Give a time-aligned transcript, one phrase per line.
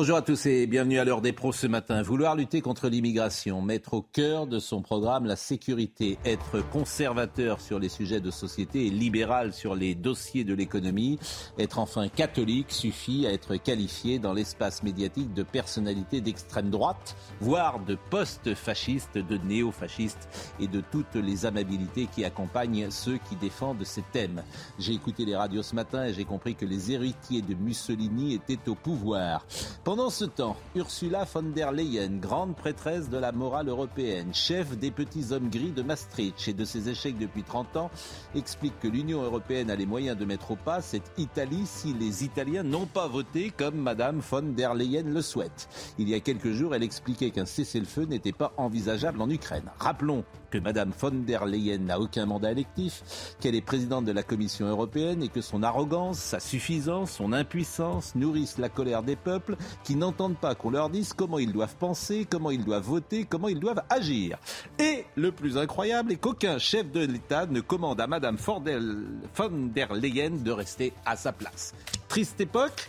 [0.00, 2.02] Bonjour à tous et bienvenue à l'heure des pros ce matin.
[2.02, 7.80] Vouloir lutter contre l'immigration, mettre au cœur de son programme la sécurité, être conservateur sur
[7.80, 11.18] les sujets de société et libéral sur les dossiers de l'économie,
[11.58, 17.80] être enfin catholique suffit à être qualifié dans l'espace médiatique de personnalité d'extrême droite, voire
[17.80, 20.28] de post-fasciste, de néo-fasciste
[20.60, 24.44] et de toutes les amabilités qui accompagnent ceux qui défendent ces thèmes.
[24.78, 28.68] J'ai écouté les radios ce matin et j'ai compris que les héritiers de Mussolini étaient
[28.68, 29.44] au pouvoir.
[29.88, 34.90] Pendant ce temps, Ursula von der Leyen, grande prêtresse de la morale européenne, chef des
[34.90, 37.90] petits hommes gris de Maastricht et de ses échecs depuis 30 ans,
[38.34, 42.22] explique que l'Union européenne a les moyens de mettre au pas cette Italie si les
[42.22, 45.70] Italiens n'ont pas voté comme Madame von der Leyen le souhaite.
[45.98, 49.70] Il y a quelques jours, elle expliquait qu'un cessez-le-feu n'était pas envisageable en Ukraine.
[49.78, 54.22] Rappelons que Madame von der Leyen n'a aucun mandat électif, qu'elle est présidente de la
[54.22, 59.56] Commission européenne et que son arrogance, sa suffisance, son impuissance nourrissent la colère des peuples
[59.84, 63.48] qui n'entendent pas qu'on leur dise comment ils doivent penser, comment ils doivent voter, comment
[63.48, 64.38] ils doivent agir.
[64.78, 69.94] Et le plus incroyable est qu'aucun chef de l'État ne commande à Madame von der
[69.94, 71.74] Leyen de rester à sa place.
[72.08, 72.88] Triste époque,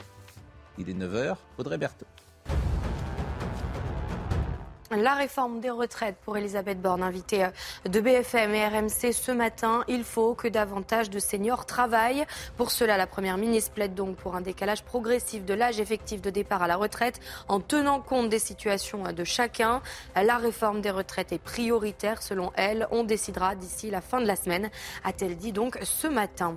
[0.77, 2.05] il est 9h, Audrey Berthaud.
[4.91, 7.47] La réforme des retraites pour Elisabeth Borne, invitée
[7.85, 9.83] de BFM et RMC ce matin.
[9.87, 12.25] Il faut que davantage de seniors travaillent.
[12.57, 16.31] Pour cela, la Première ministre plaide donc pour un décalage progressif de l'âge effectif de
[16.31, 19.83] départ à la retraite en tenant compte des situations de chacun.
[20.15, 22.87] La réforme des retraites est prioritaire selon elle.
[22.89, 24.71] On décidera d'ici la fin de la semaine,
[25.03, 26.55] a-t-elle dit donc ce matin.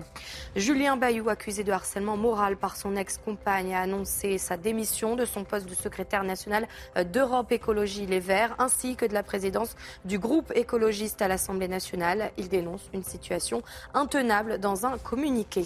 [0.56, 5.44] Julien Bayou, accusé de harcèlement moral par son ex-compagne, a annoncé sa démission de son
[5.44, 6.66] poste de secrétaire national
[7.12, 12.30] d'Europe Écologie Verts ainsi que de la présidence du groupe écologiste à l'Assemblée nationale.
[12.38, 13.62] Il dénonce une situation
[13.92, 15.64] intenable dans un communiqué.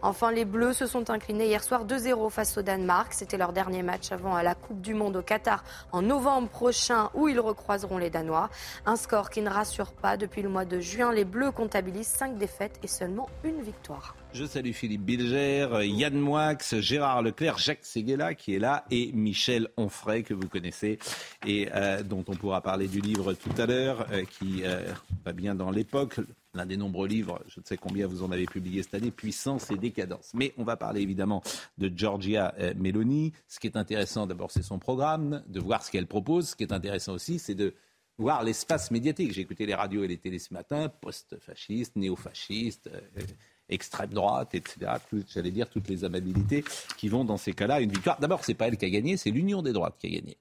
[0.00, 3.12] Enfin, les Bleus se sont inclinés hier soir 2-0 face au Danemark.
[3.12, 7.28] C'était leur dernier match avant la Coupe du Monde au Qatar en novembre prochain où
[7.28, 8.48] ils recroiseront les Danois.
[8.86, 10.16] Un score qui ne rassure pas.
[10.16, 14.14] Depuis le mois de juin, les Bleus comptabilisent 5 défaites et seulement une victoire.
[14.36, 19.68] Je salue Philippe Bilger, Yann Moix, Gérard Leclerc, Jacques Seguela qui est là et Michel
[19.78, 20.98] Onfray que vous connaissez
[21.46, 24.92] et euh, dont on pourra parler du livre tout à l'heure euh, qui euh,
[25.24, 26.20] va bien dans l'époque.
[26.52, 29.70] L'un des nombreux livres, je ne sais combien vous en avez publié cette année, Puissance
[29.70, 30.32] et décadence.
[30.34, 31.42] Mais on va parler évidemment
[31.78, 33.32] de Giorgia Meloni.
[33.48, 36.50] Ce qui est intéressant d'abord, c'est son programme, de voir ce qu'elle propose.
[36.50, 37.72] Ce qui est intéressant aussi, c'est de
[38.18, 39.32] voir l'espace médiatique.
[39.32, 42.90] J'ai écouté les radios et les télés ce matin, post-fascistes, néo-fascistes
[43.68, 44.92] extrême droite, etc.
[45.28, 46.64] J'allais dire toutes les amabilités
[46.96, 47.80] qui vont dans ces cas-là.
[47.80, 48.18] Une victoire.
[48.20, 50.36] D'abord, c'est pas elle qui a gagné, c'est l'union des droites qui a gagné.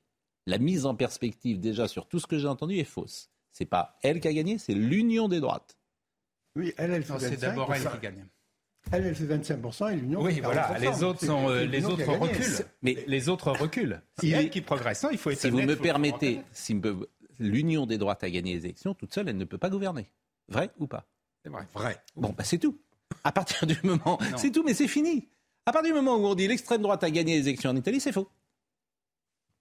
[0.48, 3.30] La mise en perspective déjà sur tout ce que j'ai entendu est fausse.
[3.52, 5.78] C'est pas elle qui a gagné, c'est l'union des droites.
[6.56, 8.26] Oui, elle, elle fait Non, c'est d'abord elle qui gagne.
[8.92, 10.44] Elle, elle fait 25% et l'union Oui, fait 40%.
[10.44, 12.66] voilà, les autres, sont, euh, les autres reculent.
[12.84, 14.00] Mais les autres reculent.
[14.20, 15.02] C'est Il elle qui progresse.
[15.04, 16.80] Non, il faut être Si vous me permettez, si
[17.40, 20.12] l'union des droites a gagné les élections, toute seule, elle ne peut pas gouverner.
[20.48, 21.08] Vrai ou pas?
[21.44, 21.64] C'est vrai.
[21.74, 21.98] Vrai.
[22.16, 22.80] Bon, bah c'est tout.
[23.24, 25.28] À partir du moment, c'est tout, mais c'est fini.
[25.66, 28.00] À partir du moment où on dit l'extrême droite a gagné les élections en Italie,
[28.00, 28.30] c'est faux.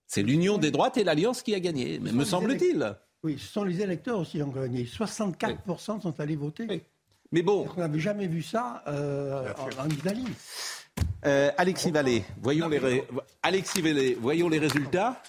[0.06, 2.94] C'est l'union des droites et l'alliance qui a gagné, me semble-t-il.
[3.22, 4.84] Oui, ce sont les électeurs aussi qui ont gagné.
[4.84, 6.66] 64% sont allés voter.
[6.68, 6.82] Oui.
[7.32, 10.26] Mais bon, On n'avait jamais vu ça euh, en, en Italie.
[11.24, 13.08] Euh, Alexis Vallée, voyons les ré-
[13.42, 15.20] Alexis Vallée, voyons les résultats.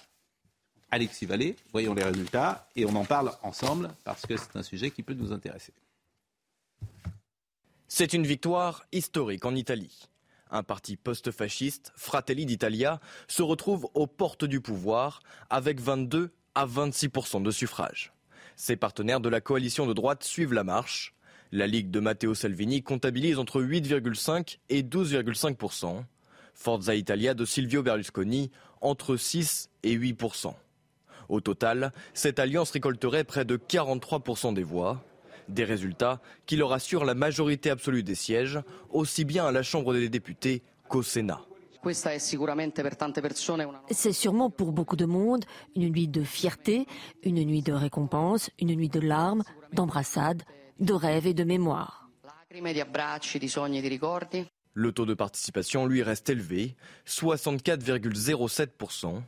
[0.90, 4.90] Alexis Vallée, voyons les résultats et on en parle ensemble parce que c'est un sujet
[4.90, 5.72] qui peut nous intéresser.
[7.88, 10.08] C'est une victoire historique en Italie.
[10.50, 17.44] Un parti post-fasciste, Fratelli d'Italia, se retrouve aux portes du pouvoir avec 22 à 26%
[17.44, 18.12] de suffrages.
[18.56, 21.14] Ses partenaires de la coalition de droite suivent la marche.
[21.52, 26.02] La Ligue de Matteo Salvini comptabilise entre 8,5 et 12,5%
[26.54, 28.50] Forza Italia de Silvio Berlusconi
[28.80, 30.54] entre 6 et 8%
[31.28, 35.04] Au total, cette alliance récolterait près de 43% des voix.
[35.48, 38.58] Des résultats qui leur assurent la majorité absolue des sièges,
[38.90, 41.40] aussi bien à la Chambre des députés qu'au Sénat.
[43.90, 45.44] C'est sûrement pour beaucoup de monde
[45.76, 46.86] une nuit de fierté,
[47.22, 50.42] une nuit de récompense, une nuit de larmes, d'embrassades,
[50.80, 52.10] de rêves et de mémoire.
[54.74, 56.74] Le taux de participation, lui, reste élevé,
[57.06, 59.22] 64,07%.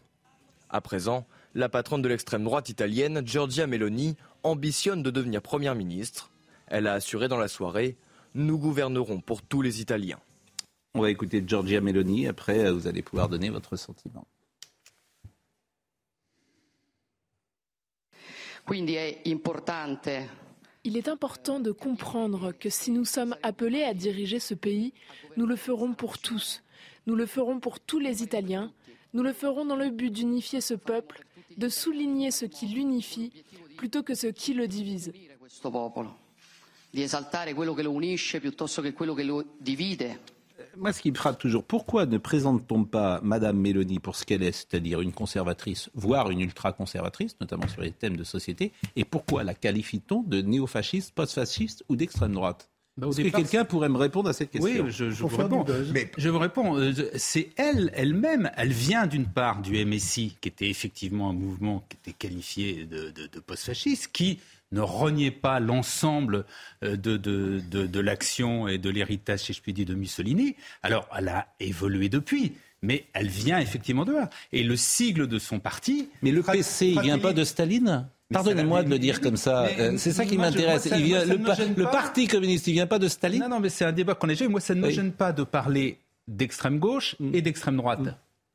[0.71, 6.31] À présent, la patronne de l'extrême droite italienne, Giorgia Meloni, ambitionne de devenir première ministre.
[6.67, 7.97] Elle a assuré dans la soirée
[8.35, 10.21] Nous gouvernerons pour tous les Italiens.
[10.95, 12.27] On va écouter Giorgia Meloni.
[12.27, 14.27] Après, vous allez pouvoir donner votre sentiment.
[20.85, 24.93] Il est important de comprendre que si nous sommes appelés à diriger ce pays,
[25.39, 26.63] nous le ferons pour tous.
[27.07, 28.71] Nous le ferons pour tous les Italiens.
[29.15, 31.25] Nous le ferons dans le but d'unifier ce peuple,
[31.57, 33.33] de souligner ce qui l'unifie
[33.77, 35.13] plutôt que ce qui le divise.
[40.77, 44.43] Moi, ce qui me frappe toujours, pourquoi ne présente-t-on pas Madame Mélanie pour ce qu'elle
[44.43, 49.43] est, c'est-à-dire une conservatrice, voire une ultra-conservatrice, notamment sur les thèmes de société, et pourquoi
[49.43, 52.71] la qualifie-t-on de néofasciste, post-fasciste ou d'extrême droite?
[52.99, 55.65] Bah, Est-ce que quelqu'un pourrait me répondre à cette question Oui, je, vous réponds.
[55.95, 56.77] Mais je vous réponds.
[56.77, 61.85] Euh, c'est elle, elle-même, elle vient d'une part du MSI, qui était effectivement un mouvement
[61.89, 64.41] qui était qualifié de, de post-fasciste, qui
[64.73, 66.45] ne reniez pas l'ensemble
[66.83, 70.57] euh, de, de, de, de l'action et de l'héritage, si je puis dire, de Mussolini.
[70.83, 72.55] Alors, elle a évolué depuis.
[72.81, 74.31] Mais elle vient effectivement de là.
[74.53, 76.11] Et le sigle de son parti.
[76.23, 78.09] Mais le PC, il vient pas de Staline?
[78.33, 79.65] Pardonnez-moi de le dire comme ça.
[79.79, 80.91] Euh, c'est ça qui m'intéresse.
[80.91, 84.29] Le, Parti communiste, il vient pas de Staline Non, non, mais c'est un débat qu'on
[84.29, 87.35] a déjà Moi, ça ne me gêne pas de parler d'extrême gauche mm.
[87.35, 88.01] et d'extrême droite.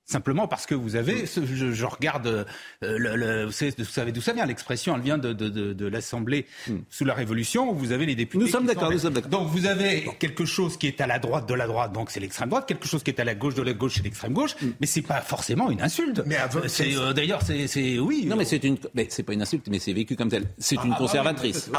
[0.07, 0.11] Mm.
[0.11, 2.43] Simplement parce que vous avez, je, je regarde, euh,
[2.81, 6.45] le, le, vous savez, d'où ça vient l'expression, elle vient de, de, de, de l'Assemblée
[6.67, 6.79] hmm.
[6.89, 8.43] sous la Révolution, où vous avez les députés.
[8.43, 9.31] Nous sommes d'accord, nous sommes d'accord.
[9.31, 12.19] Donc vous avez quelque chose qui est à la droite de la droite, donc c'est
[12.19, 14.55] l'extrême droite, quelque chose qui est à la gauche de la gauche, c'est l'extrême gauche,
[14.61, 14.71] hmm.
[14.81, 16.21] mais c'est pas forcément une insulte.
[16.25, 18.25] Mais c'est euh, d'ailleurs, c'est oui.
[18.25, 20.43] Non, mais c'est une, mais c'est pas une insulte, mais c'est vécu comme tel.
[20.57, 21.69] C'est une ah, ah, conservatrice.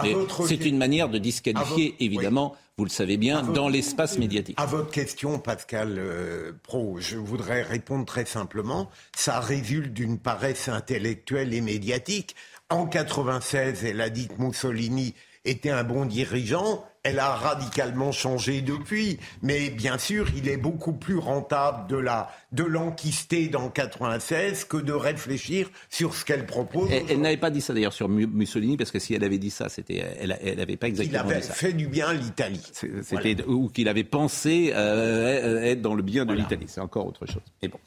[0.47, 4.59] c'est une manière de disqualifier évidemment vous le savez bien, dans l'espace médiatique.
[4.59, 8.91] À votre question, Pascal euh, Pro, je voudrais répondre très simplement.
[9.17, 12.35] Ça résulte d'une paresse intellectuelle et médiatique.
[12.71, 16.85] En 96, elle a dit que Mussolini était un bon dirigeant.
[17.05, 22.31] Elle a radicalement changé depuis, mais bien sûr, il est beaucoup plus rentable de la
[22.53, 26.91] de l'enquister dans 96 que de réfléchir sur ce qu'elle propose.
[26.91, 29.69] Elle, n'avait pas dit ça d'ailleurs sur Mussolini parce que si elle avait dit ça,
[29.69, 31.53] c'était elle, elle avait pas exactement il avait dit ça.
[31.53, 32.63] fait du bien l'Italie.
[32.73, 36.67] C'était ou qu'il avait pensé euh, être dans le bien de l'Italie.
[36.69, 37.43] C'est encore autre chose.
[37.63, 37.79] Mais bon.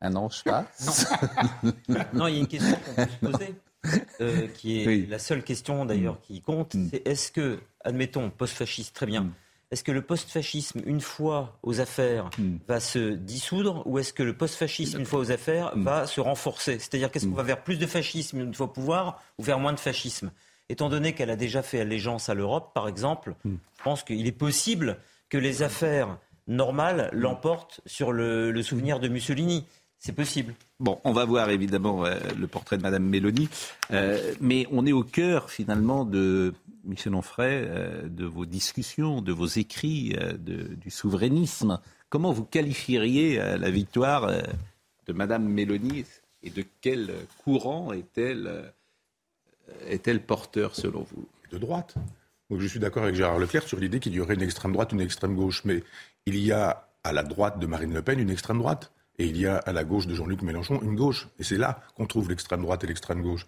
[0.00, 1.10] Un ange passe.
[2.12, 3.54] non, il y a une question qu'on peut se poser.
[4.20, 6.20] Euh, qui est la seule question d'ailleurs mm.
[6.22, 6.88] qui compte, mm.
[6.90, 9.32] c'est est-ce que, admettons, post-fasciste, très bien, mm.
[9.70, 12.30] est-ce que le post-fascisme, une fois aux affaires,
[12.66, 16.78] va se dissoudre ou est-ce que le post-fascisme, une fois aux affaires, va se renforcer?
[16.78, 19.72] C'est-à-dire qu'est-ce qu'on va vers plus de fascisme une fois au pouvoir ou vers moins
[19.72, 20.32] de fascisme?
[20.68, 24.32] Étant donné qu'elle a déjà fait allégeance à l'Europe, par exemple, je pense qu'il est
[24.32, 24.98] possible
[25.28, 29.66] que les affaires normales l'emportent sur le souvenir de Mussolini.
[29.98, 30.54] C'est possible.
[30.78, 33.48] Bon, on va voir évidemment euh, le portrait de Madame Mélanie,
[33.90, 36.54] euh, mais on est au cœur finalement de
[36.84, 41.80] Michel Onfray, euh, de vos discussions, de vos écrits, du souverainisme.
[42.10, 44.30] Comment vous qualifieriez la victoire
[45.06, 46.06] de Madame Mélanie
[46.42, 47.12] et de quel
[47.44, 48.72] courant est-elle
[49.86, 51.26] est-elle porteur selon vous?
[51.52, 51.96] De droite.
[52.48, 54.92] Donc je suis d'accord avec Gérard Leclerc sur l'idée qu'il y aurait une extrême droite,
[54.92, 55.82] une extrême gauche, mais
[56.24, 58.90] il y a à la droite de Marine Le Pen une extrême droite.
[59.18, 61.28] Et il y a à la gauche de Jean-Luc Mélenchon une gauche.
[61.38, 63.46] Et c'est là qu'on trouve l'extrême droite et l'extrême gauche.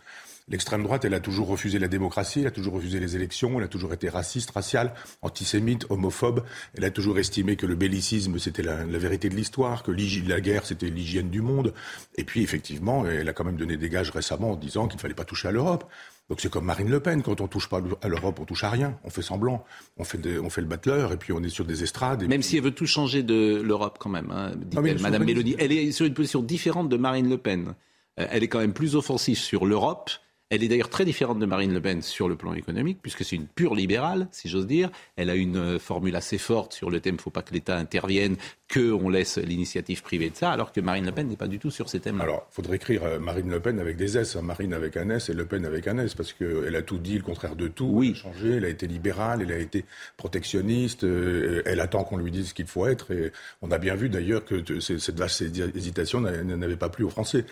[0.50, 3.64] L'extrême droite, elle a toujours refusé la démocratie, elle a toujours refusé les élections, elle
[3.64, 6.44] a toujours été raciste, raciale, antisémite, homophobe.
[6.76, 10.66] Elle a toujours estimé que le bellicisme, c'était la, vérité de l'histoire, que la guerre,
[10.66, 11.72] c'était l'hygiène du monde.
[12.16, 15.02] Et puis, effectivement, elle a quand même donné des gages récemment en disant qu'il ne
[15.02, 15.88] fallait pas toucher à l'Europe.
[16.30, 18.70] Donc c'est comme Marine Le Pen, quand on touche pas à l'Europe, on touche à
[18.70, 18.96] rien.
[19.02, 19.64] On fait semblant,
[19.98, 22.26] on fait, on fait le battleur et puis on est sur des estrades.
[22.28, 25.56] même si elle veut tout changer de l'Europe quand même, hein, dit-elle, Madame Mélodie.
[25.58, 27.74] Elle est sur une position différente de Marine Le Pen.
[28.20, 30.10] Euh, elle est quand même plus offensive sur l'Europe
[30.50, 33.36] elle est d'ailleurs très différente de Marine Le Pen sur le plan économique, puisque c'est
[33.36, 34.90] une pure libérale, si j'ose dire.
[35.14, 37.54] Elle a une euh, formule assez forte sur le thème il ne faut pas que
[37.54, 38.36] l'État intervienne,
[38.72, 41.70] qu'on laisse l'initiative privée de ça, alors que Marine Le Pen n'est pas du tout
[41.70, 42.22] sur ces thèmes-là.
[42.22, 44.42] Alors, il faudrait écrire euh, Marine Le Pen avec des S, hein.
[44.42, 47.16] Marine avec un S et Le Pen avec un S, parce qu'elle a tout dit,
[47.16, 47.90] le contraire de tout.
[47.90, 48.14] Oui.
[48.14, 49.84] Elle a changé, elle a été libérale, elle a été
[50.16, 53.10] protectionniste, euh, elle attend qu'on lui dise ce qu'il faut être.
[53.10, 57.44] Et on a bien vu d'ailleurs que cette vaste hésitation n'avait pas plu aux Français.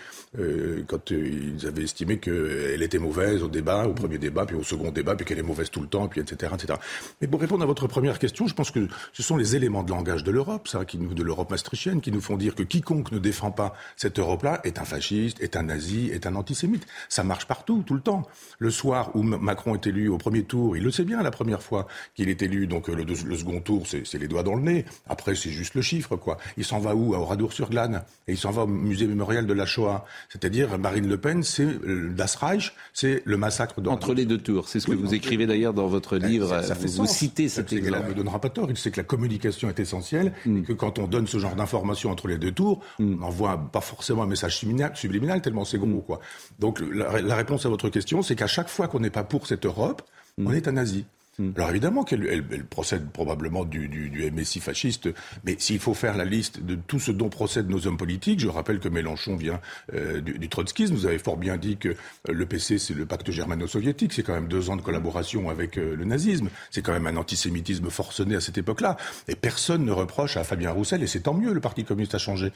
[0.87, 4.91] quand ils avaient estimé qu'elle était mauvaise au débat, au premier débat, puis au second
[4.91, 6.79] débat, puis qu'elle est mauvaise tout le temps, puis etc., etc.
[7.21, 9.91] Mais pour répondre à votre première question, je pense que ce sont les éléments de
[9.91, 13.13] langage de l'Europe, ça, qui nous de l'Europe maastrichtienne qui nous font dire que quiconque
[13.13, 16.87] ne défend pas cette Europe-là est un fasciste, est un nazi, est un antisémite.
[17.09, 18.27] Ça marche partout, tout le temps.
[18.59, 21.63] Le soir où Macron est élu au premier tour, il le sait bien la première
[21.63, 24.85] fois qu'il est élu, donc le, le second tour, c'est les doigts dans le nez.
[25.09, 26.39] Après, c'est juste le chiffre, quoi.
[26.57, 27.15] Il s'en va où?
[27.15, 28.03] À Oradour-sur-Glane.
[28.27, 30.05] Et il s'en va au musée mémorial de la Shoah.
[30.29, 33.89] C'est-à-dire, Marine Le Pen, c'est euh, Das Reich, c'est le massacre de...
[33.89, 36.63] Entre les deux tours, c'est ce que vous écrivez d'ailleurs dans votre ben, livre.
[36.63, 38.09] Ça, vous, citez cet exemple.
[38.11, 38.71] Ne donnera pas tort.
[38.71, 40.59] Il sait que la communication est essentielle mm.
[40.59, 43.15] et que quand on donne ce genre d'informations entre les deux tours, mm.
[43.15, 44.59] on n'envoie pas forcément un message
[44.95, 46.03] subliminal, tellement c'est gros, mm.
[46.03, 46.21] quoi.
[46.59, 49.47] Donc, la, la, réponse à votre question, c'est qu'à chaque fois qu'on n'est pas pour
[49.47, 50.03] cette Europe,
[50.39, 51.05] on est un nazi.
[51.41, 51.53] Hmm.
[51.55, 55.09] Alors évidemment qu'elle elle, procède probablement du, du, du, MSI fasciste,
[55.45, 58.49] mais s'il faut faire la liste de tout ce dont procèdent nos hommes politiques, je
[58.49, 59.61] rappelle que Mélenchon vient
[59.95, 60.95] euh, du, du, trotskisme.
[60.95, 61.95] Vous avez fort bien dit que euh,
[62.27, 64.15] le PC, c'est le pacte germano-soviétique.
[64.15, 66.49] C'est quand même deux ans de collaboration avec euh, le nazisme.
[66.73, 68.97] C'est quand même un antisémitisme forcené à cette époque-là.
[69.29, 72.19] Et personne ne reproche à Fabien Roussel, et c'est tant mieux, le Parti communiste a
[72.19, 72.53] changé.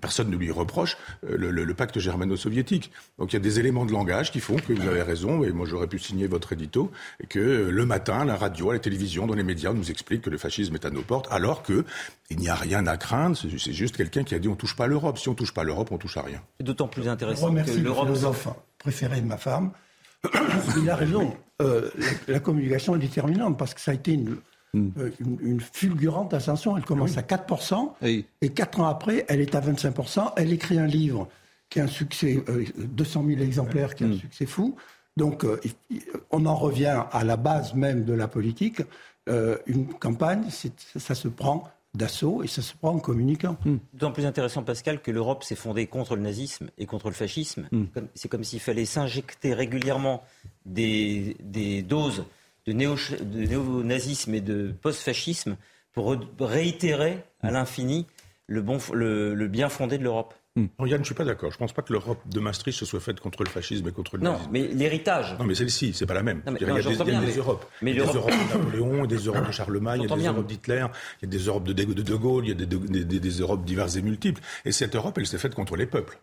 [0.00, 2.90] personne ne lui reproche le, le, le pacte germano-soviétique.
[3.18, 5.52] Donc il y a des éléments de langage qui font que vous avez raison, et
[5.52, 6.90] moi j'aurais pu signer votre édito,
[7.28, 10.38] que le matin la radio, la télévision, dans les médias, on nous explique que le
[10.38, 11.84] fascisme est à nos portes, alors que
[12.30, 13.36] il n'y a rien à craindre.
[13.36, 15.18] C'est juste quelqu'un qui a dit on touche pas l'Europe.
[15.18, 16.42] Si on touche pas l'Europe, on touche à rien.
[16.58, 18.08] C'est d'autant plus intéressant que l'Europe.
[18.08, 19.72] Le philosophe préféré de ma femme.
[20.76, 21.34] il a raison.
[21.62, 21.90] Euh,
[22.28, 24.36] la, communication est déterminante parce que ça a été une,
[24.74, 24.90] hmm.
[24.98, 26.76] euh, une, fulgurante ascension.
[26.76, 30.32] Elle commence à 4%, et 4 ans après, elle est à 25%.
[30.36, 31.28] Elle écrit un livre
[31.68, 32.42] qui a un succès,
[32.76, 34.18] 200 euh, 000 exemplaires, qui a un hmm.
[34.18, 34.76] succès fou.
[35.20, 35.60] Donc, euh,
[36.30, 38.80] on en revient à la base même de la politique.
[39.28, 40.44] Euh, une campagne,
[40.96, 43.58] ça se prend d'assaut et ça se prend en communiquant.
[43.66, 43.76] Hmm.
[43.92, 47.68] D'autant plus intéressant, Pascal, que l'Europe s'est fondée contre le nazisme et contre le fascisme.
[47.70, 47.84] Hmm.
[48.14, 50.22] C'est comme s'il fallait s'injecter régulièrement
[50.64, 51.36] des,
[51.86, 52.24] doses
[52.64, 55.58] de, néo-nazisme et de post-fascisme
[55.92, 58.06] pour réitérer à l'infini
[58.46, 60.32] le bien fondé de l'Europe.
[60.56, 60.66] Hmm.
[60.80, 61.50] Yann, je ne suis pas d'accord.
[61.50, 63.92] Je ne pense pas que l'Europe de Maastricht se soit faite contre le fascisme et
[63.92, 64.46] contre le nazisme.
[64.46, 65.36] Non, mais l'héritage.
[65.38, 66.42] Non, mais celle-ci, c'est pas la même.
[66.44, 67.66] il y a, des, Europes.
[67.82, 70.26] il y a des Europes de Napoléon, des Europes de Charlemagne, il y a des
[70.26, 70.86] Europes d'Hitler,
[71.22, 73.94] il y a des Europes de De Gaulle, il y a des, des Europes diverses
[73.94, 74.42] et multiples.
[74.64, 76.18] Et cette Europe, elle s'est faite contre les peuples.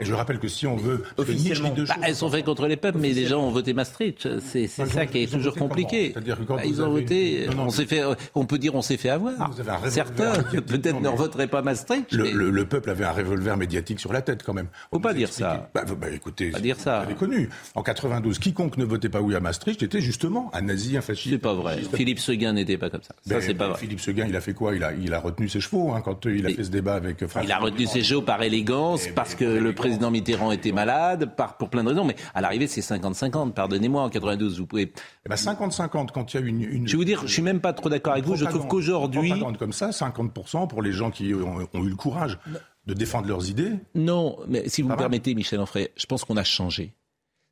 [0.00, 2.98] Et je rappelle que si on veut officiellement, bah, elles sont faites contre les peuples,
[2.98, 4.40] mais les gens ont voté Maastricht.
[4.40, 6.12] C'est ça qui est toujours compliqué.
[6.12, 7.46] Bah, ils ont voté.
[7.56, 8.02] on s'est fait.
[8.34, 9.52] On peut dire on s'est fait avoir.
[9.88, 12.12] Certains peut-être ne voteraient pas Maastricht.
[12.12, 14.66] Le, peuple avait un revolver médiatique sur la tête quand même.
[14.90, 15.70] Faut pas dire ça.
[15.72, 17.06] Bah, bah écoutez, pas dire ça.
[17.16, 17.48] connu.
[17.76, 21.30] En 92, quiconque ne votait pas oui à Maastricht était justement un nazi, un fasciste.
[21.30, 21.78] C'est pas vrai.
[21.94, 23.14] Philippe Seguin n'était pas comme ça.
[23.24, 23.78] Ça ben, c'est pas vrai.
[23.78, 24.74] Philippe Seguin, il a fait quoi?
[24.74, 27.24] Il a, il a retenu ses chevaux hein, quand il a fait ce débat avec.
[27.44, 31.56] Il a retenu ses chevaux par élégance parce que le président Mitterrand était malade, par,
[31.56, 34.92] pour plein de raisons, mais à l'arrivée, c'est 50-50, pardonnez-moi, en 92, vous pouvez...
[35.24, 36.88] Eh ben 50-50, quand il y a une, une...
[36.88, 39.32] Je vais vous dire, je suis même pas trop d'accord avec vous, je trouve qu'aujourd'hui...
[39.58, 42.38] comme ça, 50% pour les gens qui ont, eu le courage
[42.86, 43.74] de défendre leurs idées.
[43.94, 46.94] Non, mais si vous me permettez, Michel Onfray, je pense qu'on a changé.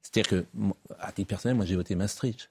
[0.03, 0.47] C'est-à-dire que,
[1.01, 2.51] à titre personnel, moi j'ai voté Maastricht.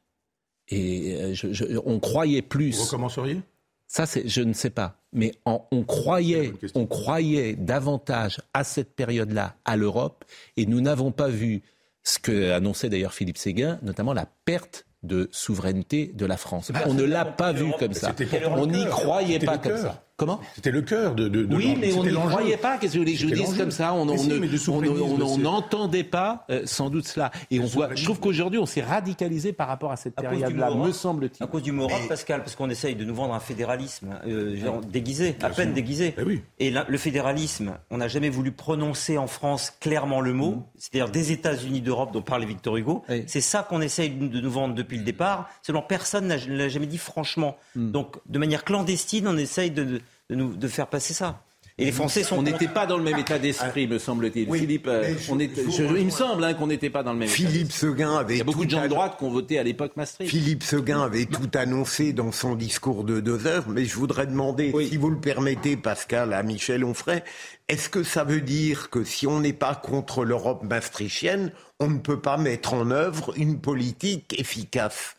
[0.69, 2.77] Et euh, je, on croyait plus...
[2.77, 3.41] Vous recommenceriez?
[3.87, 4.99] Ça, je ne sais pas.
[5.11, 10.25] Mais on, croyait, on croyait davantage à cette période-là à l'Europe,
[10.57, 11.61] et nous n'avons pas vu
[12.03, 16.71] ce que annonçait d'ailleurs Philippe Séguin, notamment la perte de souveraineté de la France.
[16.85, 18.15] On ne l'a pas vu comme ça.
[18.55, 20.03] On n'y croyait pas comme ça.
[20.15, 22.77] Comment C'était le cœur de, de, Oui, mais on n'y croyait pas.
[22.77, 24.05] Qu'est-ce que vous voulez que je dise comme ça On
[25.39, 27.31] n'entendait pas euh, sans doute cela.
[27.49, 27.95] Et on voit.
[27.95, 31.43] Je trouve qu'aujourd'hui, on s'est radicalisé par rapport à cette période-là, me semble-t-il.
[31.43, 35.35] À cause du mot Pascal, parce qu'on essaye de nous vendre un fédéralisme euh, déguisé,
[35.41, 36.13] à peine déguisé.
[36.59, 40.63] Eh Et le fédéralisme, on n'a jamais voulu prononcer en France clairement le mot, mm.
[40.77, 43.03] c'est-à-dire des États-Unis d'Europe dont parlait Victor Hugo.
[43.25, 45.49] C'est ça qu'on essaye de nous vendre depuis le départ.
[45.63, 47.57] Seulement, personne ne l'a jamais dit franchement.
[47.75, 47.91] Mm.
[47.91, 51.43] Donc, de manière clandestine, on essaye de de, nous, de faire passer ça.
[51.79, 52.37] Et les Français sont.
[52.37, 54.51] On n'était pas dans le même état d'esprit, me semble-t-il.
[54.53, 57.27] Philippe, euh, on il me semble hein, qu'on n'était pas dans le même.
[57.27, 58.35] Philippe Seguin avait.
[58.35, 60.29] Il y a beaucoup de gens de droite qui ont voté à l'époque Maastricht.
[60.29, 64.71] Philippe Seguin avait tout annoncé dans son discours de deux heures, mais je voudrais demander,
[64.87, 67.23] si vous le permettez, Pascal, à Michel Onfray,
[67.67, 71.97] est-ce que ça veut dire que si on n'est pas contre l'Europe maastrichtienne, on ne
[71.97, 75.15] peut pas mettre en œuvre une politique efficace?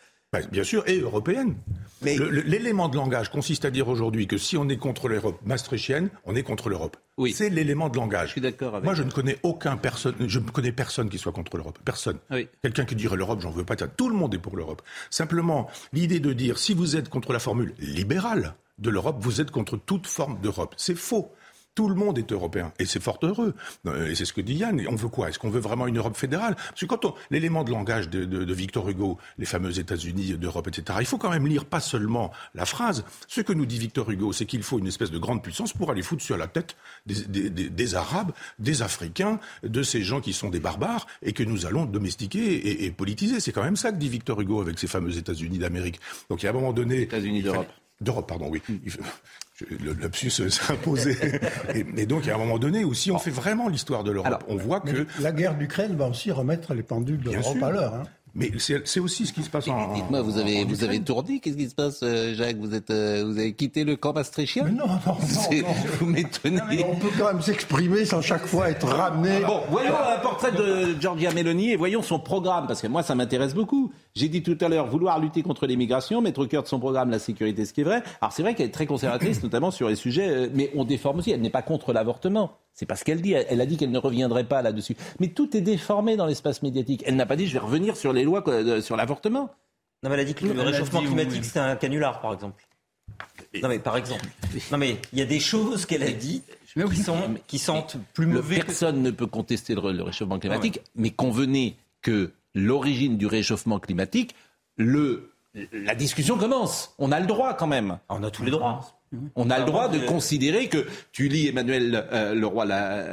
[0.51, 1.57] Bien sûr, et européenne.
[2.03, 2.19] Mais...
[2.19, 6.37] L'élément de langage consiste à dire aujourd'hui que si on est contre l'Europe maastrichtienne, on
[6.37, 6.97] est contre l'Europe.
[7.17, 7.33] Oui.
[7.33, 8.29] C'est l'élément de langage.
[8.29, 11.19] Je suis d'accord avec Moi, je ne connais aucun personne, je ne connais personne qui
[11.19, 11.79] soit contre l'Europe.
[11.85, 12.19] Personne.
[12.63, 13.77] Quelqu'un qui dirait l'Europe, j'en veux pas.
[13.77, 14.83] Tout le monde est pour l'Europe.
[15.11, 19.51] Simplement, l'idée de dire si vous êtes contre la formule libérale de l'Europe, vous êtes
[19.51, 20.75] contre toute forme d'Europe.
[20.77, 21.33] C'est faux.
[21.75, 22.73] Tout le monde est européen.
[22.79, 23.55] Et c'est fort heureux.
[23.87, 24.81] Euh, et c'est ce que dit Yann.
[24.89, 25.29] on veut quoi?
[25.29, 26.55] Est-ce qu'on veut vraiment une Europe fédérale?
[26.55, 30.99] Parce que quand on, l'élément de langage de, Victor Hugo, les fameux États-Unis d'Europe, etc.,
[31.01, 33.05] il faut quand même lire pas seulement la phrase.
[33.27, 35.91] Ce que nous dit Victor Hugo, c'est qu'il faut une espèce de grande puissance pour
[35.91, 36.77] aller foutre sur la tête
[37.07, 41.87] des, Arabes, des Africains, de ces gens qui sont des barbares et que nous allons
[41.87, 43.41] domestiquer et, politiser.
[43.41, 46.01] C'est quand même ça que dit Victor Hugo avec ces fameux États-Unis d'Amérique.
[46.31, 47.03] Donc il y a un moment donné...
[47.03, 47.69] États-Unis d'Europe.
[48.01, 48.63] D'Europe, pardon, oui.
[49.71, 51.17] Le lapsus s'est imposé.
[51.75, 54.57] et, donc, a un moment donné où si on fait vraiment l'histoire de l'Europe, on
[54.57, 55.07] voit que...
[55.21, 57.95] La guerre d'Ukraine va aussi remettre les pendules de l'Europe à l'heure.
[57.95, 58.03] Hein.
[58.35, 59.95] Mais c'est aussi ce qui se passe en.
[59.95, 62.57] Dites-moi, vous avez, vous avez tourné Qu'est-ce qui se passe, euh, Jacques?
[62.57, 64.65] Vous, êtes, euh, vous avez quitté le camp maastrichtien?
[64.65, 65.17] Non, non, non.
[66.01, 66.85] Vous m'étonnez.
[66.85, 69.41] On peut quand même s'exprimer sans chaque fois être ramené.
[69.47, 73.15] Bon, voyons un portrait de Giorgia Meloni et voyons son programme, parce que moi, ça
[73.15, 73.93] m'intéresse beaucoup.
[74.17, 77.11] J'ai dit tout à l'heure vouloir lutter contre l'immigration, mettre au cœur de son programme
[77.11, 78.03] la sécurité, ce qui est vrai.
[78.21, 81.19] Alors c'est vrai qu'elle est très conservatrice, notamment sur les sujets, euh, mais on déforme
[81.19, 81.31] aussi.
[81.31, 82.53] Elle n'est pas contre l'avortement.
[82.75, 83.33] C'est pas ce qu'elle dit.
[83.33, 84.97] Elle a dit qu'elle ne reviendrait pas là-dessus.
[85.21, 87.05] Mais tout est déformé dans l'espace médiatique.
[87.07, 89.51] Elle n'a pas dit je vais revenir sur les lois euh, sur l'avortement.
[90.03, 92.63] Non, mais elle a dit que le réchauffement climatique, c'est un canular, par exemple.
[93.63, 94.27] Non, mais par exemple.
[94.71, 96.43] Non, mais il y a des choses qu'elle a dit
[96.75, 98.57] qui, sont, qui sentent plus mauvais.
[98.57, 104.35] Personne ne peut contester le, réchauffement climatique, mais convenez que l'origine du réchauffement climatique,
[104.77, 105.31] le,
[105.73, 106.95] la discussion commence.
[106.99, 107.99] On a le droit quand même.
[108.09, 108.81] On a tous les droits.
[109.37, 113.05] On a le droit de considérer que tu lis Emmanuel euh, le roi la,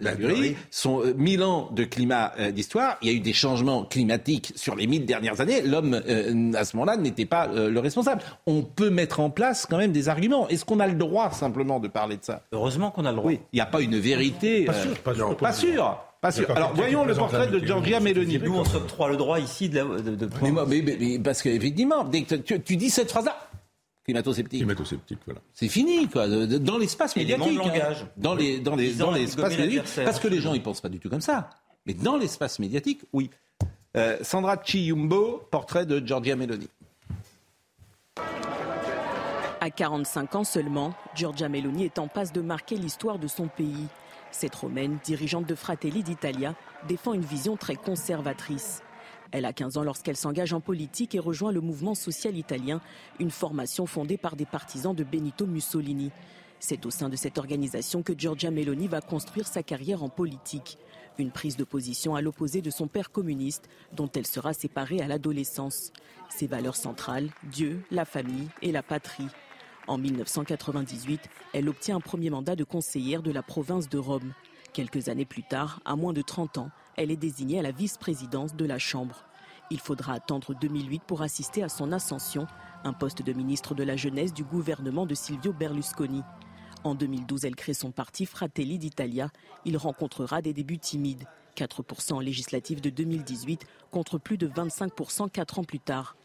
[0.00, 0.12] la
[0.70, 4.52] son euh, mille ans de climat euh, d'histoire, il y a eu des changements climatiques
[4.56, 5.62] sur les mille dernières années.
[5.62, 5.94] L'homme
[6.54, 8.22] à ce moment-là n'était pas le responsable.
[8.46, 10.48] On peut mettre en place quand même des arguments.
[10.48, 12.42] Est-ce qu'on a le droit simplement de parler de ça?
[12.52, 13.30] Heureusement qu'on a le droit.
[13.30, 14.64] Oui, il n'y a pas une vérité.
[14.64, 15.36] Pas sûr.
[15.36, 15.98] Pas sûr.
[16.20, 16.50] Pas sûr.
[16.56, 18.38] Alors voyons le portrait de Giorgia Meloni.
[18.38, 19.80] Nous, on s'octroie le droit ici de.
[19.80, 20.28] de,
[20.66, 23.36] Mais, mais, parce qu'effectivement, dès que tu, tu dis cette phrase-là,
[24.06, 24.60] climato-sceptique.
[24.60, 25.40] Climato-sceptique, voilà.
[25.52, 26.28] C'est fini, quoi.
[26.28, 27.58] Dans l'espace médiatique.
[27.60, 27.64] Hein.
[27.64, 28.06] langage.
[28.16, 30.04] Dans les, dans les, dans l'espace médiatique.
[30.04, 31.50] Parce que les gens, ils pensent pas du tout comme ça.
[31.86, 33.30] Mais dans l'espace médiatique, oui.
[33.96, 36.68] Euh, Sandra Chiyumbo, portrait de Giorgia Meloni.
[39.60, 43.86] À 45 ans seulement, Giorgia Meloni est en passe de marquer l'histoire de son pays.
[44.30, 46.54] Cette Romaine, dirigeante de Fratelli d'Italia,
[46.86, 48.82] défend une vision très conservatrice.
[49.32, 52.80] Elle a 15 ans lorsqu'elle s'engage en politique et rejoint le mouvement social italien,
[53.18, 56.10] une formation fondée par des partisans de Benito Mussolini.
[56.58, 60.78] C'est au sein de cette organisation que Giorgia Meloni va construire sa carrière en politique.
[61.18, 65.08] Une prise de position à l'opposé de son père communiste, dont elle sera séparée à
[65.08, 65.92] l'adolescence.
[66.28, 69.28] Ses valeurs centrales, Dieu, la famille et la patrie.
[69.86, 71.20] En 1998,
[71.52, 74.32] elle obtient un premier mandat de conseillère de la province de Rome.
[74.72, 78.54] Quelques années plus tard, à moins de 30 ans, elle est désignée à la vice-présidence
[78.54, 79.26] de la Chambre.
[79.70, 82.46] Il faudra attendre 2008 pour assister à son ascension,
[82.84, 86.22] un poste de ministre de la Jeunesse du gouvernement de Silvio Berlusconi.
[86.84, 89.30] En 2012, elle crée son parti Fratelli d'Italia.
[89.64, 91.24] Il rencontrera des débuts timides,
[91.56, 96.16] 4% en législative de 2018 contre plus de 25% quatre ans plus tard.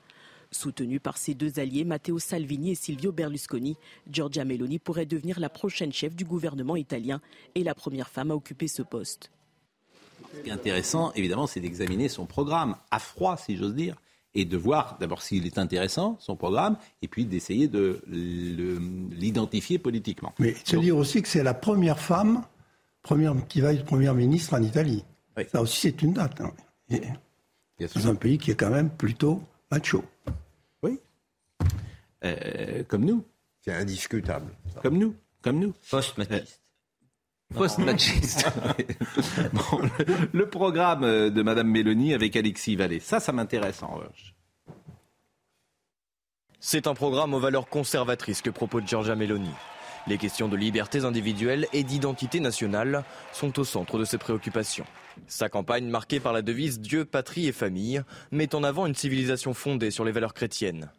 [0.51, 3.77] Soutenue par ses deux alliés, Matteo Salvini et Silvio Berlusconi,
[4.10, 7.21] Giorgia Meloni pourrait devenir la prochaine chef du gouvernement italien
[7.55, 9.31] et la première femme à occuper ce poste.
[10.34, 13.96] Ce qui est intéressant, évidemment, c'est d'examiner son programme à froid, si j'ose dire,
[14.34, 20.34] et de voir d'abord s'il est intéressant, son programme, et puis d'essayer de l'identifier politiquement.
[20.39, 22.44] Mais se dire aussi que c'est la première femme
[23.04, 25.04] première, qui va être première ministre en Italie.
[25.52, 26.39] Ça aussi, c'est une date.
[26.41, 26.52] Hein.
[27.96, 29.41] Dans un pays qui est quand même plutôt
[29.72, 30.04] macho.
[30.84, 31.00] Oui.
[32.24, 33.24] Euh, comme nous.
[33.62, 34.52] C'est indiscutable.
[34.82, 35.15] Comme nous.
[35.41, 35.74] Comme nous.
[37.53, 38.45] Post-machiste.
[40.33, 44.33] Le, programme de Mme Mélanie avec Alexis Vallée, ça, ça m'intéresse en revanche.
[46.59, 49.49] C'est un programme aux valeurs conservatrices que propose Giorgia Meloni.
[50.07, 54.85] Les questions de libertés individuelles et d'identité nationale sont au centre de ses préoccupations.
[55.27, 59.53] Sa campagne, marquée par la devise Dieu, patrie et famille, met en avant une civilisation
[59.53, 60.91] fondée sur les valeurs chrétiennes.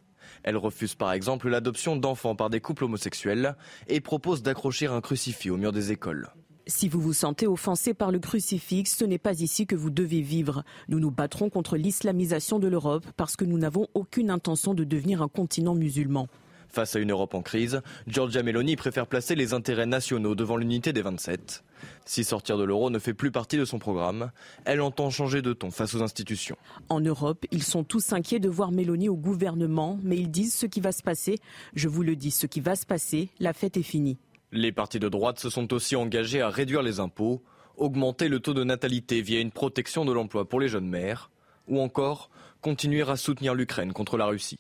[0.43, 3.57] Elle refuse par exemple l'adoption d'enfants par des couples homosexuels
[3.89, 6.31] et propose d'accrocher un crucifix au mur des écoles.
[6.69, 10.21] Si vous vous sentez offensé par le crucifix, ce n'est pas ici que vous devez
[10.21, 10.63] vivre.
[10.89, 15.23] Nous nous battrons contre l'islamisation de l'Europe parce que nous n'avons aucune intention de devenir
[15.23, 16.29] un continent musulman.
[16.69, 20.93] Face à une Europe en crise, Giorgia Meloni préfère placer les intérêts nationaux devant l'unité
[20.93, 21.65] des 27.
[22.07, 24.31] Si sortir de l'euro ne fait plus partie de son programme,
[24.65, 26.57] elle entend changer de ton face aux institutions.
[26.89, 30.67] En Europe, ils sont tous inquiets de voir Meloni au gouvernement, mais ils disent ce
[30.67, 31.39] qui va se passer.
[31.75, 34.17] Je vous le dis, ce qui va se passer, la fête est finie.
[34.53, 37.43] Les partis de droite se sont aussi engagés à réduire les impôts,
[37.77, 41.31] augmenter le taux de natalité via une protection de l'emploi pour les jeunes mères,
[41.69, 42.29] ou encore
[42.61, 44.59] continuer à soutenir l'Ukraine contre la Russie.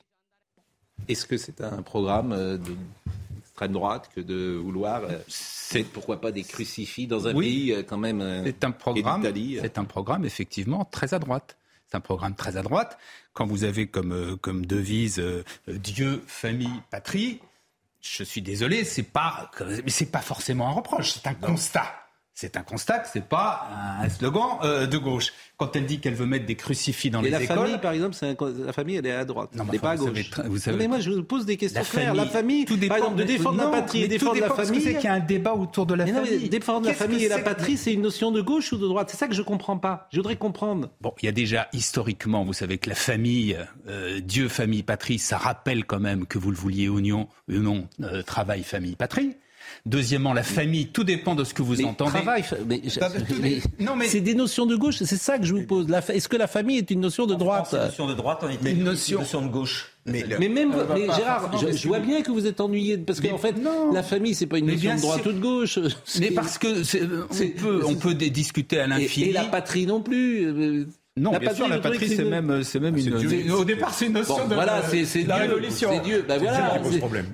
[1.09, 2.57] Est-ce que c'est un programme euh,
[3.37, 8.43] l'extrême droite que de vouloir, c'est pourquoi pas des crucifix dans un pays quand même.
[8.47, 9.23] c'est un programme.
[9.61, 11.59] C'est un programme effectivement très à droite.
[11.87, 12.97] C'est un programme très à droite.
[13.35, 15.23] Quand vous avez comme, comme devise
[15.69, 17.41] Dieu, famille, patrie,
[18.03, 22.02] je suis désolé, c'est pas, mais c'est pas forcément un reproche, c'est un constat.
[22.35, 23.69] C'est un constat, c'est pas
[24.01, 25.33] un slogan euh, de gauche.
[25.59, 28.17] Quand elle dit qu'elle veut mettre des crucifix dans les la écoles, famille, par exemple,
[28.65, 30.31] la famille, elle est à droite, elle n'est pas à gauche.
[30.47, 32.15] Vous savez, mais moi, je vous pose des questions claires.
[32.15, 34.81] la famille, tout dépend par exemple, de défendre la patrie et défendre la famille.
[34.81, 36.49] C'est qu'il y a un débat autour de la famille.
[36.49, 39.11] défendre la famille et la patrie, c'est une notion de gauche ou de droite?
[39.11, 40.09] C'est ça que je comprends pas.
[40.11, 40.89] Je voudrais comprendre.
[41.01, 45.19] Bon, il y a déjà historiquement, vous savez que la famille, euh, Dieu, famille, patrie,
[45.19, 49.37] ça rappelle quand même que vous le vouliez ou non, non euh, travail, famille, patrie.
[49.85, 52.11] Deuxièmement, la famille, tout dépend de ce que vous entendez.
[52.11, 52.45] Travail,
[53.81, 55.03] non, mais c'est des notions de gauche.
[55.03, 55.87] C'est ça que je vous pose.
[56.09, 58.49] Est-ce que la famille est une notion de droite C'est une notion de droite, en
[58.49, 59.91] une notion, de gauche.
[60.07, 60.73] Mais, même,
[61.17, 63.55] Gérard, je, vois bien que vous êtes ennuyé parce qu'en fait,
[63.93, 65.79] la famille, c'est pas une notion de droite ou de gauche.
[66.21, 66.83] Mais parce que
[67.31, 69.31] on peut, on peut discuter à l'infini.
[69.31, 70.87] et, la patrie non plus.
[71.19, 73.51] Non, la bien sûr, la patrie, c'est même, c'est même ah, une.
[73.53, 74.55] Au départ, c'est une notion de.
[74.55, 75.91] Voilà, c'est la révolution.
[75.93, 76.25] C'est Dieu.
[76.27, 76.81] Ben voilà,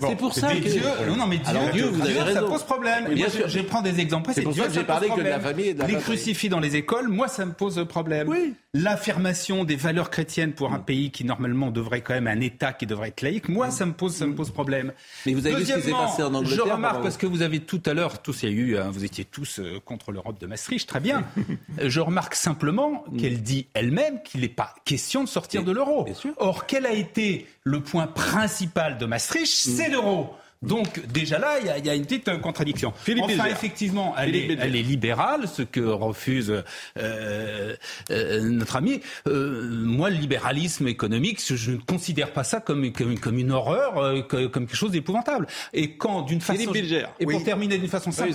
[0.01, 0.69] c'est pour ça que.
[0.69, 2.41] Dieu, non, non, mais Dieu, Alors, Dieu, vous avez raison.
[2.41, 3.15] ça pose problème.
[3.15, 4.33] Bien sûr, je prends des exemples.
[4.35, 5.77] C'est pour ça que j'ai parlé que de la famille.
[5.87, 8.29] Les crucifix dans les écoles, moi, ça me pose problème.
[8.29, 8.55] Oui.
[8.75, 12.85] L'affirmation des valeurs chrétiennes pour un pays qui normalement devrait quand même un État qui
[12.85, 14.93] devrait être laïque, moi, ça me pose, ça me pose problème.
[15.25, 16.67] Mais vous avez vu ce qui s'est passé en Angleterre.
[16.67, 18.91] Je remarque parce que vous avez tout à l'heure, tous, il y a eu, hein,
[18.93, 21.25] vous étiez tous euh, contre l'Europe de Maastricht, très bien.
[21.83, 26.07] Je remarque simplement qu'elle dit elle-même qu'il est pas question de sortir de l'euro.
[26.37, 30.35] Or, quel a été le point principal de Maastricht C'est l'euro.
[30.61, 32.93] Donc déjà là, il y, a une petite contradiction.
[32.97, 36.65] Philippe enfin, effectivement, elle est, libérale, ce que refuse
[36.97, 37.77] euh,
[38.11, 39.01] euh, notre ami.
[39.29, 44.51] Euh, moi, le libéralisme économique, je ne considère pas ça comme, comme, une horreur, comme
[44.51, 45.47] quelque chose d'épouvantable.
[45.73, 46.73] Et quand, d'une façon,
[47.21, 48.33] et pour terminer d'une façon simple,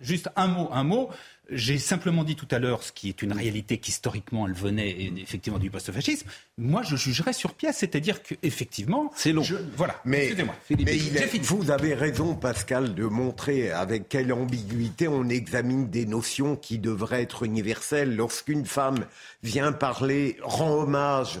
[0.00, 1.10] juste un mot, un mot.
[1.48, 5.58] J'ai simplement dit tout à l'heure ce qui est une réalité qu'historiquement elle venait effectivement
[5.58, 6.28] du post-fascisme.
[6.58, 9.44] Moi, je jugerais sur pièce, c'est-à-dire qu'effectivement, c'est long.
[9.76, 10.00] voilà.
[10.04, 10.34] Mais,
[10.70, 10.98] mais
[11.42, 17.22] vous avez raison, Pascal, de montrer avec quelle ambiguïté on examine des notions qui devraient
[17.22, 18.16] être universelles.
[18.16, 19.06] Lorsqu'une femme
[19.42, 21.40] vient parler, rend hommage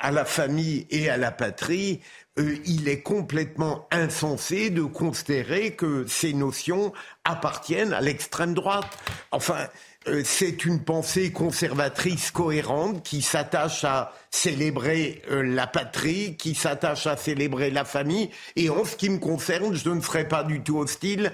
[0.00, 2.00] à la famille et à la patrie,
[2.38, 6.92] euh, il est complètement insensé de considérer que ces notions
[7.24, 8.98] appartiennent à l'extrême droite.
[9.30, 9.68] Enfin,
[10.08, 17.06] euh, c'est une pensée conservatrice cohérente qui s'attache à célébrer euh, la patrie, qui s'attache
[17.06, 18.30] à célébrer la famille.
[18.56, 21.32] Et en ce qui me concerne, je ne serai pas du tout hostile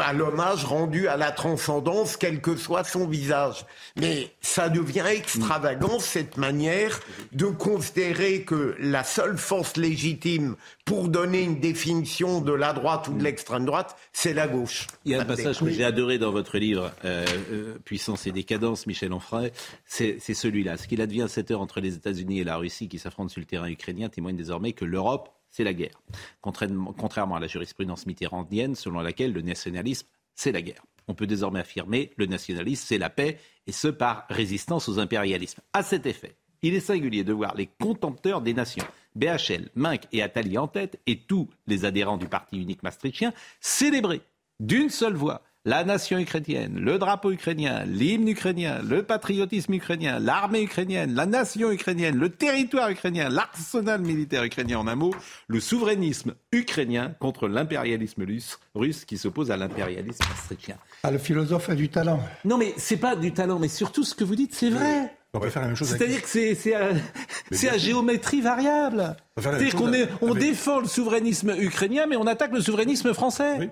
[0.00, 3.66] à l'hommage rendu à la transcendance, quel que soit son visage.
[3.96, 7.00] Mais ça devient extravagant, cette manière
[7.32, 13.14] de considérer que la seule force légitime pour donner une définition de la droite ou
[13.14, 14.86] de l'extrême droite, c'est la gauche.
[15.04, 18.32] Il y a un passage que j'ai adoré dans votre livre, euh, euh, Puissance et
[18.32, 19.52] décadence, Michel Onfray,
[19.86, 20.76] c'est celui-là.
[20.76, 23.46] Ce qu'il advient à cette heure entre les États-Unis la Russie qui s'affrontent sur le
[23.46, 26.02] terrain ukrainien témoigne désormais que l'Europe c'est la guerre.
[26.40, 30.82] Contrairement à la jurisprudence mitterrandienne selon laquelle le nationalisme, c'est la guerre.
[31.08, 35.60] On peut désormais affirmer le nationalisme, c'est la paix, et ce par résistance aux impérialismes.
[35.72, 40.22] À cet effet, il est singulier de voir les contempteurs des nations, BHL, Minck et
[40.22, 44.22] Attali en tête, et tous les adhérents du parti unique maastrichtien, célébrer
[44.58, 50.62] d'une seule voix la nation ukrainienne, le drapeau ukrainien, l'hymne ukrainien, le patriotisme ukrainien, l'armée
[50.62, 55.14] ukrainienne, la nation ukrainienne, le territoire ukrainien, l'arsenal militaire ukrainien en un mot,
[55.46, 58.26] le souverainisme ukrainien contre l'impérialisme
[58.74, 60.76] russe qui s'oppose à l'impérialisme maastrichtien.
[61.04, 62.20] Ah, le philosophe a du talent.
[62.44, 65.14] Non, mais c'est pas du talent, mais surtout ce que vous dites, c'est vrai.
[65.34, 65.88] On va faire la même chose.
[65.88, 66.74] C'est-à-dire que c'est
[67.68, 69.16] à, géométrie variable.
[69.38, 73.58] C'est-à-dire qu'on on défend le souverainisme ukrainien, mais on attaque le souverainisme français.
[73.58, 73.70] Oui.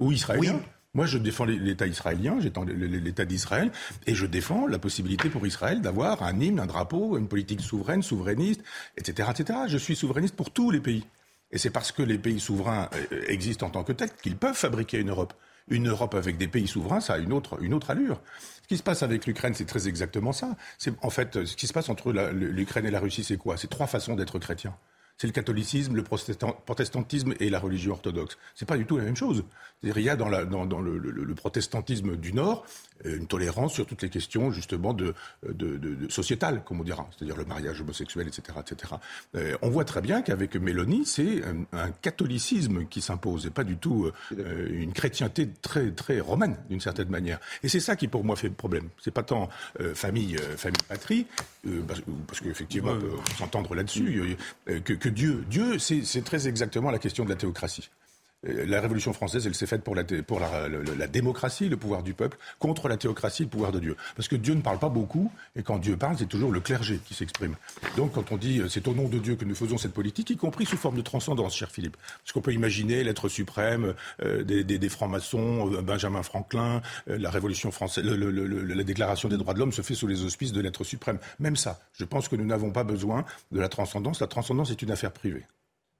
[0.00, 0.60] Ou israélien.
[0.96, 3.70] Moi, je défends l'État israélien, j'étends l'État d'Israël,
[4.06, 8.02] et je défends la possibilité pour Israël d'avoir un hymne, un drapeau, une politique souveraine,
[8.02, 8.62] souverainiste,
[8.96, 9.58] etc., etc.
[9.68, 11.04] Je suis souverainiste pour tous les pays.
[11.50, 14.56] Et c'est parce que les pays souverains euh, existent en tant que tels qu'ils peuvent
[14.56, 15.34] fabriquer une Europe.
[15.68, 18.22] Une Europe avec des pays souverains, ça a une autre, une autre allure.
[18.62, 20.56] Ce qui se passe avec l'Ukraine, c'est très exactement ça.
[20.78, 23.58] C'est en fait ce qui se passe entre l'Ukraine et la Russie, c'est quoi?
[23.58, 24.74] C'est trois façons d'être chrétien
[25.18, 28.36] c'est le catholicisme, le protestantisme et la religion orthodoxe.
[28.54, 29.44] C'est pas du tout la même chose.
[29.82, 32.64] Il y a dans, le, protestantisme du Nord
[33.04, 35.14] euh, une tolérance sur toutes les questions justement de,
[36.08, 38.94] sociétales, comme on dira, c'est-à-dire le mariage homosexuel, etc., etc.
[39.34, 43.76] Euh, on voit très bien qu'avec Mélanie, c'est un, catholicisme qui s'impose et pas du
[43.76, 47.38] tout euh, une chrétienté très très romaine d'une certaine manière.
[47.62, 48.88] Et c'est ça qui pour moi fait problème.
[49.02, 49.48] C'est pas tant
[49.94, 51.26] famille, famille patrie,
[51.86, 55.44] parce, parce qu'effectivement on peut s'entendre là-dessus que Dieu.
[55.48, 57.90] Dieu, c'est très exactement la question de la théocratie.
[58.46, 62.88] Euh, la Révolution française, elle s'est faite pour, la, démocratie, le pouvoir du peuple, contre
[62.88, 63.96] la théocratie, le pouvoir de Dieu.
[64.14, 67.00] Parce que Dieu ne parle pas beaucoup, et quand Dieu parle, c'est toujours le clergé
[67.04, 67.56] qui s'exprime.
[67.96, 70.30] Donc quand on dit euh, c'est au nom de Dieu que nous faisons cette politique,
[70.30, 71.96] y compris sous forme de transcendance, cher Philippe.
[72.22, 78.84] Parce qu'on peut imaginer l'être suprême, euh, des, francs-maçons, Benjamin Franklin, la Révolution française, la
[78.84, 81.18] déclaration des droits de l'homme se fait sous les auspices de l'être suprême.
[81.40, 84.20] Même ça, je pense que nous n'avons pas besoin de la transcendance.
[84.20, 85.44] La transcendance est une affaire privée.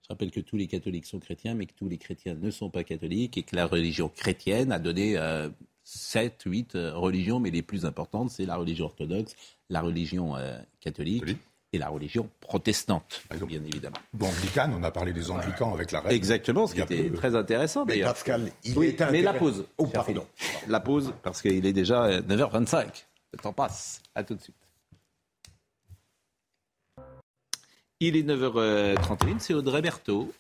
[0.07, 2.71] Je rappelle que tous les catholiques sont chrétiens, mais que tous les chrétiens ne sont
[2.71, 5.49] pas catholiques et que la religion chrétienne a donné euh,
[5.83, 9.35] 7, 8 euh, religions, mais les plus importantes, c'est la religion orthodoxe,
[9.69, 11.25] la religion euh, catholique.
[11.73, 13.97] Et la religion protestante, bien évidemment.
[14.15, 16.13] Bon, anglicane, on a parlé des anglicans avec la reine.
[16.13, 18.13] Exactement, ce qui était très intéressant d'ailleurs.
[18.15, 19.67] Pascal, il oui, mais la pause.
[19.77, 20.25] Oh, pardon.
[20.69, 22.77] La pause, parce qu'il est déjà 9h25.
[22.77, 22.85] Euh,
[23.33, 24.01] Le temps passe.
[24.15, 24.55] À tout de suite.
[27.99, 30.31] Il est 9h31, c'est Audrey Berthaud.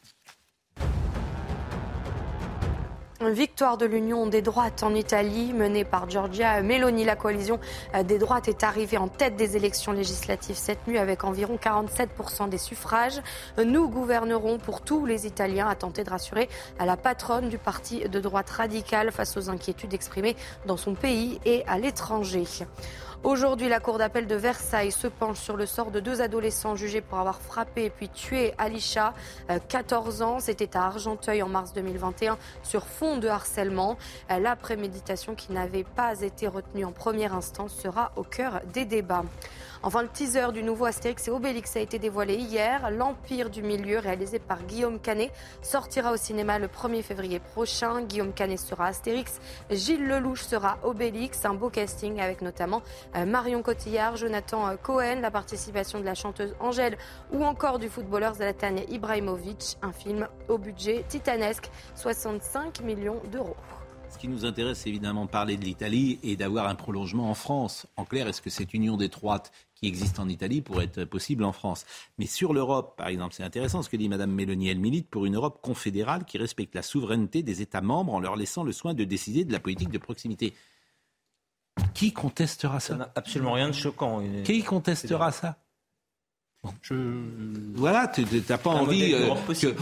[3.23, 7.05] Victoire de l'Union des droites en Italie, menée par Giorgia Meloni.
[7.05, 7.59] La coalition
[8.05, 12.59] des droites est arrivée en tête des élections législatives cette nuit avec environ 47% des
[12.59, 13.23] suffrages.
[13.57, 18.07] Nous gouvernerons pour tous les Italiens, a tenté de rassurer à la patronne du parti
[18.07, 22.45] de droite radicale face aux inquiétudes exprimées dans son pays et à l'étranger.
[23.27, 27.01] Aujourd'hui, la Cour d'appel de Versailles se penche sur le sort de deux adolescents jugés
[27.01, 29.15] pour avoir frappé et puis tué Alisha,
[29.69, 30.39] 14 euh, ans.
[30.39, 33.99] C'était à Argenteuil en mars 2021 sur fond de harcèlement.
[34.31, 38.85] Euh, la préméditation qui n'avait pas été retenue en première instance sera au cœur des
[38.85, 39.25] débats.
[39.87, 42.90] Enfin, le teaser du nouveau Astérix et Obélix a été dévoilé hier.
[42.90, 48.03] L'Empire du Milieu, réalisé par Guillaume Canet, sortira au cinéma le 1er février prochain.
[48.03, 51.44] Guillaume Canet sera Astérix, Gilles Lelouch sera Obélix.
[51.44, 52.83] Un beau casting avec notamment
[53.14, 56.99] euh, Marion Cotillard, Jonathan euh, Cohen, la participation de la chanteuse Angèle
[57.33, 59.79] ou encore du footballeur Zlatan Ibrahimovic.
[59.83, 63.55] Un film au budget titanesque, 65 millions d'euros.
[64.09, 67.87] Ce qui nous intéresse, c'est évidemment parler de l'Italie et d'avoir un prolongement en France.
[67.96, 69.09] En clair, est-ce que cette union des
[69.77, 71.85] qui existe en Italie pourrait être possible en France
[72.19, 74.69] Mais sur l'Europe, par exemple, c'est intéressant ce que dit Mme Mélanie.
[74.69, 78.37] Elle milite pour une Europe confédérale qui respecte la souveraineté des États membres en leur
[78.37, 80.55] laissant le soin de décider de la politique de proximité.
[81.95, 82.95] Qui contestera ça?
[82.95, 84.23] Ça n'a absolument rien de choquant.
[84.45, 85.59] Qui contestera ça?
[86.83, 86.95] je...
[87.75, 89.12] Voilà, tu n'as pas envie.
[89.12, 89.35] Euh,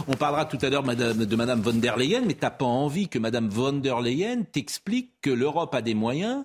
[0.08, 3.08] on parlera tout à l'heure de Mme von der Leyen, mais tu n'as pas envie
[3.08, 6.44] que Mme von der Leyen t'explique que l'Europe a des moyens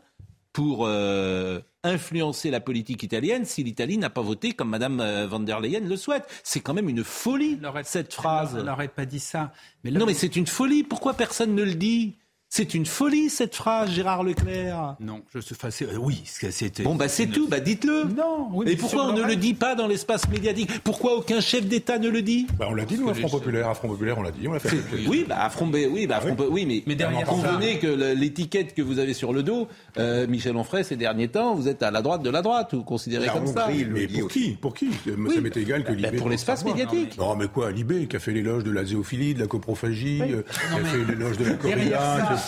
[0.59, 5.39] pour euh, influencer la politique italienne si l'Italie n'a pas voté comme Mme euh, von
[5.39, 6.25] der Leyen le souhaite.
[6.43, 8.55] C'est quand même une folie, cette phrase.
[8.57, 9.53] Elle n'aurait pas dit ça.
[9.85, 10.83] Mais non, mais c'est une folie.
[10.83, 12.17] Pourquoi personne ne le dit?
[12.49, 14.95] C'est une folie cette phrase, Gérard Leclerc.
[14.99, 16.83] Non, je suis enfin, oui, c'était.
[16.83, 18.05] Bon bah c'est tout, bah dites-le.
[18.05, 18.49] Non.
[18.51, 20.83] Oui, mais, pourquoi on ne le dit pas dans l'espace médiatique?
[20.83, 22.47] Pourquoi aucun chef d'État ne le dit?
[22.57, 24.53] Bah, on l'a dit nous, à Front Populaire, à Front Populaire, on l'a dit, on
[24.53, 24.79] l'a fait.
[25.07, 28.81] Oui, bah à Front, oui, bah, Front, oui, mais, mais derrière convenez que l'étiquette que
[28.81, 29.67] vous avez sur le dos,
[29.99, 32.83] euh, Michel Onfray, ces derniers temps, vous êtes à la droite de la droite, vous
[32.83, 33.67] considérez comme ça.
[33.91, 34.51] Mais pour qui?
[34.51, 34.89] Pour qui?
[35.05, 36.17] Ça m'est égal que bah, Libé.
[36.17, 37.15] Pour l'espace médiatique.
[37.19, 40.41] Non, mais quoi, Libé, qui a fait l'éloge de la zéophilie, de la coprophagie, euh,
[40.41, 42.38] qui a fait l'éloge de la corrida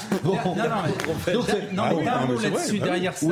[1.73, 3.27] non, mais un mot là-dessus derrière ça.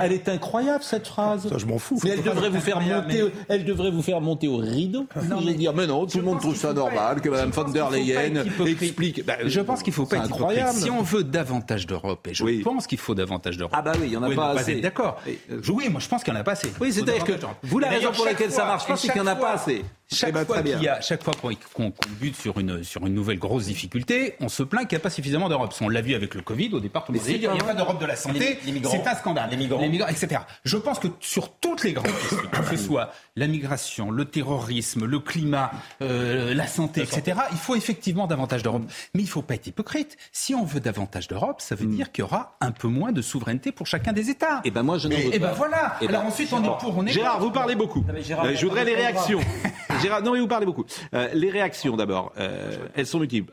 [0.00, 1.48] elle est incroyable cette phrase.
[1.48, 1.98] Ça, je m'en fous.
[2.04, 5.06] Mais elle devrait vous faire monter, elle devrait vous faire monter au rideau.
[5.28, 7.90] Non, mais dire, mais non, tout le monde trouve ça normal que Mme von der
[7.90, 9.24] Leyen explique.
[9.24, 10.78] Bah, je pense qu'il faut pas être incroyable.
[10.78, 13.74] Si on veut davantage d'Europe, et je pense qu'il faut davantage d'Europe.
[13.76, 14.80] Ah bah oui, il y en a pas assez.
[14.80, 15.20] D'accord.
[15.68, 16.72] Oui, moi je pense qu'il n'y en a pas assez.
[16.80, 17.32] Oui, c'est-à-dire que
[17.62, 19.84] vous la raison pour laquelle ça marche pas, c'est qu'il n'y en a pas assez.
[20.12, 21.32] Chaque, eh ben, fois qu'il y a, chaque fois
[21.72, 25.02] qu'on bute sur une, sur une nouvelle grosse difficulté, on se plaint qu'il n'y a
[25.02, 25.74] pas suffisamment d'Europe.
[25.80, 27.54] On l'a vu avec le Covid, au départ, tout le monde dit il n'y a
[27.56, 29.50] pas d'Europe de la santé, c'est un scandale.
[29.50, 29.80] Les migrants.
[29.80, 30.08] les migrants.
[30.08, 30.42] etc.
[30.64, 35.06] Je pense que sur toutes les grandes questions, que ce soit la migration, le terrorisme,
[35.06, 35.70] le climat,
[36.02, 38.82] euh, la santé, etc., il faut effectivement davantage d'Europe.
[39.14, 40.16] Mais il ne faut pas être hypocrite.
[40.32, 41.96] Si on veut davantage d'Europe, ça veut hmm.
[41.96, 44.58] dire qu'il y aura un peu moins de souveraineté pour chacun des États.
[44.64, 45.96] Et eh ben moi, je n'en veux Et eh ben voilà.
[46.00, 48.04] Et Alors ben, ensuite, on est pour, on est Gérard, vous parlez beaucoup.
[48.08, 49.40] Euh, je voudrais les réactions.
[50.00, 50.84] Gérard, non mais vous parlez beaucoup.
[51.14, 53.52] Euh, les réactions d'abord, elles sont multiples.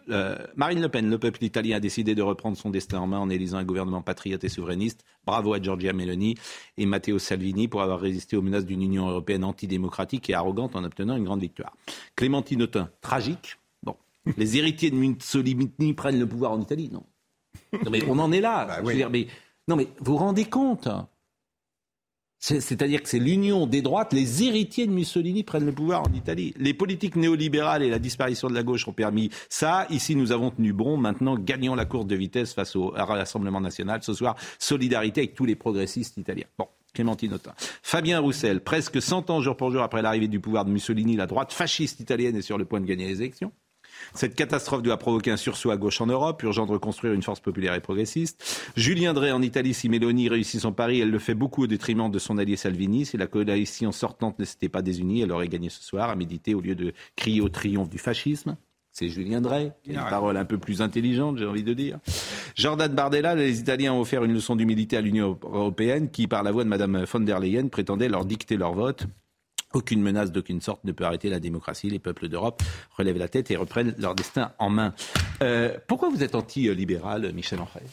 [0.56, 3.30] Marine Le Pen, le peuple italien a décidé de reprendre son destin en main en
[3.30, 5.04] élisant un gouvernement patriote et souverainiste.
[5.26, 6.36] Bravo à Giorgia Meloni
[6.78, 10.84] et Matteo Salvini pour avoir résisté aux menaces d'une Union européenne antidémocratique et arrogante en
[10.84, 11.76] obtenant une grande victoire.
[12.16, 13.58] Clémentine Autain, tragique.
[13.84, 13.96] Bon,
[14.38, 17.04] les héritiers de Mussolini prennent le pouvoir en Italie, non.
[17.90, 18.66] mais on en est là.
[18.66, 19.28] Bah mais,
[19.68, 20.88] non, mais vous vous rendez compte
[22.42, 26.54] c'est-à-dire que c'est l'union des droites, les héritiers de Mussolini prennent le pouvoir en Italie.
[26.58, 29.86] Les politiques néolibérales et la disparition de la gauche ont permis ça.
[29.92, 30.98] Ici, nous avons tenu bon.
[30.98, 34.02] Maintenant, gagnons la course de vitesse face au Rassemblement national.
[34.02, 36.48] Ce soir, solidarité avec tous les progressistes italiens.
[36.58, 36.68] Bon.
[36.94, 37.54] Clémentine Autain.
[37.84, 41.26] Fabien Roussel, presque 100 ans jour pour jour après l'arrivée du pouvoir de Mussolini, la
[41.26, 43.54] droite fasciste italienne est sur le point de gagner les élections.
[44.14, 47.40] Cette catastrophe doit provoquer un sursaut à gauche en Europe, urgent de reconstruire une force
[47.40, 48.72] populaire et progressiste.
[48.76, 52.10] Julien Drey en Italie, si Mélanie réussit son pari, elle le fait beaucoup au détriment
[52.10, 53.06] de son allié Salvini.
[53.06, 56.54] Si la coalition sortante ne s'était pas désunie, elle aurait gagné ce soir à méditer
[56.54, 58.58] au lieu de crier au triomphe du fascisme.
[58.94, 62.00] C'est Julien Drey, une parole un peu plus intelligente, j'ai envie de dire.
[62.56, 66.52] Jordan Bardella, les Italiens ont offert une leçon d'humilité à l'Union européenne qui, par la
[66.52, 69.06] voix de Mme von der Leyen, prétendait leur dicter leur vote.
[69.74, 71.90] Aucune menace d'aucune sorte ne peut arrêter la démocratie.
[71.90, 72.62] Les peuples d'Europe
[72.98, 74.94] relèvent la tête et reprennent leur destin en main.
[75.42, 77.84] Euh, pourquoi vous êtes anti-libéral, Michel Onfray?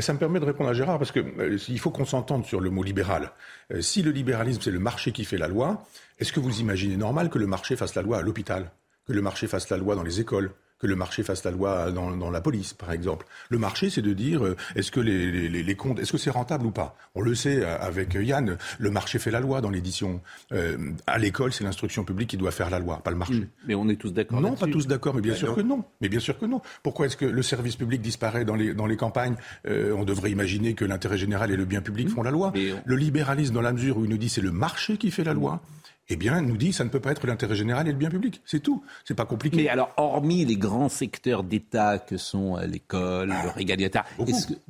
[0.00, 2.70] Ça me permet de répondre à Gérard parce qu'il euh, faut qu'on s'entende sur le
[2.70, 3.30] mot libéral.
[3.72, 5.86] Euh, si le libéralisme c'est le marché qui fait la loi,
[6.18, 8.72] est-ce que vous imaginez normal que le marché fasse la loi à l'hôpital,
[9.06, 10.52] que le marché fasse la loi dans les écoles,
[10.84, 13.24] que le marché fasse la loi dans, la police, par exemple.
[13.48, 16.72] Le marché, c'est de dire euh, est-ce que les, comptes, est-ce que c'est rentable ou
[16.72, 16.94] pas?
[17.14, 20.20] On le sait euh, avec Yann, le marché fait la loi dans l'édition.
[20.52, 23.48] Euh, à l'école, c'est l'instruction publique qui doit faire la loi, pas le marché.
[23.66, 24.42] Mais on est tous d'accord.
[24.42, 25.84] Non, pas tous d'accord, mais bien sûr que non.
[26.02, 26.60] Mais bien sûr que non.
[26.82, 29.36] Pourquoi est-ce que le service public disparaît dans les, dans les campagnes?
[29.66, 32.52] On devrait imaginer que l'intérêt général et le bien public font la loi.
[32.84, 35.32] Le libéralisme, dans la mesure où il nous dit c'est le marché qui fait la
[35.32, 35.62] loi
[36.08, 38.42] eh bien, nous dit ça ne peut pas être l'intérêt général et le bien public.
[38.44, 38.82] C'est tout.
[39.04, 39.56] C'est pas compliqué.
[39.56, 44.04] Mais alors, hormis les grands secteurs d'État que sont euh, l'école, le régaliateur,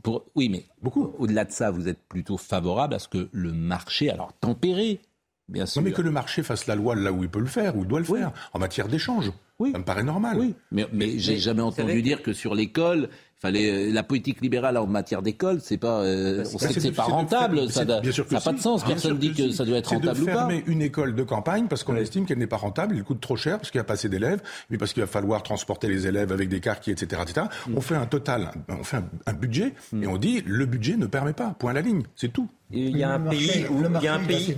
[0.02, 1.12] pour, oui, mais beaucoup.
[1.18, 5.00] Au-delà de ça, vous êtes plutôt favorable à ce que le marché, alors tempéré,
[5.48, 5.82] bien sûr.
[5.82, 7.82] Non, mais que le marché fasse la loi là où il peut le faire, où
[7.82, 9.32] il doit le faire, en matière d'échange.
[9.58, 9.72] Oui.
[9.72, 10.36] Ça me paraît normal.
[10.38, 13.08] Oui, mais, mais j'ai jamais entendu dire que sur l'école,
[13.44, 16.92] Fallait, euh, la politique libérale en matière d'école, c'est pas, euh, on sait que c'est
[16.92, 18.82] pas rentable, ça n'a pas de sens.
[18.82, 20.48] Personne dit que ça doit être rentable ou pas.
[20.66, 23.58] une école de campagne parce qu'on estime qu'elle n'est pas rentable, elle coûte trop cher
[23.58, 26.32] parce qu'il n'y a pas assez d'élèves, mais parce qu'il va falloir transporter les élèves
[26.32, 27.48] avec des cartes, etc., etc.
[27.66, 27.76] Mm.
[27.76, 30.02] On fait un total, on fait un, budget mm.
[30.04, 31.54] et on dit le budget ne permet pas.
[31.58, 32.48] Point à la ligne, c'est tout.
[32.70, 34.56] Il y a un pays où il y a un pays,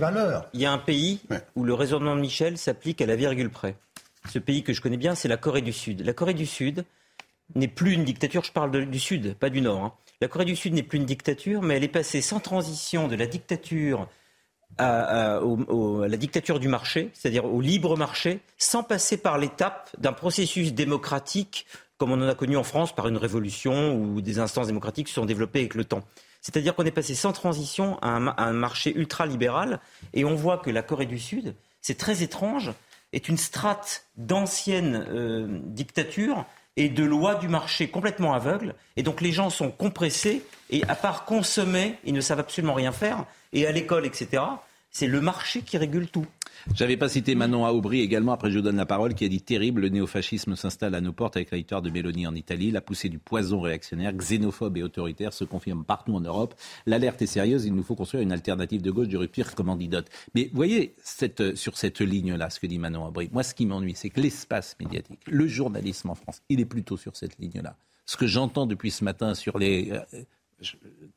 [0.53, 1.19] il y a un pays
[1.57, 3.75] où le raisonnement de Michel s'applique à la virgule près.
[4.29, 6.05] Ce pays que je connais bien, c'est la Corée du Sud.
[6.05, 6.85] La Corée du Sud,
[7.55, 9.83] n'est plus une dictature, je parle du Sud, pas du Nord.
[9.83, 9.93] Hein.
[10.21, 13.15] La Corée du Sud n'est plus une dictature, mais elle est passée sans transition de
[13.15, 14.07] la dictature
[14.77, 20.73] à, la dictature du marché, c'est-à-dire au libre marché, sans passer par l'étape d'un processus
[20.73, 21.65] démocratique
[21.97, 25.15] comme on en a connu en France par une révolution où des instances démocratiques se
[25.15, 26.03] sont développées avec le temps.
[26.41, 29.79] C'est-à-dire qu'on est passé sans transition à un, marché ultra-libéral
[30.13, 32.71] et on voit que la Corée du Sud, c'est très étrange,
[33.13, 36.45] est une strate d'anciennes euh, dictatures
[36.77, 38.75] et de lois du marché complètement aveugles.
[38.95, 42.91] Et donc les gens sont compressés et à part consommer, ils ne savent absolument rien
[42.91, 43.25] faire.
[43.51, 44.43] Et à l'école, etc.,
[44.97, 46.25] c'est le marché qui régule tout.
[46.73, 49.43] J'avais pas cité Manon Aubry également, après je vous donne la parole, qui a dit
[49.43, 52.81] terrible, le néofascisme s'installe à nos portes avec la victoire de Mélanie en Italie, la
[52.81, 56.55] poussée du poison réactionnaire, xénophobe et autoritaire se confirme partout en Europe.
[56.87, 60.09] L'alerte est sérieuse, il nous faut construire une alternative de gauche du rupture comme antidote.
[60.33, 63.93] Mais voyez, cette, sur cette ligne-là, ce que dit Manon Aubry, moi ce qui m'ennuie,
[63.95, 67.77] c'est que l'espace médiatique, le journalisme en France, il est plutôt sur cette ligne-là.
[68.07, 69.93] Ce que j'entends depuis ce matin sur les...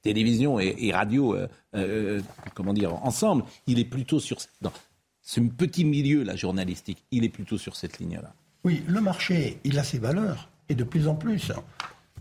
[0.02, 2.20] Télévision et, radio, euh, euh,
[2.54, 4.38] comment dire, ensemble, il est plutôt sur
[5.22, 8.32] ce petit milieu là journalistique, il est plutôt sur cette ligne-là.
[8.64, 11.52] Oui, le marché, il a ses valeurs, et de plus en plus.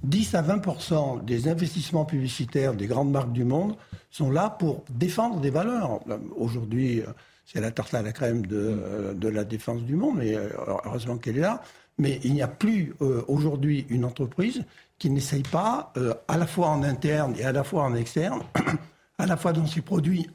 [0.03, 3.75] 10 à 20 des investissements publicitaires des grandes marques du monde
[4.11, 5.99] sont là pour défendre des valeurs.
[6.37, 7.03] Aujourd'hui,
[7.51, 10.49] c'est la tarte à la crème de, de, la défense du monde, et euh,
[10.85, 11.63] heureusement qu'elle est là.
[11.97, 14.63] Mais il n'y a plus euh, aujourd'hui une entreprise
[14.99, 18.41] qui n'essaye pas, euh, à la fois en interne et à la fois en externe,
[19.17, 20.29] à la fois dans ses produits,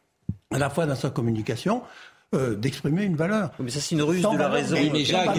[0.50, 1.82] à la fois dans sa communication,
[2.32, 3.50] euh, d'exprimer une valeur.
[3.58, 4.76] Mais ça, c'est une ruse de la raison.
[4.76, 5.36] Oui, mais Jacques,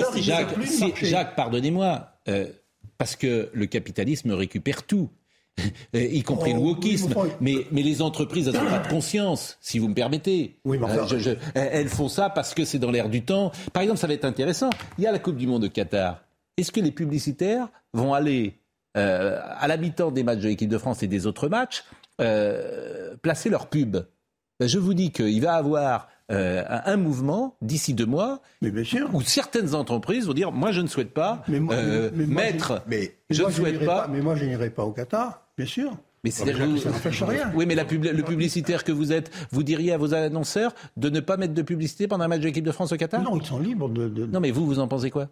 [1.01, 2.47] Jacques, pardonnez-moi, euh,
[2.97, 5.09] parce que le capitalisme récupère tout.
[5.93, 7.13] Y compris le oh, wokisme.
[7.39, 10.59] mais, mais, les entreprises, elles n'ont pas de conscience, si vous me permettez.
[10.65, 13.51] Oui, euh, elles font ça parce que c'est dans l'air du temps.
[13.73, 14.69] Par exemple, ça va être intéressant.
[14.97, 16.23] Il y a la Coupe du Monde de Qatar.
[16.57, 18.57] Est-ce que les publicitaires vont aller
[18.93, 21.83] à la mi-temps des matchs de l'équipe de France et des autres matchs
[23.21, 23.97] placer leur pub?
[24.59, 28.83] Ben, Je vous dis qu'il va avoir euh, un mouvement d'ici deux mois mais bien
[28.83, 29.09] sûr.
[29.13, 33.43] où certaines entreprises vont dire moi je ne souhaite pas mais euh, mettre, mais, je
[33.43, 34.07] ne souhaite pas.
[34.07, 35.97] Mais moi je n'irai pas au Qatar, bien sûr.
[36.23, 37.51] Mais c'est ça rien.
[37.55, 41.19] Oui, mais la le publicitaire que vous êtes, vous diriez à vos annonceurs de ne
[41.19, 43.21] pas mettre de publicité pendant un match de l'équipe de France au Qatar?
[43.21, 45.29] Non, ils sont libres de, Non, mais vous, vous en pensez quoi?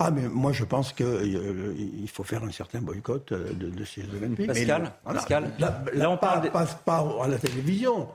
[0.00, 1.72] Ah, mais moi, je pense qu'il euh,
[2.08, 4.48] faut faire un certain boycott de, ces Olympiques.
[4.48, 5.52] Pascal, Pascal
[5.94, 6.50] là, on parle.
[6.50, 8.08] Passe pas à la télévision.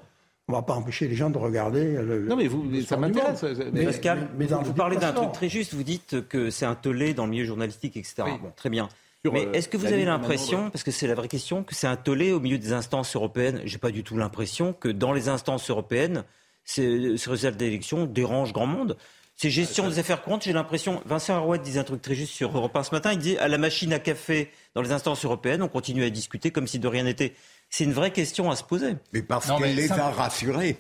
[0.50, 1.94] On ne va pas empêcher les gens de regarder.
[2.02, 3.46] Le, non, mais vous, ça m'intéresse.
[3.72, 4.30] Mais, Pascal,
[4.64, 5.76] vous parlez d'un truc très juste.
[5.76, 8.24] Vous dites que c'est un tollé dans le milieu journalistique, etc.
[8.42, 8.90] Bon, très bien.
[9.32, 11.86] mais euh, est-ce que vous avez l'impression, parce que c'est la vraie question, que c'est
[11.86, 13.62] un tollé au milieu des instances européennes?
[13.64, 16.24] J'ai pas du tout l'impression que dans les instances européennes,
[16.64, 18.98] ces, résultats d'élection dérangent grand monde.
[19.36, 20.46] C'est gestion des affaires courantes.
[20.46, 23.12] J'ai l'impression, Vincent Arouet disait un truc très juste sur Europe 1 ce matin.
[23.14, 26.50] Il dit à la machine à café dans les instances européennes, on continue à discuter
[26.50, 27.36] comme si de rien n'était.
[27.70, 28.96] C'est une vraie question à se poser.
[29.14, 30.78] Mais parce qu'elle les a rassurés.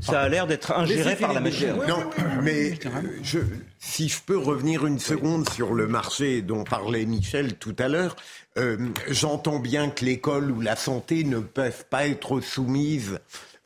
[0.00, 1.74] Ça a l'air d'être ingéré par la machine.
[1.88, 2.08] Non,
[2.42, 3.40] mais euh, je,
[3.78, 8.14] si je peux revenir une seconde sur le marché dont parlait Michel tout à l'heure,
[8.58, 8.76] euh,
[9.08, 13.18] j'entends bien que l'école ou la santé ne peuvent pas être soumises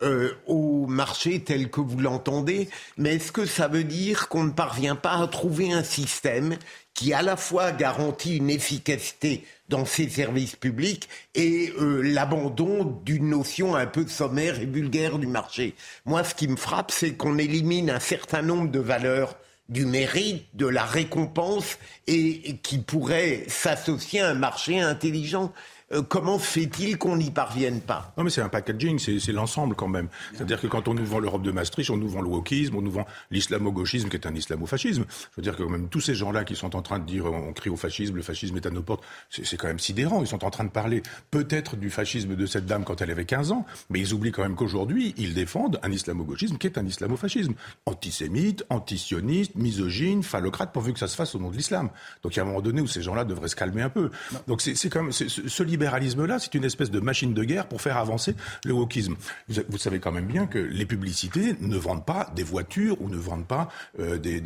[0.03, 4.51] euh, au marché tel que vous l'entendez, mais est-ce que ça veut dire qu'on ne
[4.51, 6.57] parvient pas à trouver un système
[6.95, 13.31] qui à la fois garantit une efficacité dans ces services publics et euh, l'abandon d'une
[13.31, 15.75] notion un peu sommaire et vulgaire du marché.
[16.05, 19.39] Moi, ce qui me frappe, c'est qu'on élimine un certain nombre de valeurs
[19.71, 25.55] du mérite, de la récompense, et qui pourraient s'associer à un marché intelligent.
[25.93, 28.13] Euh, comment fait-il qu'on n'y parvienne pas?
[28.17, 30.09] Non, mais c'est un packaging, c'est l'ensemble quand même.
[30.33, 32.83] C'est-à-dire que quand on nous vend l'Europe de Maastricht, on nous vend le wokisme, on
[32.83, 35.05] nous vend l'islamo-gauchisme qui est un islamo-fascisme.
[35.09, 37.53] Je veux dire que même tous ces gens-là qui sont en train de dire on
[37.53, 40.23] crie au fascisme, le fascisme est à nos portes, c'est quand même sidérant.
[40.23, 43.25] Ils sont en train de parler peut-être du fascisme de cette dame quand elle avait
[43.25, 46.87] 15 ans, mais ils oublient quand même qu'aujourd'hui, ils défendent un islamo-gauchisme qui est un
[46.87, 47.55] islamo-fascisme.
[47.87, 51.91] Antisémite, antisioniste, misogyne, phallocrate, pourvu que ça se fasse au nom de l'islam.
[52.23, 54.11] Donc il y a un moment donné où ces gens-là devraient se calmer un peu.
[54.47, 57.97] Donc c'est quand même ce libéralisme-là, c'est une espèce de machine de guerre pour faire
[57.97, 59.17] avancer le wokisme.
[59.49, 63.17] Vous, savez quand même bien que les publicités ne vendent pas des voitures ou ne
[63.17, 63.69] vendent pas
[63.99, 64.41] euh, des,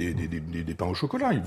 [0.75, 1.33] pains au chocolat.
[1.33, 1.43] Elles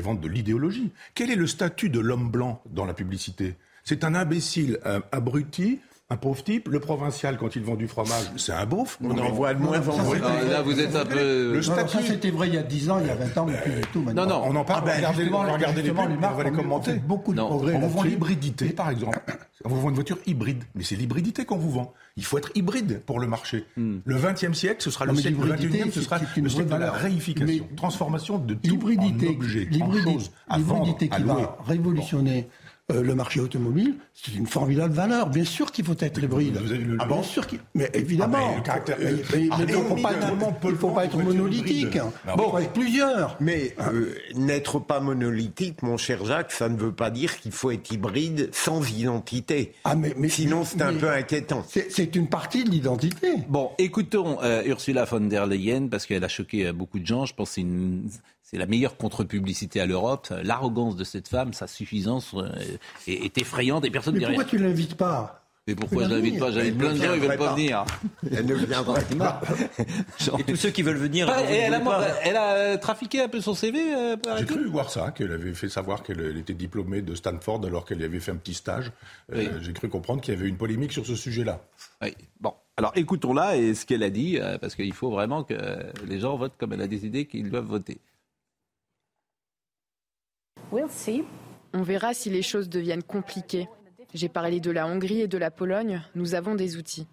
[0.00, 0.92] vendent de l'idéologie.
[1.14, 3.56] Quel est le statut de l'homme blanc dans la publicité?
[3.82, 4.78] C'est un imbécile,
[5.12, 5.80] abruti,
[6.10, 6.68] un pauvre type.
[6.68, 8.98] Le provincial, quand il vend du fromage, c'est un beauf.
[9.02, 10.18] On en voit de moins en moins.
[10.18, 11.54] Là, vous êtes un peu.
[11.54, 11.96] Le statut...
[11.96, 13.72] ça, c'était vrai il y a 10 ans, il y a 20 ans, mais plus
[13.72, 14.26] du tout maintenant.
[14.26, 14.82] Non, non, on en parle.
[14.84, 16.94] Ah ben, regardez, les on va les commenter.
[16.94, 17.74] beaucoup de progrès.
[17.74, 19.18] On vend l'hybridité, par exemple.
[19.64, 21.94] On vous vend une voiture hybride, mais c'est l'hybridité qu'on vous vend.
[22.16, 23.64] Il faut être hybride pour le marché.
[23.78, 23.98] Hmm.
[24.04, 26.92] Le 20e siècle, ce sera le siècle, le 21e, ce sera le siècle de la
[26.92, 32.48] réification, transformation de tout en objet, L'hybridité qui va révolutionner
[32.92, 35.30] euh, le marché automobile, c'est une formidable valeur.
[35.30, 36.60] Bien sûr qu'il faut être hybride.
[36.98, 37.58] ah, bien sûr qu'il...
[37.74, 38.56] Mais évidemment.
[38.68, 41.98] Ah, mais, il ne faut pas être monolithique.
[42.36, 43.38] Bon, avec plusieurs.
[43.40, 47.70] Mais euh, n'être pas monolithique, mon cher Jacques, ça ne veut pas dire qu'il faut
[47.70, 49.72] être hybride sans identité.
[49.84, 51.64] Ah, mais, Sinon, c'est un peu inquiétant.
[51.66, 53.28] C'est une partie de l'identité.
[53.48, 57.24] Bon, écoutons euh, Ursula von der Leyen, parce qu'elle a choqué beaucoup de gens.
[57.24, 58.10] Je pense que c'est une
[58.54, 60.32] c'est la meilleure contre-publicité à l'Europe.
[60.44, 62.46] L'arrogance de cette femme, sa suffisance euh,
[63.08, 66.38] est, effrayante et personne ne Mais pourquoi tu ne l'invites pas mais pourquoi je l'invite
[66.38, 67.86] pas J'invite plein de gens, ils veulent pas, venir.
[68.30, 69.40] Elle ne viendra pas.
[70.38, 71.26] Et tous ceux qui veulent venir.
[71.30, 73.80] elle, a, trafiqué un peu son CV.
[73.94, 77.86] Euh, J'ai cru voir ça, qu'elle avait fait savoir qu'elle était diplômée de Stanford alors
[77.86, 78.92] qu'elle y avait fait un petit stage.
[79.32, 81.62] Euh, j'ai cru comprendre qu'il y avait une polémique sur ce sujet-là.
[82.02, 82.14] Oui.
[82.42, 82.52] Bon.
[82.76, 85.54] Alors écoutons-la et ce qu'elle a dit, parce qu'il faut vraiment que
[86.06, 88.00] les gens votent comme elle a décidé qu'ils doivent voter.
[91.72, 93.68] On verra si les choses deviennent compliquées.
[94.12, 96.02] J'ai parlé de la Hongrie et de la Pologne.
[96.14, 97.06] Nous avons des outils.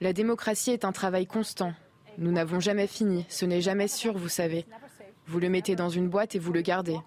[0.00, 1.72] La démocratie est un travail constant.
[2.16, 3.26] Nous n'avons jamais fini.
[3.28, 4.64] Ce n'est jamais sûr, vous savez.
[5.26, 6.98] Vous le mettez dans une boîte et vous le gardez.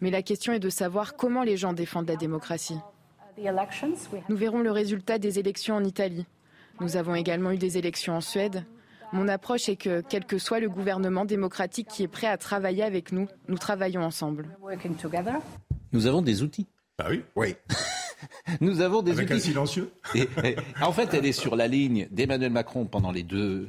[0.00, 2.78] Mais la question est de savoir comment les gens défendent la démocratie.
[4.28, 6.26] Nous verrons le résultat des élections en Italie.
[6.80, 8.64] Nous avons également eu des élections en Suède.
[9.12, 12.82] Mon approche est que, quel que soit le gouvernement démocratique qui est prêt à travailler
[12.82, 14.48] avec nous, nous travaillons ensemble.
[15.92, 16.66] Nous avons des outils.
[16.98, 17.54] Ah oui Oui.
[18.60, 19.34] nous avons des Avec outils.
[19.34, 19.92] un silencieux.
[20.80, 23.68] en fait, elle est sur la ligne d'Emmanuel Macron pendant les deux,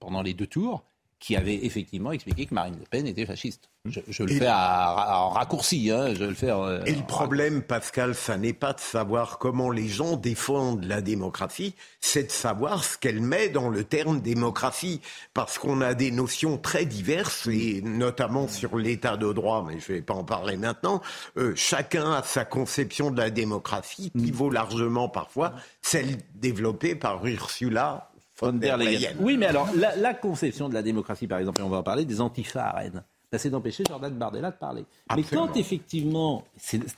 [0.00, 0.84] pendant les deux tours
[1.26, 3.68] qui avait effectivement expliqué que Marine Le Pen était fasciste.
[3.84, 6.52] Je, le fais en raccourci, hein, je le fais.
[6.86, 11.74] et le problème, Pascal, ça n'est pas de savoir comment les gens défendent la démocratie,
[12.00, 15.00] c'est de savoir ce qu'elle met dans le terme démocratie,
[15.34, 19.90] parce qu'on a des notions très diverses, et notamment sur l'état de droit, mais je
[19.90, 21.02] ne vais pas en parler maintenant.
[21.38, 24.34] Euh, chacun a sa conception de la démocratie qui mm.
[24.34, 28.12] vaut largement parfois celle développée par Ursula
[29.20, 32.04] oui, mais alors, la, conception de la démocratie, par exemple, et on va en parler,
[32.04, 34.84] des antifas à Rennes, bah, c'est d'empêcher Jordan Bardella de parler.
[35.16, 36.44] Mais quand effectivement,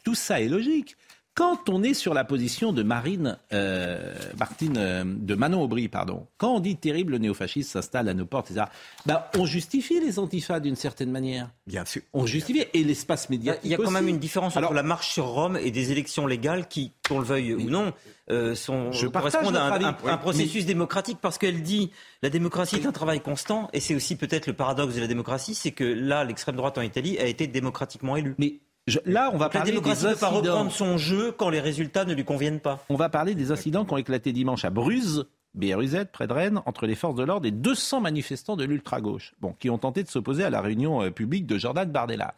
[0.05, 0.97] tout ça est logique,
[1.39, 6.27] quand on est sur la position de Marine, euh, Martine, euh, de Manon Aubry, pardon,
[6.37, 8.67] quand on dit terrible néofasciste s'installe à nos portes, etc.,
[9.07, 11.49] bah, on justifie les antifas d'une certaine manière.
[11.69, 12.03] Bien sûr.
[12.13, 15.13] On justifie, et l'espace médiatique Il y a quand même une différence entre la marche
[15.13, 17.93] sur Rome et des élections légales qui, qu'on le veuille ou non,
[18.33, 22.91] euh, sont, je correspondent à un, processus démocratique parce qu'elle dit la démocratie est un
[22.91, 26.57] travail constant et c'est aussi peut-être le paradoxe de la démocratie, c'est que là, l'extrême
[26.57, 28.35] droite en Italie a été démocratiquement élue.
[28.39, 28.59] Mais
[29.05, 30.09] là, on va parler des incidents.
[30.09, 32.85] ne peut pas reprendre son jeu quand les résultats ne lui conviennent pas.
[32.89, 36.61] On va parler des incidents qui ont éclaté dimanche à Bruz, BRUZ, près de Rennes,
[36.67, 40.09] entre les forces de l'ordre et 200 manifestants de l'ultra-gauche, bon, qui ont tenté de
[40.09, 42.35] s'opposer à la réunion euh, publique de Jordan Bardella.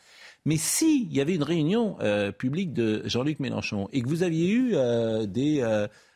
[0.47, 4.51] Mais s'il y avait une réunion euh, publique de Jean-Luc Mélenchon et que vous aviez
[4.51, 5.61] eu euh, des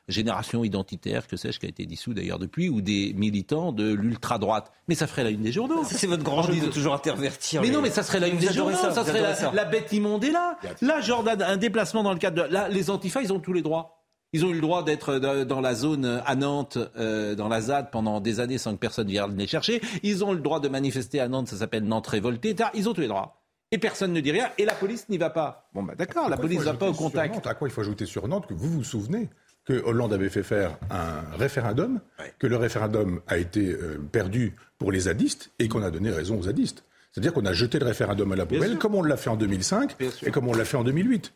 [0.09, 4.71] générations identitaires, que sais-je, qui a été dissous d'ailleurs depuis, ou des militants de l'ultra-droite,
[4.89, 5.83] mais ça ferait la une des journaux.
[5.85, 7.63] C'est votre grand jeu de toujours intervertir.
[7.63, 10.31] Mais non, mais ça serait la une des journaux, ça, serait la, bête immonde est
[10.31, 10.59] là.
[10.83, 12.53] Là, Jordan, un déplacement dans le cadre de...
[12.53, 14.01] Là, les antifas, ils ont tous les droits.
[14.33, 17.93] Ils ont eu le droit d'être dans la zone à Nantes, euh, dans la ZAD,
[17.93, 19.81] pendant des années sans que personne vienne les chercher.
[20.03, 22.57] Ils ont le droit de manifester à Nantes, ça s'appelle Nantes révoltée.
[22.75, 23.45] Ils ont tous les droits.
[23.71, 25.69] Et personne ne dit rien, et la police n'y va pas.
[25.73, 27.47] Bon, bah d'accord, la police ne va pas au contact.
[27.47, 29.31] à quoi il faut ajouter sur Nantes que vous vous souvenez?
[29.65, 32.01] Que Hollande avait fait faire un référendum,
[32.39, 36.39] que le référendum a été euh, perdu pour les zadistes et qu'on a donné raison
[36.39, 36.85] aux zadistes.
[37.13, 39.97] C'est-à-dire qu'on a jeté le référendum à la poubelle, comme on l'a fait en 2005
[40.27, 41.33] et comme on l'a fait en 2008.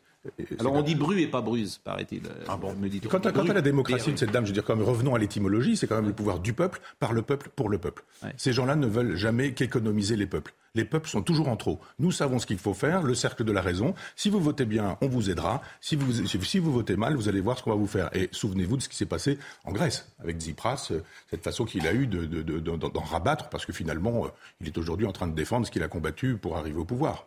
[0.58, 2.22] Alors on dit bru et pas bruse, paraît-il.
[2.48, 2.74] Ah bon.
[2.74, 5.14] me dit quant, à, la démocratie de cette dame, je veux dire, quand même, revenons
[5.14, 8.04] à l'étymologie, c'est quand même le pouvoir du peuple, par le peuple, pour le peuple.
[8.36, 10.54] Ces gens-là ne veulent jamais qu'économiser les peuples.
[10.74, 11.80] Les peuples sont toujours en trop.
[11.98, 13.94] Nous savons ce qu'il faut faire, le cercle de la raison.
[14.16, 15.62] Si vous votez bien, on vous aidera.
[15.80, 18.10] Si vous, si vous votez mal, vous allez voir ce qu'on va vous faire.
[18.14, 21.00] Et souvenez-vous de ce qui s'est passé en Grèce, avec Tsipras, euh,
[21.30, 24.28] cette façon qu'il a eu d'en de, de, rabattre, parce que finalement, euh,
[24.60, 27.26] il est aujourd'hui en train de défendre ce qu'il a combattu pour arriver au pouvoir.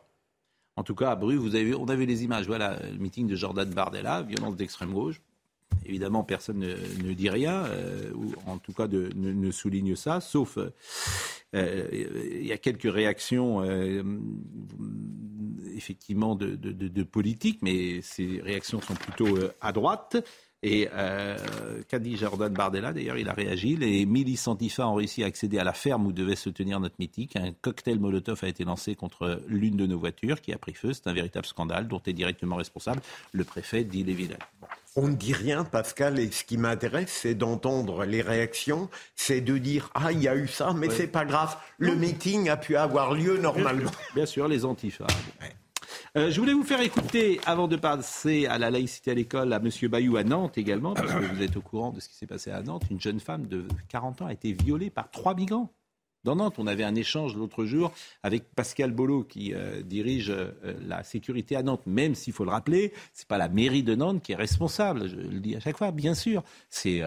[0.76, 2.48] En tout cas, à Bru, on a vu les images.
[2.48, 5.22] Voilà, le meeting de Jordan Bardella, violence d'extrême gauche.
[5.86, 10.58] Évidemment, personne ne, dit rien, euh, ou en tout cas ne, souligne ça, sauf
[11.56, 14.04] euh, il y a quelques réactions euh,
[15.76, 20.18] effectivement de, politique, mais ces réactions sont plutôt à droite.
[20.64, 21.38] Et euh,
[21.88, 23.76] qu'a dit Jordan Bardella D'ailleurs, il a réagi.
[23.76, 26.96] Les milices antifa ont réussi à accéder à la ferme où devait se tenir notre
[27.00, 27.36] mythique.
[27.36, 30.94] Un cocktail Molotov a été lancé contre l'une de nos voitures qui a pris feu.
[30.94, 33.02] C'est un véritable scandale dont est directement responsable
[33.32, 34.38] le préfet d'Ille-et-Vilaine.
[34.96, 39.58] On ne dit rien, Pascal, et ce qui m'intéresse, c'est d'entendre les réactions, c'est de
[39.58, 42.76] dire Ah, il y a eu ça, mais c'est pas grave, le meeting a pu
[42.76, 43.92] avoir lieu normalement.
[44.16, 45.08] Bien sûr, les antifas.
[46.18, 49.58] Euh, je voulais vous faire écouter, avant de passer à la laïcité à l'école, à
[49.58, 49.70] M.
[49.90, 52.52] Bayou à Nantes également, parce que vous êtes au courant de ce qui s'est passé
[52.52, 52.84] à Nantes.
[52.90, 55.74] Une jeune femme de 40 ans a été violée par trois migrants.
[56.24, 60.52] Dans Nantes, on avait un échange l'autre jour avec Pascal Bolo qui euh, dirige euh,
[60.86, 61.82] la sécurité à Nantes.
[61.88, 65.08] Même s'il faut le rappeler, c'est pas la mairie de Nantes qui est responsable.
[65.08, 66.44] Je le dis à chaque fois, bien sûr.
[66.70, 67.02] C'est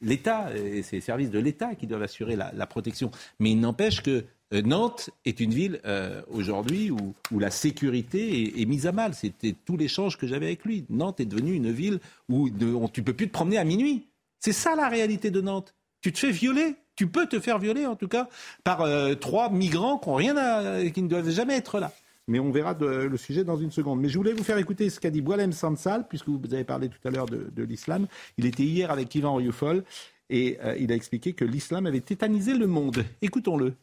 [0.00, 3.10] l'État et c'est les services de l'État qui doivent assurer la, la protection.
[3.40, 4.24] Mais il n'empêche que
[4.60, 9.14] Nantes est une ville euh, aujourd'hui où, la sécurité est, mise à mal.
[9.14, 10.84] C'était tout l'échange que j'avais avec lui.
[10.90, 14.06] Nantes est devenue une ville où tu tu peux plus te promener à minuit.
[14.38, 15.74] C'est ça la réalité de Nantes.
[16.02, 16.74] Tu te fais violer.
[16.94, 18.28] Tu peux te faire violer en tout cas
[18.64, 21.90] par euh, trois migrants qui, ont rien qui ne doivent jamais être là.
[22.28, 24.00] Mais on verra le sujet dans une seconde.
[24.00, 26.88] Mais je voulais vous faire écouter ce qu'a dit Boilem Sansal, puisque vous avez parlé
[26.88, 28.06] tout à l'heure de, l'islam.
[28.36, 29.82] Il était hier avec Ivan Rioufol
[30.30, 33.04] et il a expliqué que l'islam avait tétanisé le monde.
[33.22, 33.74] Écoutons-le.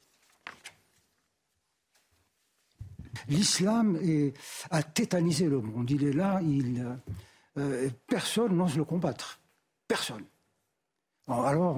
[3.28, 4.00] L'islam
[4.72, 5.90] a tétanisé le monde.
[5.90, 6.86] Il est là, il,
[7.58, 9.40] euh, personne n'ose le combattre.
[9.88, 10.24] Personne.
[11.28, 11.78] Alors,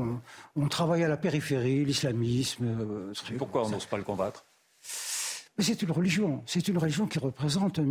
[0.56, 2.66] on, travaille à la périphérie, l'islamisme.
[2.66, 4.46] Euh, Pourquoi on n'ose pas le combattre?
[5.58, 6.42] Mais c'est une religion.
[6.46, 7.86] C'est une religion qui représente un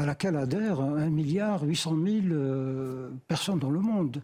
[0.00, 4.22] à laquelle adhèrent un milliard huit cent mille euh, personnes dans le monde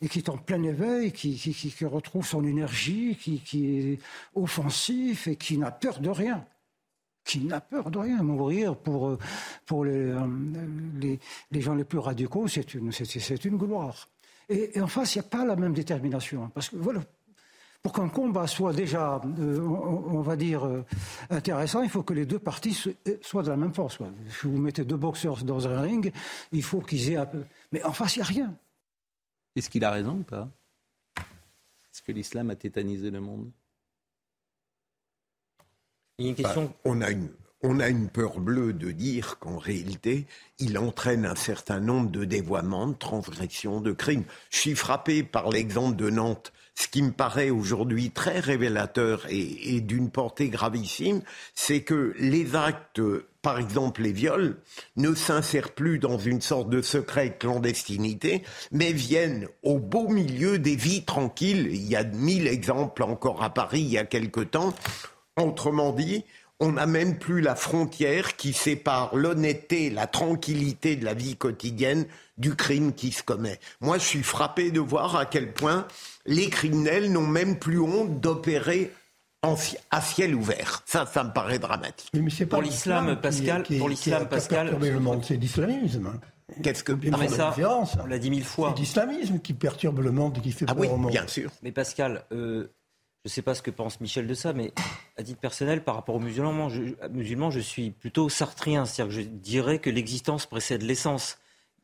[0.00, 3.98] et qui est en plein éveil, qui, qui retrouve son énergie, qui, est
[4.36, 6.46] offensif et qui n'a peur de rien
[7.24, 8.22] qui n'a peur de rien.
[8.22, 9.18] Mourir pour, euh,
[9.66, 10.20] pour euh,
[11.00, 11.18] les,
[11.50, 12.90] les, gens les plus radicaux, c'est une,
[13.44, 14.08] une gloire.
[14.48, 16.50] Et, en face, il n'y a pas la même détermination.
[16.54, 17.00] Parce que voilà,
[17.82, 20.68] pour qu'un combat soit déjà, euh, on, va dire,
[21.30, 22.78] intéressant, il faut que les deux parties
[23.22, 23.98] soient de la même force.
[24.28, 26.12] Si vous mettez deux boxeurs dans un ring,
[26.52, 27.44] il faut qu'ils aient un peu.
[27.72, 28.56] Mais en face, il n'y a rien.
[29.56, 30.48] Est-ce qu'il a raison ou pas?
[31.16, 33.50] Est-ce que l'islam a tétanisé le monde?
[36.18, 36.54] Bah,
[36.84, 37.28] on, a une,
[37.62, 40.26] on a une peur bleue de dire qu'en réalité,
[40.58, 44.24] il entraîne un certain nombre de dévoiements, de transgressions, de crimes.
[44.50, 46.52] Je suis frappé par l'exemple de Nantes.
[46.76, 51.22] Ce qui me paraît aujourd'hui très révélateur et, et d'une portée gravissime,
[51.54, 53.00] c'est que les actes,
[53.42, 54.56] par exemple les viols,
[54.96, 58.42] ne s'insèrent plus dans une sorte de secret clandestinité,
[58.72, 61.68] mais viennent au beau milieu des vies tranquilles.
[61.72, 64.74] Il y a mille exemples encore à Paris il y a quelque temps
[65.36, 66.24] Autrement dit,
[66.60, 72.06] on n'a même plus la frontière qui sépare l'honnêteté, la tranquillité de la vie quotidienne
[72.38, 73.58] du crime qui se commet.
[73.80, 75.86] Moi, je suis frappé de voir à quel point
[76.26, 78.92] les criminels n'ont même plus honte d'opérer
[79.90, 80.82] à ciel ouvert.
[80.86, 82.10] Ça, ça me paraît dramatique.
[82.14, 86.18] Mais, c'est pour l'islam, Pascal, pour l'islam, Pascal, le monde, c'est l'islamisme.
[86.62, 87.54] Qu'est-ce que mais ça,
[88.02, 88.72] on l'a dit mille fois.
[88.74, 91.50] C'est l'islamisme qui perturbe le monde, qui fait ah oui, bien sûr.
[91.62, 92.70] Mais Pascal, euh,
[93.24, 94.74] je ne sais pas ce que pense Michel de ça, mais
[95.16, 98.84] à titre personnel, par rapport aux musulmans, je, musulmans, je suis plutôt sartrien.
[98.84, 101.38] C'est-à-dire que je dirais que l'existence précède l'essence.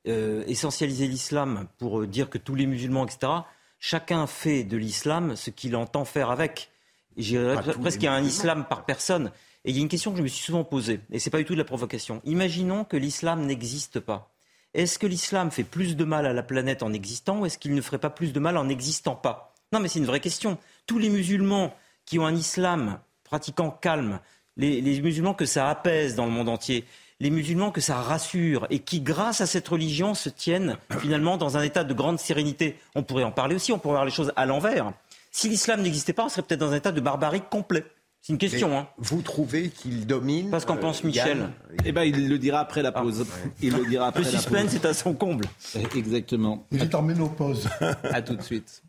[0.07, 3.33] Euh, essentialiser l'islam pour dire que tous les musulmans, etc.,
[3.79, 6.71] chacun fait de l'islam ce qu'il entend faire avec.
[7.19, 9.31] J'irais presque qu'il y a un islam par personne.
[9.67, 11.31] Et il y a une question que je me suis souvent posée, et ce n'est
[11.31, 12.23] pas du tout de la provocation.
[12.25, 14.33] Imaginons que l'islam n'existe pas.
[14.73, 17.75] Est-ce que l'islam fait plus de mal à la planète en existant ou est-ce qu'il
[17.75, 19.55] ne ferait pas plus de mal en n'existant pas?
[19.73, 20.57] Non, mais c'est une vraie question.
[20.87, 21.75] Tous les musulmans
[22.05, 24.21] qui ont un islam pratiquant calme,
[24.57, 26.85] les, les musulmans que ça apaise dans le monde entier,
[27.21, 31.57] les musulmans que ça rassure et qui, grâce à cette religion, se tiennent finalement dans
[31.57, 32.77] un état de grande sérénité.
[32.95, 34.93] On pourrait en parler aussi, on pourrait voir les choses à l'envers.
[35.31, 37.85] Si l'islam n'existait pas, on serait peut-être dans un état de barbarie complet.
[38.23, 38.77] C'est une question.
[38.77, 38.89] Hein.
[38.99, 41.49] Vous trouvez qu'il domine Parce qu'en pense euh, Michel.
[41.85, 43.25] Eh ben, il le dira après la pause.
[43.63, 45.47] Il le dira après le suspense est à son comble.
[45.95, 46.67] Exactement.
[46.71, 47.69] Il est en ménopause.
[48.03, 48.83] à tout de suite.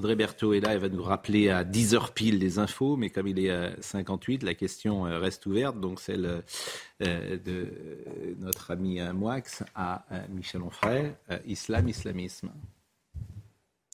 [0.00, 3.28] Audrey Berthaud est là, elle va nous rappeler à 10h pile les infos, mais comme
[3.28, 6.42] il est à 58, la question euh, reste ouverte, donc celle
[7.02, 7.68] euh, de
[8.38, 9.36] notre ami Moix
[9.74, 11.12] à Michel Onfray,
[11.46, 12.50] islam, islamisme.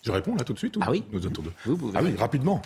[0.04, 1.20] Je réponds là tout de suite Ah oui Nous
[1.64, 1.92] Vous pouvez.
[1.98, 2.62] Ah oui, rapidement.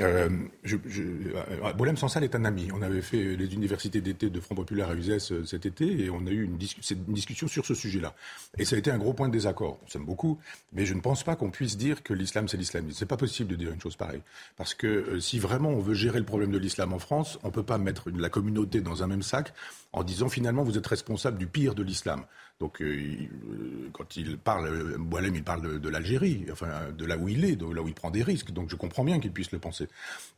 [0.00, 0.28] Euh,
[0.64, 2.68] je, euh, Bolem Sansal est un ami.
[2.74, 6.10] On avait fait les universités d'été de Front Populaire à Uzès euh, cet été et
[6.10, 8.14] on a eu une discussion sur ce sujet-là.
[8.58, 9.78] Et ça a été un gros point de désaccord.
[9.84, 10.38] On s'aime beaucoup,
[10.72, 12.98] mais je ne pense pas qu'on puisse dire que l'islam c'est l'islamisme.
[12.98, 14.22] C'est pas possible de dire une chose pareille.
[14.56, 17.62] Parce que si vraiment on veut gérer le problème de l'islam en France, on peut
[17.62, 19.52] pas mettre la communauté dans un même sac
[19.92, 22.24] en disant finalement vous êtes responsable du pire de l'islam.
[22.60, 27.28] Donc, euh, euh, quand il parle, Boilem, il parle de, l'Algérie, enfin, de là où
[27.28, 28.52] il est, de là où il prend des risques.
[28.52, 29.88] Donc, je comprends bien qu'il puisse le penser.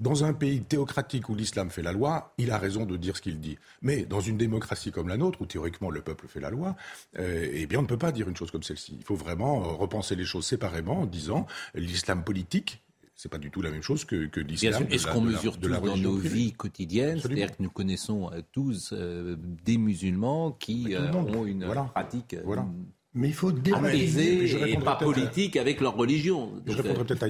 [0.01, 3.23] Dans un pays théocratique où l'islam fait la loi, il a raison de dire ce
[3.23, 3.59] qu'il dit.
[3.83, 6.75] Mais dans une démocratie comme la nôtre, où théoriquement le peuple fait la loi,
[7.19, 8.97] euh, eh bien, on ne peut pas dire une chose comme celle-ci.
[8.99, 12.83] Il faut vraiment repenser les choses séparément en disant l'islam politique
[13.17, 14.87] c'est pas du tout la même chose que, que l'islam.
[14.91, 17.19] Est-ce qu'on mesure de dans nos vies quotidiennes?
[17.19, 22.37] C'est-à-dire que nous connaissons euh, tous euh, des musulmans qui euh, ont une pratique.
[22.45, 22.67] Voilà.
[23.15, 26.53] Mais il faut débaptiser et pas politique avec leur religion.
[26.67, 26.77] Donc,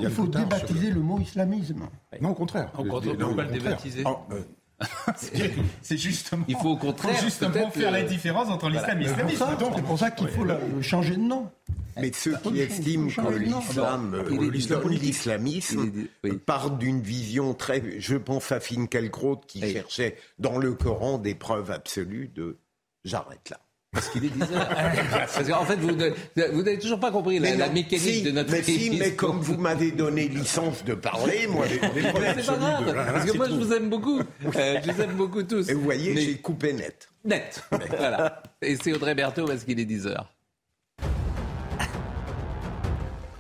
[0.03, 1.89] il faut débaptiser le mot islamisme.
[2.20, 2.72] Non, au contraire.
[2.76, 4.03] On ne peut pas le débaptiser.
[5.83, 6.45] c'est justement.
[6.49, 7.18] Il faut au contraire.
[7.22, 9.47] justement faire la différence entre l'islam et l'islamisme.
[9.74, 10.47] C'est pour ça qu'il faut
[10.83, 11.51] changer de nom.
[11.99, 15.91] Mais ceux qui estiment que l'islam, euh, l'islamisme,
[16.45, 17.99] part d'une vision très.
[18.01, 22.59] Je pense à Finkielkraut qui cherchait dans le Coran des preuves absolues de.
[23.05, 23.61] J'arrête là.
[23.97, 24.68] Parce qu'il est 10 heures.
[25.11, 28.94] Parce qu'en fait, vous, vous n'avez toujours pas compris la, mécanique de notre mais si,
[28.99, 32.94] mais comme vous m'avez donné licence de parler, moi, c'est pas grave.
[32.94, 34.20] parce que moi, je vous aime beaucoup.
[34.20, 35.70] Euh, je vous aime beaucoup tous.
[35.70, 37.09] Et vous voyez, j'ai coupé net.
[37.24, 37.62] Net.
[37.97, 38.42] voilà.
[38.61, 40.36] Et c'est Audrey Berthaud parce qu'il est 10 heures.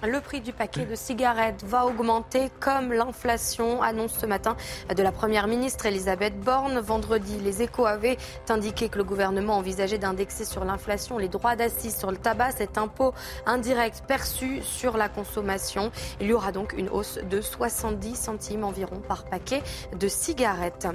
[0.06, 4.56] Le prix du paquet de cigarettes va augmenter comme l'inflation, annonce ce matin
[4.94, 6.78] de la Première ministre Elisabeth Borne.
[6.78, 8.16] Vendredi, les échos avaient
[8.48, 12.78] indiqué que le gouvernement envisageait d'indexer sur l'inflation les droits d'assises sur le tabac, cet
[12.78, 13.14] impôt
[13.46, 15.90] indirect perçu sur la consommation.
[16.20, 19.60] Il y aura donc une hausse de 70 centimes environ par paquet
[19.98, 20.86] de cigarettes.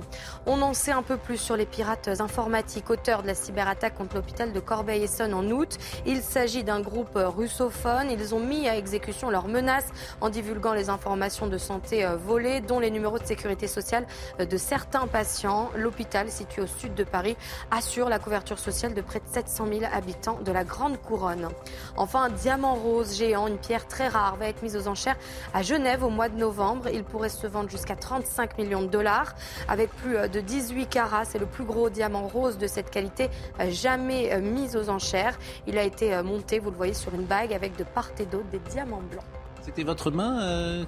[0.45, 4.15] On en sait un peu plus sur les pirates informatiques auteurs de la cyberattaque contre
[4.15, 5.77] l'hôpital de Corbeil-Essonne en août.
[6.05, 8.09] Il s'agit d'un groupe russophone.
[8.09, 9.89] Ils ont mis à exécution leurs menaces
[10.21, 14.05] en divulguant les informations de santé euh, volées, dont les numéros de sécurité sociale
[14.39, 15.69] euh, de certains patients.
[15.75, 17.35] L'hôpital, situé au sud de Paris,
[17.71, 21.49] assure la couverture sociale de près de 700 000 habitants de la Grande Couronne.
[21.97, 25.17] Enfin, un diamant rose géant, une pierre très rare, va être mise aux enchères
[25.53, 26.87] à Genève au mois de novembre.
[26.93, 29.35] Il pourrait se vendre jusqu'à 35 millions de dollars.
[29.67, 33.29] Avec plus euh, de 18 carats, c'est le plus gros diamant rose de cette qualité
[33.69, 35.37] jamais mis aux enchères.
[35.67, 38.47] Il a été monté, vous le voyez, sur une bague avec de part et d'autre
[38.51, 39.23] des diamants blanc.
[39.61, 40.85] C'était votre main euh,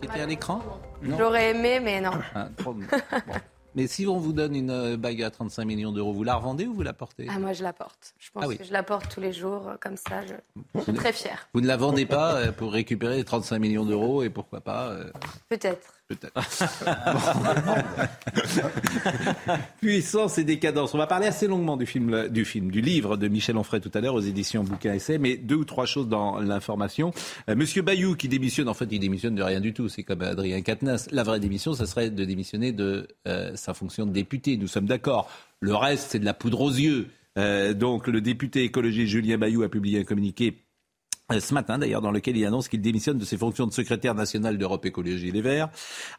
[0.00, 0.62] qui était à l'écran?
[1.02, 2.12] J'aurais aimé, mais non.
[2.34, 2.48] Ah,
[3.74, 6.66] mais si on vous donne une euh, bague à 35 millions d'euros, vous la revendez
[6.66, 7.26] ou vous la portez?
[7.30, 8.14] Ah, Moi, je la porte.
[8.18, 10.22] Je pense ah que je la porte tous les jours, euh, comme ça.
[10.26, 11.48] Je, suis très fière.
[11.54, 14.96] Vous ne la vendez pas pour récupérer les 35 millions d'euros et pourquoi pas
[15.48, 16.01] Peut-être.
[19.80, 20.94] Puissance et décadence.
[20.94, 23.90] On va parler assez longuement du film, du film, du livre de Michel Onfray tout
[23.94, 27.12] à l'heure aux éditions Bouquin Essai, mais deux ou trois choses dans l'information.
[27.48, 29.88] Euh, Monsieur Bayou qui démissionne, en fait, il démissionne de rien du tout.
[29.88, 31.08] C'est comme Adrien Quatennens.
[31.12, 34.56] La vraie démission, ça serait de démissionner de euh, sa fonction de député.
[34.56, 35.30] Nous sommes d'accord.
[35.60, 37.08] Le reste, c'est de la poudre aux yeux.
[37.38, 40.58] Euh, donc, le député écologiste Julien Bayou a publié un communiqué
[41.40, 44.58] ce matin d'ailleurs, dans lequel il annonce qu'il démissionne de ses fonctions de secrétaire national
[44.58, 45.68] d'Europe Écologie Les Verts.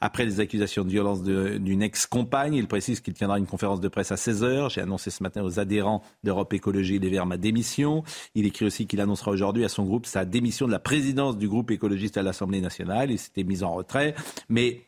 [0.02, 4.12] Après les accusations de violence d'une ex-compagne, il précise qu'il tiendra une conférence de presse
[4.12, 4.72] à 16h.
[4.72, 8.04] J'ai annoncé ce matin aux adhérents d'Europe Écologie Les Verts ma démission.
[8.36, 11.48] Il écrit aussi qu'il annoncera aujourd'hui à son groupe sa démission de la présidence du
[11.48, 13.12] groupe écologiste à l'Assemblée nationale.
[13.12, 14.16] Il s'était mis en retrait,
[14.50, 14.82] mais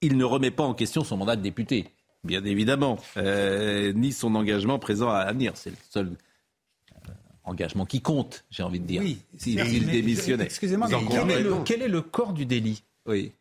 [0.00, 1.86] il ne remet pas en question son mandat de député
[2.24, 5.52] bien évidemment, euh, ni son engagement présent à venir.
[5.54, 6.16] C'est le seul
[7.46, 10.44] engagement qui compte, j'ai envie de dire, oui, s'il démissionnait.
[10.44, 10.88] Excusez-moi,
[11.64, 12.82] quel, est le corps du délit?
[13.06, 13.32] Oui.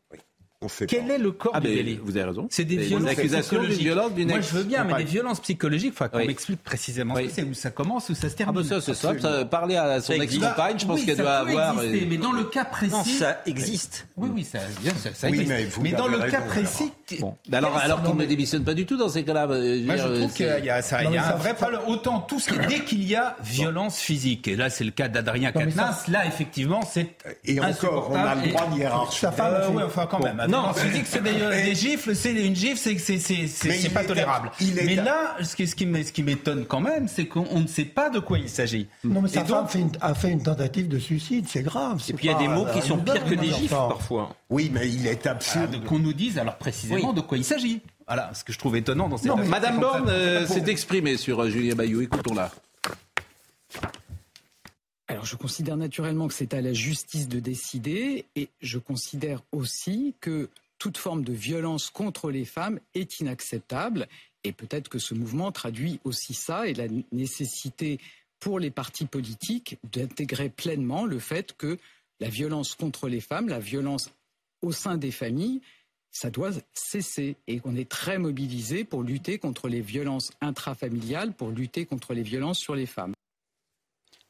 [0.87, 2.47] Quel est le corps ah, du délit Vous avez raison.
[2.49, 3.93] C'est des violences psychologiques.
[4.27, 7.43] Moi, je veux bien, mais des violences psychologiques, il faut qu'on m'explique précisément ce c'est,
[7.43, 8.55] où ça commence, où ça se termine.
[8.57, 9.45] Ah, bah ça, c'est ça.
[9.45, 11.81] Parler à son ex-compagne, je pense qu'elle doit avoir.
[11.81, 12.91] Exister, mais dans le cas précis.
[12.93, 14.07] Non, ça existe.
[14.17, 14.59] Oui, oui, ça,
[15.13, 15.79] ça existe.
[15.81, 16.91] mais, dans le cas précis.
[17.19, 17.35] Bon.
[17.51, 19.47] Alors, alors qu'il ne démissionne pas du tout dans ces cas-là.
[19.47, 21.55] Moi, je trouve qu'il y a, ça, il y a un vrai
[21.87, 25.07] Autant tout ce qui, dès qu'il y a violence physique, et là, c'est le cas
[25.07, 27.15] d'Adrien Quatennens, là, effectivement, c'est.
[27.43, 29.27] Et encore, on a le droit d'y hiérarchiser.
[29.71, 30.45] Oui, enfin, quand même.
[30.55, 34.51] Non, physique, c'est des, gifles, c'est une gifle, c'est c'est pas tolérable.
[34.75, 35.75] mais là, ce qui, ce
[36.11, 38.87] qui m'étonne quand même, c'est qu'on ne sait pas de quoi il s'agit.
[39.03, 39.67] Non, mais sa femme
[40.01, 42.01] a fait une tentative de suicide, c'est grave.
[42.09, 44.35] Et puis il y a des mots qui sont pires que des gifles parfois.
[44.49, 45.81] Oui, mais il est absurde.
[45.83, 47.81] Ah, qu'on nous dise alors précisément de quoi il s'agit.
[48.07, 51.41] Voilà, ce que je trouve étonnant dans ces non, Madame Borne euh, s'est exprimée sur
[51.41, 52.01] euh, Julien Bayou.
[52.01, 52.51] Écoutons-la.
[55.23, 60.49] Je considère naturellement que c'est à la justice de décider et je considère aussi que
[60.77, 64.07] toute forme de violence contre les femmes est inacceptable
[64.43, 67.99] et peut-être que ce mouvement traduit aussi ça et la nécessité
[68.39, 71.77] pour les partis politiques d'intégrer pleinement le fait que
[72.19, 74.11] la violence contre les femmes, la violence
[74.61, 75.61] au sein des familles,
[76.11, 81.49] ça doit cesser et qu'on est très mobilisé pour lutter contre les violences intrafamiliales, pour
[81.49, 83.14] lutter contre les violences sur les femmes.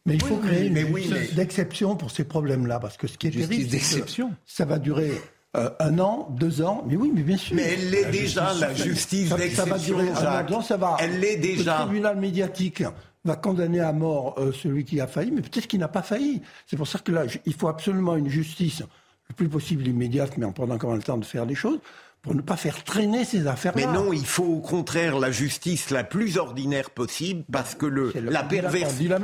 [0.05, 3.31] Mais il faut créer une oui, d'exception pour ces problèmes-là, parce que ce qui est
[3.31, 4.33] terrible, d'exception.
[4.45, 5.11] ça va durer
[5.55, 7.55] euh, un an, deux ans, mais oui, mais bien sûr.
[7.55, 9.65] Mais elle l'est déjà, la justice d'exception.
[9.65, 10.97] Ça va durer un an, ça va.
[10.99, 11.79] Elle l'est déjà.
[11.79, 12.83] Le tribunal médiatique
[13.23, 16.43] va condamner à mort euh, celui qui a failli, mais peut-être qu'il n'a pas failli.
[16.67, 18.83] C'est pour ça que là, il faut absolument une justice
[19.29, 21.79] le plus possible immédiate, mais en prenant quand même le temps de faire des choses
[22.25, 23.85] pour ne pas faire traîner ces affaires-là.
[23.85, 28.11] Mais non, il faut au contraire la justice la plus ordinaire possible parce que le,
[28.15, 28.43] la,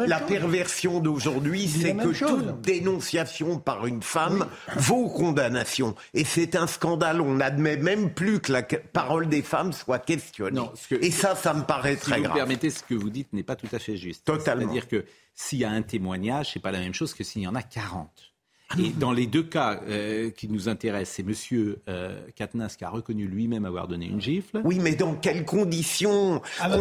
[0.05, 4.45] la, perversion d'aujourd'hui, c'est que toute dénonciation par une femme
[4.75, 5.95] vaut condamnation.
[6.13, 7.21] Et c'est un scandale.
[7.21, 10.61] On n'admet même plus que la parole des femmes soit questionnée.
[10.91, 12.21] Et ça, ça me paraît très grave.
[12.21, 14.25] Si vous permettez, ce que vous dites n'est pas tout à fait juste.
[14.25, 14.61] Totalement.
[14.61, 17.47] C'est-à-dire que s'il y a un témoignage, c'est pas la même chose que s'il y
[17.47, 18.30] en a 40.
[18.79, 22.89] Et dans les deux cas euh, qui nous intéressent, c'est Monsieur euh, Katnas qui a
[22.89, 24.61] reconnu lui-même avoir donné une gifle.
[24.63, 26.77] Oui, mais dans quelles conditions ah bah,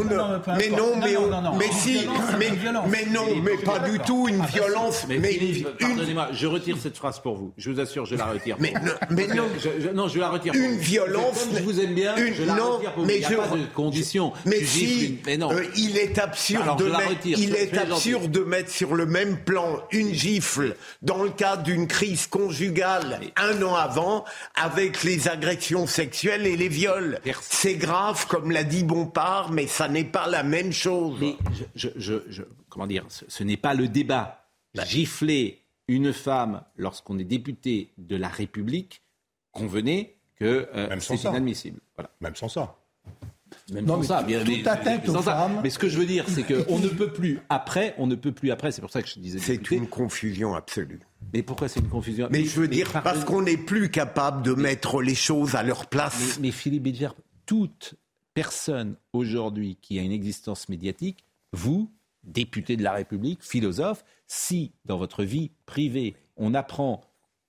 [0.59, 1.17] Mais non, mais
[1.59, 2.07] mais si,
[2.39, 2.51] mais,
[2.89, 5.07] mais non, mais pas du tout une violence.
[5.09, 5.19] Mais,
[5.79, 7.53] pardonnez-moi, je retire cette phrase pour vous.
[7.57, 8.57] Je vous assure, je la retire.
[8.61, 8.73] Mais,
[9.11, 10.55] mais non, je, non, je la retire.
[10.55, 11.45] Une violence.
[11.45, 13.27] Comme je vous aime bien, une, je la non, retire pour mais vous.
[13.31, 14.33] Il n'y a pas de condition.
[14.47, 15.53] Mais si, mais non.
[15.53, 19.81] Euh, il est absurde de mettre, il est absurde de mettre sur le même plan
[19.91, 24.25] une gifle dans le cas d'une une crise conjugale un an avant
[24.55, 27.21] avec les agressions sexuelles et les viols.
[27.41, 31.19] C'est grave, comme l'a dit Bompard, mais ça n'est pas la même chose.
[31.21, 31.37] Mais
[31.75, 34.47] je, comment dire, ce, n'est pas le débat.
[34.75, 34.85] Bah.
[34.85, 39.03] Gifler une femme lorsqu'on est député de la République,
[39.53, 41.81] convenez que euh, c'est inadmissible.
[41.97, 42.11] Voilà.
[42.21, 42.77] Même sans ça.
[43.73, 44.63] Même non, ça, bien, mais,
[45.09, 45.61] aux femmes.
[45.63, 48.31] mais ce que je veux dire, c'est qu'on ne peut plus après, on ne peut
[48.31, 48.71] plus après.
[48.71, 49.41] C'est pour ça que je disais.
[49.41, 51.01] C'est une confusion absolue.
[51.33, 54.53] Mais pourquoi c'est une confusion Mais, je veux dire, parce qu'on n'est plus capable de
[54.53, 56.39] mettre les choses à leur place.
[56.41, 57.09] Mais, Philippe Bédier,
[57.47, 57.95] toute
[58.35, 61.91] personne aujourd'hui qui a une existence médiatique, vous,
[62.25, 67.03] député de la République, philosophe, si dans votre vie privée, on apprend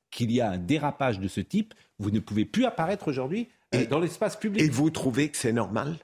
[0.10, 3.48] qu'il y a un dérapage de ce type, vous ne pouvez plus apparaître aujourd'hui
[3.90, 4.62] dans l'espace public.
[4.62, 5.98] Et vous trouvez que c'est normal?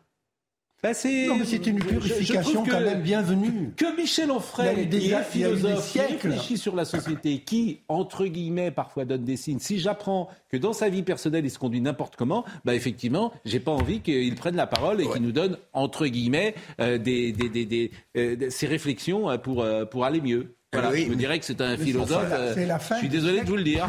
[0.84, 3.74] Bah, mais c'est une purification quand même bienvenue.
[3.76, 9.04] Que Michel Onfray, qui est philosophe, qui réfléchit sur la société, qui, entre guillemets, parfois
[9.06, 9.58] donne des signes.
[9.60, 13.60] Si j'apprends que dans sa vie personnelle, il se conduit n'importe comment, bah effectivement, j'ai
[13.60, 17.50] pas envie qu'il prenne la parole et qu'il nous donne, entre guillemets, euh, des, des,
[17.50, 20.56] des, euh, ses réflexions euh, pour, pour aller mieux.
[20.74, 22.32] Voilà, je me dirais que c'est un philosophe.
[22.56, 23.88] je suis désolé de vous le dire.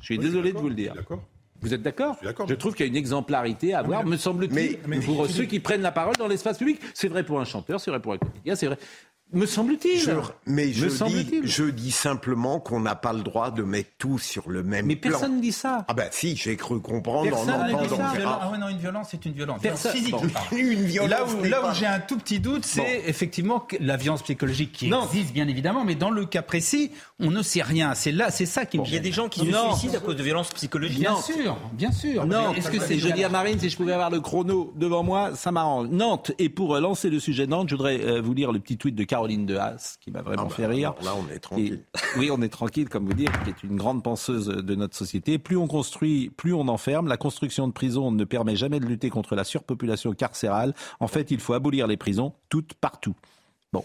[0.00, 0.94] Je suis désolé de vous le dire.
[0.94, 1.22] D'accord.
[1.66, 2.16] Vous êtes d'accord
[2.48, 5.82] Je trouve qu'il y a une exemplarité à avoir, me semble-t-il, pour ceux qui prennent
[5.82, 6.80] la parole dans l'espace public.
[6.94, 8.78] C'est vrai pour un chanteur, c'est vrai pour un comédien, c'est vrai.
[9.32, 10.16] Me semble-t-il.
[10.46, 14.48] Mais je, dis, je dis simplement qu'on n'a pas le droit de mettre tout sur
[14.48, 15.10] le même mais plan.
[15.10, 15.84] Mais personne ne dit ça.
[15.88, 18.04] Ah ben si, j'ai cru comprendre personne en entendant.
[18.24, 19.60] Ah ouais, non, une violence, c'est une violence.
[19.60, 19.92] Personne...
[19.92, 20.14] physique.
[20.52, 21.10] une violence.
[21.10, 24.88] Là où, là où j'ai un tout petit doute, c'est effectivement la violence psychologique qui
[24.88, 25.04] non.
[25.06, 27.94] existe, bien évidemment, mais dans le cas précis, on ne sait rien.
[27.94, 28.86] C'est là, c'est ça qui me.
[28.86, 31.00] Il y a des gens qui se suicident à cause de violences psychologiques.
[31.00, 32.26] Bien sûr, bien sûr.
[32.26, 35.02] Non, est-ce que c'est je dis à Marine, si je pouvais avoir le chrono devant
[35.02, 35.88] moi, ça m'arrange.
[35.88, 36.30] Nantes.
[36.38, 38.94] Et pour lancer le sujet de Nantes, je voudrais euh, vous lire le petit tweet
[38.94, 40.94] de Caroline de Haas qui m'a vraiment ah fait bah, rire.
[41.02, 41.82] là, on est tranquille.
[42.18, 45.38] oui, on est tranquille, comme vous dites, qui est une grande penseuse de notre société.
[45.38, 47.08] Plus on construit, plus on enferme.
[47.08, 50.74] La construction de prisons ne permet jamais de lutter contre la surpopulation carcérale.
[51.00, 53.14] En fait, il faut abolir les prisons, toutes, partout.
[53.72, 53.84] Bon.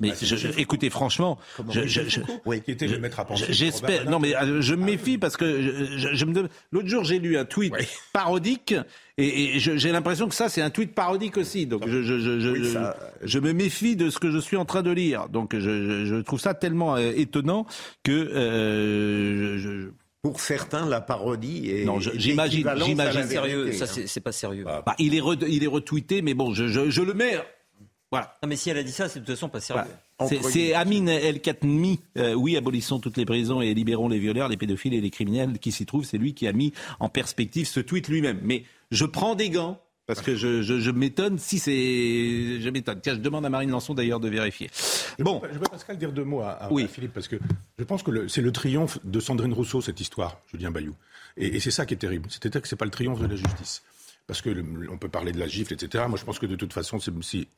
[0.00, 1.38] Mais je, écoutez, franchement,
[1.68, 2.62] je, je, oui.
[2.62, 3.46] qui était le maître à penser.
[3.50, 4.08] J'espère.
[4.08, 7.44] Non, mais euh, je me méfie parce que je, me l'autre jour j'ai lu un
[7.44, 7.74] tweet
[8.12, 8.74] parodique
[9.18, 11.66] et, j'ai l'impression que ça c'est un tweet parodique aussi.
[11.66, 15.28] Donc je, je, me méfie de ce que je suis en train de lire.
[15.28, 17.66] Donc je, trouve ça tellement euh, étonnant
[18.02, 19.90] que euh,
[20.22, 21.84] pour certains, la parodie est.
[21.84, 23.72] Non, j'imagine, j'imagine sérieux.
[23.72, 24.64] Ça, c'est pas sérieux.
[24.64, 27.38] Bah, il est, il est retweeté, mais bon, je, le mets
[28.10, 28.36] voilà.
[28.42, 29.84] Non, mais si elle a dit ça, c'est de toute façon pas sérieux.
[30.42, 34.56] C'est Amin El Khatmi, euh, oui, abolissons toutes les prisons et libérons les violeurs, les
[34.56, 36.04] pédophiles et les criminels qui s'y trouvent.
[36.04, 38.40] C'est lui qui a mis en perspective ce tweet lui-même.
[38.42, 42.60] Mais je prends des gants parce que je, je, m'étonne si c'est.
[42.60, 43.00] Je m'étonne.
[43.00, 44.68] Tiens, je demande à Marine Lançon d'ailleurs de vérifier.
[45.18, 45.40] Je bon.
[45.52, 46.88] Je peux, Pascal, dire deux mots à, oui.
[46.88, 47.36] Philippe, parce que
[47.78, 50.96] je pense que c'est le triomphe de Sandrine Rousseau, cette histoire, Julien Bayou.
[51.36, 52.28] Et, et c'est ça qui est terrible.
[52.28, 53.84] C'est-à-dire que ce n'est pas le triomphe de la justice
[54.30, 56.04] parce que on peut parler de la gifle, etc.
[56.08, 57.48] Moi, je pense que de toute façon, c'est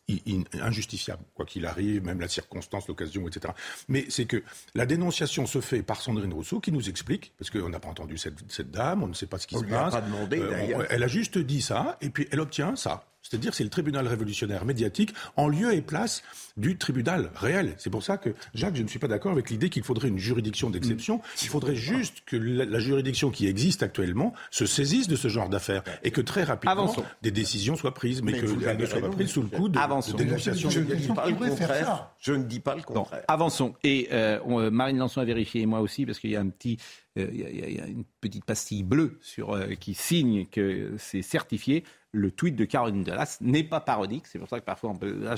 [0.58, 3.52] injustifiable, quoi qu'il arrive, même la circonstance, l'occasion, etc.
[3.88, 4.42] Mais c'est que
[4.74, 8.16] la dénonciation se fait par Sandrine Rousseau, qui nous explique, parce qu'on n'a pas entendu
[8.16, 9.92] cette, dame, on ne sait pas ce qui se passe.
[9.92, 13.04] Pas demandé, euh, elle a juste dit ça, et puis elle obtient ça.
[13.22, 16.22] C'est-à-dire c'est le tribunal révolutionnaire médiatique en lieu et place
[16.56, 17.74] du tribunal réel.
[17.78, 20.18] C'est pour ça que, Jacques, je ne suis pas d'accord avec l'idée qu'il faudrait une
[20.18, 21.20] juridiction d'exception.
[21.40, 25.82] Il faudrait juste que la, juridiction qui existe actuellement se saisisse de ce genre d'affaires
[26.02, 29.42] et que très rapidement des décisions soient prises, mais, qu'elles ne soient pas prises sous
[29.42, 30.68] le coup de, de dénonciation.
[30.68, 32.10] Je, ne dis pas le contraire.
[32.18, 33.22] Je ne dis pas le contraire.
[33.28, 33.74] avançons.
[33.84, 36.48] Et euh, euh, Marine Lançon a vérifié, et moi aussi, parce qu'il y a un
[36.48, 36.78] petit
[37.18, 42.30] euh, il y, a une petite pastille bleue sur, qui signe que c'est certifié le
[42.30, 44.24] tweet de Caroline Delas n'est pas parodique.
[44.26, 45.16] C'est pour ça que parfois on peut.
[45.18, 45.34] Là,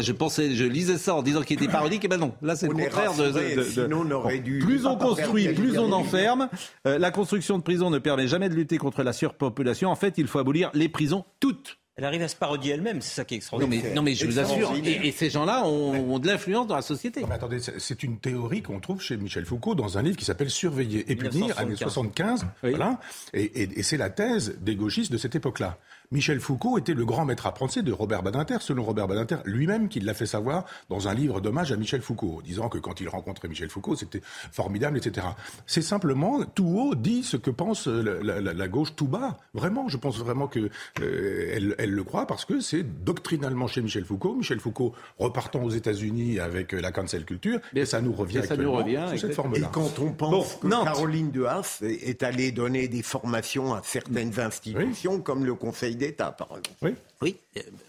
[0.00, 2.34] je, pensais, je lisais ça en disant qu'il était parodique, et ben non.
[2.40, 3.92] Là, c'est le contraire de.
[3.92, 6.48] on aurait dû plus on construit, plus on enferme.
[6.86, 9.90] Euh, la construction de prisons ne permet jamais de lutter contre la surpopulation.
[9.90, 11.78] En fait, il faut abolir les prisons toutes.
[11.96, 13.94] Elle arrive à se parodier elle-même, c'est ça qui est extraordinaire.
[13.94, 17.22] Non mais, je vous assure, et, ces gens-là ont, de l'influence dans la société.
[17.28, 20.50] mais attendez, c'est une théorie qu'on trouve chez Michel Foucault dans un livre qui s'appelle
[20.50, 22.46] Surveiller et punir, années 75.
[22.62, 22.98] Voilà,
[23.34, 25.78] et c'est la thèse des gauchistes de cette époque-là.
[26.10, 30.00] Michel Foucault était le grand maître apprenti de Robert Badinter, selon Robert Badinter lui-même qui
[30.00, 33.48] l'a fait savoir dans un livre d'hommage à Michel Foucault, disant que quand il rencontrait
[33.48, 35.26] Michel Foucault, c'était formidable, etc.
[35.66, 39.38] C'est simplement tout haut dit ce que pense la, gauche tout bas.
[39.54, 44.04] Vraiment, je pense vraiment que euh, elle, le croit parce que c'est doctrinalement chez Michel
[44.04, 44.34] Foucault.
[44.34, 48.72] Michel Foucault repartant aux États-Unis avec la cancel culture, et ça nous revient ça nous
[48.72, 49.66] revient sous cette forme-là.
[49.66, 54.38] Et quand on pense que Caroline de Haas est allée donner des formations à certaines
[54.38, 56.70] institutions comme le Conseil d'État, par exemple.
[56.82, 56.94] Oui.
[57.22, 57.36] Oui.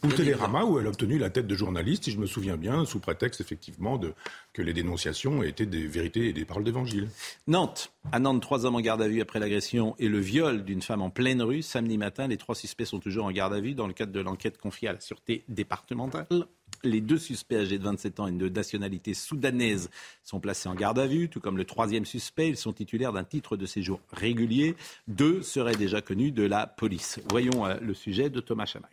[0.03, 2.86] Ou Télérama, où elle a obtenu la tête de journaliste, si je me souviens bien,
[2.86, 4.14] sous prétexte effectivement de,
[4.53, 7.09] que les dénonciations étaient des vérités et des paroles d'évangile.
[7.47, 7.91] Nantes.
[8.11, 11.01] À Nantes, trois hommes en garde à vue après l'agression et le viol d'une femme
[11.01, 11.64] en pleine rue.
[11.64, 14.20] Samedi matin, les trois suspects sont toujours en garde à vue dans le cadre de
[14.20, 16.28] l'enquête confiée à la Sûreté départementale.
[16.86, 19.89] Les deux suspects âgés de 27 ans et de nationalité soudanaise
[20.21, 22.49] sont placés en garde à vue, tout comme le troisième suspect.
[22.49, 24.75] Ils sont titulaires d'un titre de séjour régulier.
[25.07, 27.21] Deux seraient déjà connus de la police.
[27.29, 28.91] Voyons euh, le sujet de Thomas Chamac.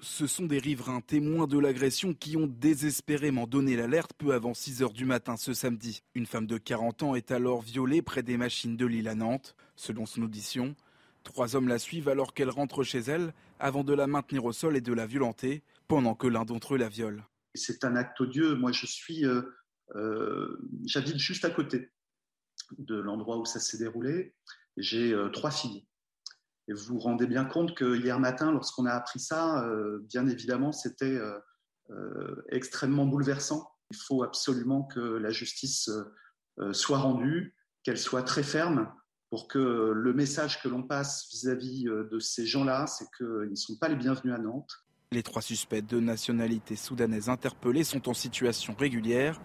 [0.00, 4.82] Ce sont des riverains témoins de l'agression qui ont désespérément donné l'alerte peu avant 6
[4.82, 6.02] heures du matin ce samedi.
[6.14, 9.56] Une femme de 40 ans est alors violée près des machines de l'île à Nantes.
[9.74, 10.76] Selon son audition,
[11.26, 14.76] Trois hommes la suivent alors qu'elle rentre chez elle avant de la maintenir au sol
[14.76, 17.24] et de la violenter pendant que l'un d'entre eux la viole.
[17.56, 18.54] C'est un acte odieux.
[18.54, 19.42] Moi, je suis, euh,
[19.96, 21.90] euh, j'habite juste à côté
[22.78, 24.36] de l'endroit où ça s'est déroulé.
[24.76, 25.88] J'ai euh, trois filles.
[26.68, 29.64] Et vous vous rendez bien compte que hier matin, lorsqu'on a appris ça,
[30.00, 31.16] bien évidemment, c'était
[32.50, 33.70] extrêmement bouleversant.
[33.92, 35.88] Il faut absolument que la justice
[36.72, 37.54] soit rendue,
[37.84, 38.92] qu'elle soit très ferme,
[39.30, 39.58] pour que
[39.94, 43.88] le message que l'on passe vis-à-vis euh, de ces gens-là, c'est qu'ils ne sont pas
[43.88, 44.84] les bienvenus à Nantes.
[45.12, 49.40] Les trois suspects de nationalité soudanaise interpellés sont en situation régulière.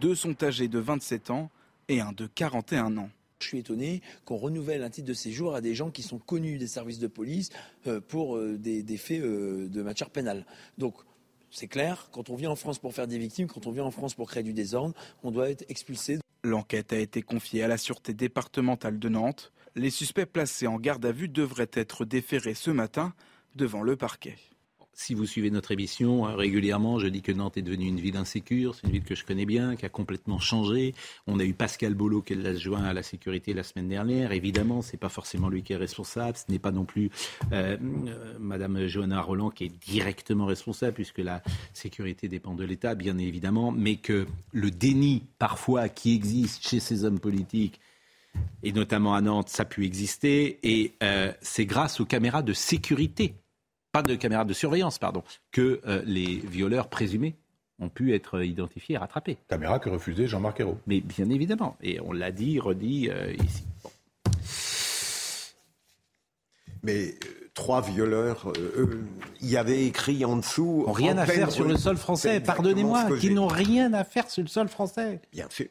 [0.00, 1.50] Deux sont âgés de 27 ans
[1.88, 3.10] et un de 41 ans.
[3.42, 6.58] Je suis étonné qu'on renouvelle un titre de séjour à des gens qui sont connus
[6.58, 7.50] des services de police
[7.86, 10.46] euh, pour euh, des, faits euh, de matière pénale.
[10.78, 10.94] Donc,
[11.50, 13.90] c'est clair, quand on vient en France pour faire des victimes, quand on vient en
[13.90, 16.18] France pour créer du désordre, on doit être expulsé.
[16.44, 19.52] L'enquête a été confiée à la Sûreté départementale de Nantes.
[19.76, 23.14] Les suspects placés en garde à vue devraient être déférés ce matin
[23.54, 24.36] devant le parquet
[24.94, 28.16] si vous suivez notre émission euh, régulièrement, je dis que Nantes est devenue une ville
[28.16, 28.74] insécure.
[28.74, 30.94] C'est une ville que je connais bien, qui a complètement changé.
[31.26, 34.32] On a eu Pascal Bolo qui l'a joint à la sécurité la semaine dernière.
[34.32, 36.36] Évidemment, c'est pas forcément lui qui est responsable.
[36.36, 37.10] Ce n'est pas non plus
[37.52, 37.76] euh,
[38.06, 43.18] euh, Madame Johanna Roland qui est directement responsable, puisque la sécurité dépend de l'État, bien
[43.18, 43.72] évidemment.
[43.72, 47.80] Mais que le déni parfois qui existe chez ces hommes politiques
[48.62, 50.58] et notamment à Nantes, ça a pu exister.
[50.62, 50.94] Et
[51.42, 53.34] c'est grâce aux caméras de sécurité
[53.92, 55.22] pas de caméras de surveillance, pardon,
[55.52, 57.36] que euh, les violeurs présumés
[57.78, 59.36] ont pu être identifiés et rattrapés.
[59.48, 60.78] Caméra que refusait Jean-Marc Ayrault.
[60.86, 63.64] Mais bien évidemment, et on l'a dit, redit euh, ici.
[66.82, 68.52] Mais euh, trois violeurs,
[69.40, 70.84] il y avait écrit en dessous.
[70.88, 74.48] Rien à faire sur le sol français, pardonnez-moi, qui n'ont rien à faire sur le
[74.48, 75.20] sol français.
[75.32, 75.68] Bien sûr.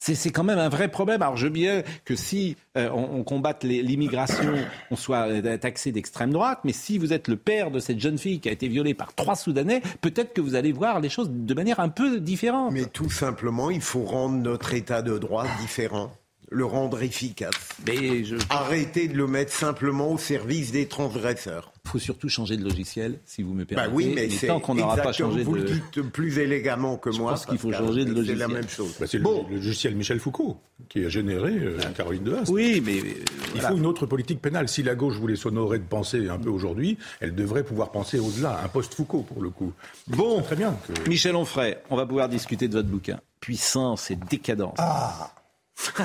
[0.00, 1.20] C'est quand même un vrai problème.
[1.20, 4.54] Alors je veux bien que si euh, on, combatte l'immigration,
[4.90, 8.16] on soit euh, taxé d'extrême droite, mais si vous êtes le père de cette jeune
[8.16, 11.28] fille qui a été violée par trois Soudanais, peut-être que vous allez voir les choses
[11.30, 12.72] de manière un peu différente.
[12.72, 16.10] Mais tout simplement, il faut rendre notre état de droit différent
[16.50, 17.54] le rendre efficace.
[17.86, 18.36] Mais je...
[18.50, 21.72] Arrêtez de le mettre simplement au service des transgresseurs.
[21.84, 23.88] Il faut surtout changer de logiciel, si vous me permettez.
[23.88, 27.10] Bah oui, mais c'est tant qu'on n'aura pas changé vous le dites plus élégamment que
[27.10, 27.32] moi.
[27.32, 28.38] Je pense qu'il faut changer de logiciel.
[28.38, 28.96] C'est la même chose.
[29.00, 32.44] Bah, c'est le, logiciel Michel Foucault qui a généré euh, Caroline de Haas.
[32.48, 33.24] Oui, mais euh,
[33.54, 34.68] il faut une autre politique pénale.
[34.68, 38.60] Si la gauche voulait s'honorer de penser un peu aujourd'hui, elle devrait pouvoir penser au-delà,
[38.64, 39.72] un post-Foucault pour le coup.
[40.08, 40.76] Bon, très bien.
[41.08, 43.20] Michel Onfray, on va pouvoir discuter de votre bouquin.
[43.40, 44.76] Puissance et décadence.
[44.78, 45.32] Ah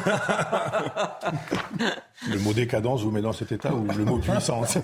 [2.29, 4.77] le mot décadence vous met dans cet état ou le mot puissance?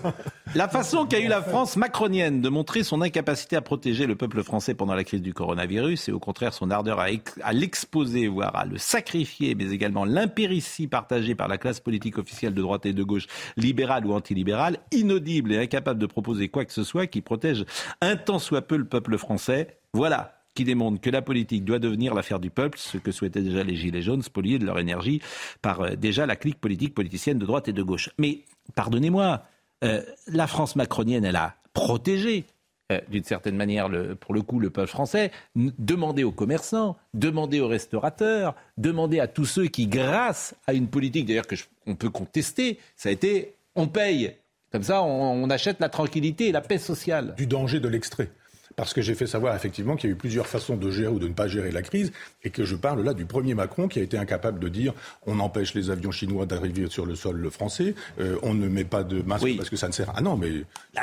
[0.55, 4.43] La façon qu'a eu la France macronienne de montrer son incapacité à protéger le peuple
[4.43, 8.65] français pendant la crise du coronavirus et au contraire son ardeur à, l'exposer, voire à
[8.65, 13.03] le sacrifier, mais également l'impéritie partagée par la classe politique officielle de droite et de
[13.03, 13.27] gauche,
[13.57, 17.65] libérale ou antilibérale, inaudible et incapable de proposer quoi que ce soit qui protège
[18.01, 19.77] un tant soit peu le peuple français.
[19.93, 23.63] Voilà qui démontre que la politique doit devenir l'affaire du peuple, ce que souhaitaient déjà
[23.63, 25.21] les Gilets jaunes, spoliés de leur énergie
[25.61, 28.09] par euh, déjà la clique politique politicienne de droite et de gauche.
[28.17, 28.39] Mais
[28.75, 29.43] pardonnez-moi,
[29.83, 32.45] euh, la France macronienne, elle a protégé
[32.91, 33.89] euh, d'une certaine manière,
[34.19, 39.45] pour le coup, le peuple français, demander aux commerçants, demander aux restaurateurs, demander à tous
[39.45, 41.55] ceux qui, grâce à une politique d'ailleurs que
[41.87, 44.35] on peut contester, ça a été on paye.
[44.71, 47.33] Comme ça, on achète la tranquillité et la paix sociale.
[47.35, 48.29] Du danger de l'extrait
[48.75, 51.19] parce que j'ai fait savoir effectivement qu'il y a eu plusieurs façons de gérer ou
[51.19, 52.11] de ne pas gérer la crise,
[52.43, 54.93] et que je parle là du premier Macron qui a été incapable de dire
[55.25, 59.03] on empêche les avions chinois d'arriver sur le sol français, euh, on ne met pas
[59.03, 60.11] de masque parce que ça ne sert.
[60.15, 60.51] Ah non, mais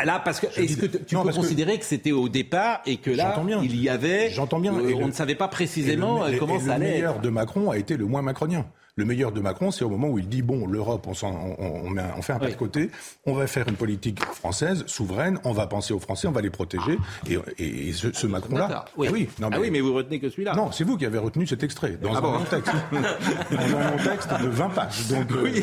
[0.04, 3.40] là, parce que est-ce que tu peux considérer que, c'était au départ et que là
[3.62, 6.86] il y avait, j'entends bien, euh, on ne savait pas précisément euh, comment ça allait.
[6.86, 8.66] Le meilleur de Macron a été le moins macronien.
[8.98, 12.32] Le meilleur de Macron, c'est au moment où il dit bon, l'Europe, on, on, fait
[12.32, 12.90] un pas de côté,
[13.26, 16.50] on va faire une politique française, souveraine, on va penser aux Français, on va les
[16.50, 16.98] protéger.
[17.28, 18.86] Et, ce, Macron-là.
[18.96, 19.06] Oui.
[19.08, 19.56] Ah oui non, ah mais...
[19.56, 20.56] Ah oui, mais vous retenez que celui-là.
[20.56, 22.44] Non, c'est vous qui avez retenu cet extrait dans ah un bon.
[22.50, 22.72] texte.
[22.92, 25.06] dans un texte de 20 pages.
[25.06, 25.62] Donc, euh,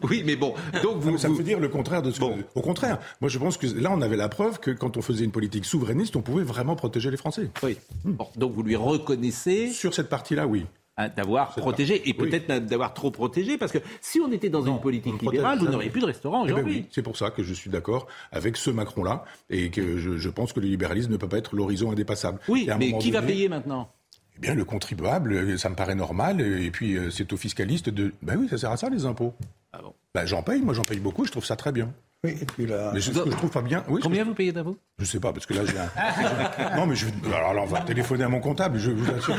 [0.04, 0.22] oui.
[0.24, 0.54] mais bon.
[0.82, 2.38] Donc vous, ça veut dire le contraire de ce bon.
[2.54, 5.26] Au contraire, moi je pense que là on avait la preuve que quand on faisait
[5.26, 7.50] une politique souverainiste, on pouvait vraiment protéger les Français.
[7.62, 7.76] Oui.
[8.06, 9.70] Bon, donc vous lui reconnaissez.
[9.70, 10.64] Sur cette partie-là, oui.
[11.08, 15.20] D'avoir protégé et peut-être d'avoir trop protégé parce que si on était dans une politique
[15.20, 16.86] libérale, vous n'auriez plus de restaurant eh ben aujourd'hui.
[16.90, 20.60] c'est pour ça que je suis d'accord avec ce Macron-là et que je, pense que
[20.60, 22.38] le libéralisme ne peut pas être l'horizon indépassable.
[22.48, 23.90] Oui, mais qui va payer maintenant?
[24.36, 26.40] Eh bien, le contribuable, ça me paraît normal.
[26.40, 28.14] Et puis, euh, c'est aux fiscalistes de.
[28.22, 29.34] Ben oui, ça sert à ça, les impôts.
[29.72, 29.92] Ah bon?
[30.14, 31.92] Ben, j'en paye, moi j'en paye beaucoup, je trouve ça très bien.
[32.22, 32.90] Oui, et puis là.
[32.92, 33.82] Mais ce que je trouve pas bien?
[33.88, 34.76] Oui, Combien vous payez d'impôts?
[34.98, 36.76] Je sais pas, parce que là, j'ai un.
[36.76, 37.06] non, mais je.
[37.34, 39.34] Alors là, on va téléphoner à mon comptable, je vous assure.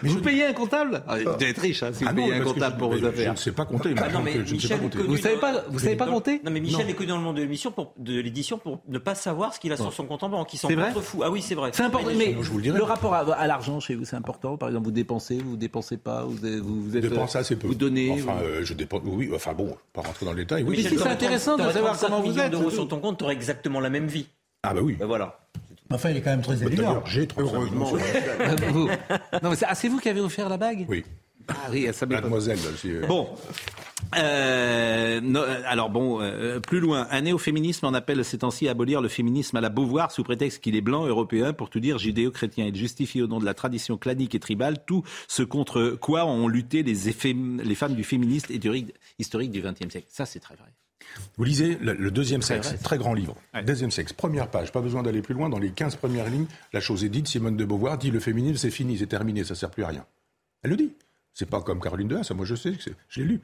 [0.00, 1.02] mais vous payez un comptable?
[1.08, 3.24] Ah, Vous êtes riche, hein, si vous ah payez un comptable pour vos affaires.
[3.24, 3.92] Je ne sais pas compter.
[3.96, 4.98] Ah, non, mais je ne sais pas compter.
[4.98, 7.36] Vous savez pas, vous savez pas compter Non, mais Michel est connu dans le monde
[7.36, 10.22] de l'émission pour de l'édition pour ne pas savoir ce qu'il a sur son compte
[10.22, 10.54] en banque.
[10.54, 10.68] Il s'en
[11.02, 11.22] fou.
[11.24, 11.70] Ah oui, c'est vrai.
[11.74, 12.10] C'est important.
[12.16, 14.56] Mais le rapport à l'argent chez vous, c'est important?
[14.56, 17.02] Par exemple, vous dépensez, vous dépensez pas, vous vous êtes.
[17.02, 17.66] Dépensez assez peu.
[17.66, 18.12] Vous donnez.
[18.12, 19.00] Enfin, je dépense.
[19.04, 20.62] Oui, enfin bon, pas rentrer dans le détail.
[20.62, 23.90] Oui, c'est intéressant de savoir comment millions d'euros sur ton compte, tu aurais exactement la
[23.90, 24.26] même vie.
[24.62, 24.96] Ah bah oui.
[24.98, 25.38] Ben voilà.
[25.92, 27.02] Enfin, il est quand même très bah, élégant.
[27.06, 27.90] J'ai trop Heureusement.
[29.42, 31.04] non, mais c'est ah, vous qui avez offert la bague Oui.
[31.48, 32.58] Ah oui, ça Mademoiselle.
[32.84, 33.06] Euh.
[33.06, 33.28] Bon.
[34.16, 39.00] Euh, euh, alors bon, euh, plus loin, un néo-féminisme en appelle ces temps-ci à abolir
[39.00, 42.66] le féminisme à la Beauvoir sous prétexte qu'il est blanc, européen, pour tout dire judéo-chrétien.
[42.66, 46.48] Il justifie au nom de la tradition clanique et tribale tout ce contre quoi ont
[46.48, 46.94] lutté les,
[47.64, 48.50] les femmes du féministe
[49.18, 50.06] historique du XXe siècle.
[50.08, 50.68] Ça, c'est très vrai.
[51.36, 53.36] Vous lisez le, deuxième sexe, très grand livre.
[53.64, 55.48] Deuxième sexe, première page, pas besoin d'aller plus loin.
[55.48, 57.28] Dans les 15 premières lignes, la chose est dite.
[57.28, 60.06] Simone de Beauvoir dit le féminisme, c'est fini, c'est terminé, ça sert plus à rien.
[60.62, 60.92] Elle le dit.
[61.32, 62.72] C'est pas comme Caroline de ça moi je sais,
[63.08, 63.40] je l'ai lu.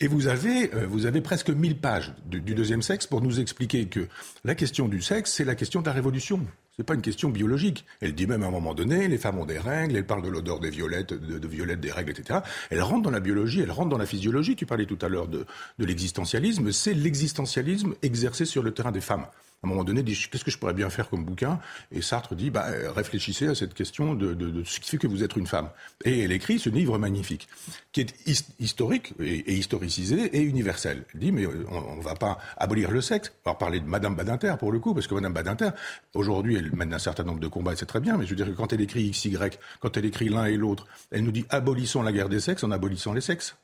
[0.00, 3.86] Et vous avez, euh, vous avez presque 1000 pages du, deuxième sexe pour nous expliquer
[3.86, 4.08] que
[4.44, 6.44] la question du sexe, c'est la question de la révolution.
[6.82, 7.86] C'est pas une question biologique.
[8.00, 10.28] Elle dit même à un moment donné, les femmes ont des règles, elle parle de
[10.28, 12.40] l'odeur des violettes, de, violettes des règles, etc.
[12.70, 14.56] Elle rentre dans la biologie, elle rentre dans la physiologie.
[14.56, 15.46] Tu parlais tout à l'heure de,
[15.78, 16.72] de l'existentialisme.
[16.72, 19.26] C'est l'existentialisme exercé sur le terrain des femmes
[19.62, 21.60] à un moment donné, qu'est-ce que je pourrais bien faire comme bouquin?
[21.92, 25.22] Et Sartre dit bah, réfléchissez à cette question de, de, ce qui fait que vous
[25.22, 25.70] êtes une femme.
[26.04, 27.48] Et elle écrit ce livre magnifique,
[27.92, 28.14] qui est
[28.58, 31.04] historique et, historicisé et universel.
[31.14, 33.32] Elle dit mais on ne va pas abolir le sexe.
[33.44, 35.70] On va parler de Madame Badinter pour le coup, parce que Madame Badinter,
[36.14, 38.36] aujourd'hui, elle mène un certain nombre de combats, et c'est très bien, mais je veux
[38.36, 39.38] dire que quand elle écrit XY,
[39.78, 42.72] quand elle écrit l'un et l'autre, elle nous dit abolissons la guerre des sexes en
[42.72, 43.54] abolissant les sexes.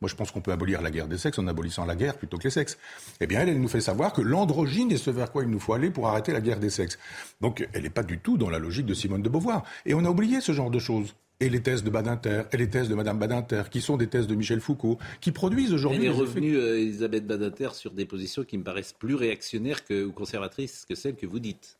[0.00, 2.38] Moi, je pense qu'on peut abolir la guerre des sexes en abolissant la guerre plutôt
[2.38, 2.78] que les sexes.
[3.20, 5.60] Eh bien, elle, elle nous fait savoir que l'androgyne est ce vers quoi il nous
[5.60, 6.98] faut aller pour arrêter la guerre des sexes.
[7.42, 9.62] Donc, elle n'est pas du tout dans la logique de Simone de Beauvoir.
[9.84, 12.68] Et on a oublié ce genre de choses et les thèses de Badinter, et les
[12.68, 15.98] thèses de Madame Badinter, qui sont des thèses de Michel Foucault, qui produisent aujourd'hui...
[15.98, 20.04] Elle est revenue, euh, Elisabeth Badinter, sur des positions qui me paraissent plus réactionnaires que,
[20.04, 21.79] ou conservatrices que celles que vous dites.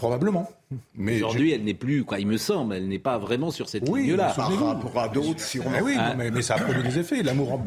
[0.00, 0.48] Probablement.
[0.94, 3.86] Mais aujourd'hui, elle n'est plus, quoi, il me semble, elle n'est pas vraiment sur cette
[3.86, 4.32] ligne-là.
[4.34, 5.76] Par rapport à d'autres, sûrement.
[5.82, 6.14] oui, ah.
[6.16, 7.22] mais, ça a produit des effets.
[7.22, 7.60] L'amour,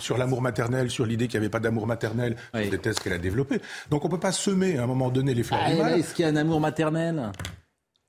[0.00, 3.18] sur l'amour maternel, sur l'idée qu'il n'y avait pas d'amour maternel, des thèses qu'elle a
[3.18, 3.60] développées.
[3.88, 6.00] Donc on ne peut pas semer à un moment donné les fleurs du ah, mal.
[6.00, 7.30] Est-ce qu'il y a un amour maternel?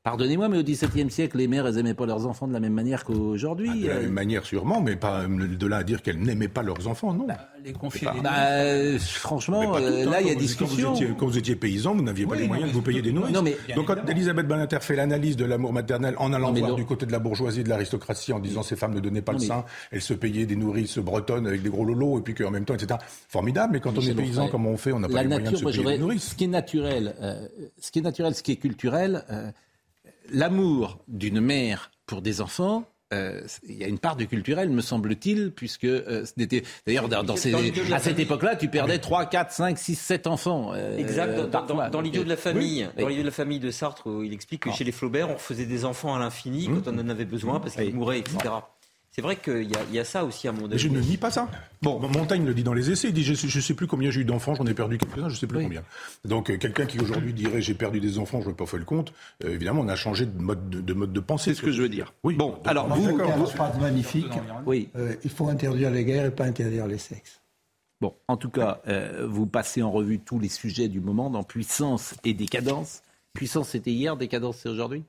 [0.04, 2.74] Pardonnez-moi, mais au XVIIe siècle, les mères, elles n'aimaient pas leurs enfants de la même
[2.74, 3.70] manière qu'aujourd'hui.
[3.72, 4.02] Ah, de la euh.
[4.02, 7.28] même manière, sûrement, mais pas de là à dire qu'elles n'aimaient pas leurs enfants, non.
[7.28, 10.96] Bah, les confier bah, euh, Franchement, euh, là, il y a discussion.
[11.20, 13.32] Quand vous, étiez, paysan, vous n'aviez pas les moyens de vous payer des nourrices.
[13.32, 16.86] Non, mais, Donc, quand Elisabeth Balinter fait l'analyse de l'amour maternel en allant voir du
[16.86, 19.66] côté de la bourgeoisie, de l'aristocratie, en disant ces femmes ne donnaient pas le sein,
[19.92, 22.74] elles se payaient des nourrices bretonnes avec des gros lolos, et puis qu'en même temps,
[22.74, 23.00] etc.
[23.30, 25.58] Formidable, mais quand on est paysan, comme on fait, on n'a pas les moyens de
[25.58, 26.30] se payer des nourrices.
[26.32, 27.14] Ce qui est naturel,
[27.80, 29.24] ce qui est naturel, ce qui est culturel
[30.32, 34.82] l'amour d'une mère pour des enfants, euh, il y a une part du culturel, me
[34.82, 36.24] semble-t-il, puisque euh,
[36.88, 40.72] d'ailleurs dans, à cette époque-là, tu perdais 3, 4, 5, 6, 7 enfants.
[40.74, 41.38] Euh, exact.
[41.92, 44.62] Dans, l'idiot de la famille, dans l'idiot de la famille de Sartre, où il explique
[44.62, 44.74] que ah.
[44.74, 47.76] chez les Flaubert, on faisait des enfants à l'infini quand on en avait besoin parce
[47.76, 48.38] qu'ils mouraient, etc.
[49.14, 50.78] C'est vrai qu'il y, a ça aussi à mon avis.
[50.78, 51.50] Je ne nie pas ça.
[51.82, 53.10] Bon, Montaigne le dit dans les essais.
[53.10, 55.34] Il dit Je ne sais plus combien j'ai eu d'enfants, j'en ai perdu quelques-uns, je
[55.34, 55.84] ne sais plus combien.
[56.24, 58.86] Donc, euh, quelqu'un qui aujourd'hui dirait J'ai perdu des enfants, je n'ai pas fait le
[58.86, 59.12] compte,
[59.44, 61.54] euh, évidemment, on a changé de mode de, mode de pensée.
[61.54, 62.14] C'est ce que je veux dire.
[62.24, 62.36] Oui.
[62.36, 63.46] Bon, alors, vous.
[63.48, 64.32] Phrase magnifique.
[64.66, 64.88] Oui.
[64.96, 67.42] Euh, il faut interdire les guerres et pas interdire les sexes.
[68.00, 68.82] Bon, en tout cas,
[69.28, 73.04] vous passez en revue tous les sujets du moment dans puissance et décadence.
[73.34, 75.04] Puissance, c'était hier, décadence, c'est aujourd'hui?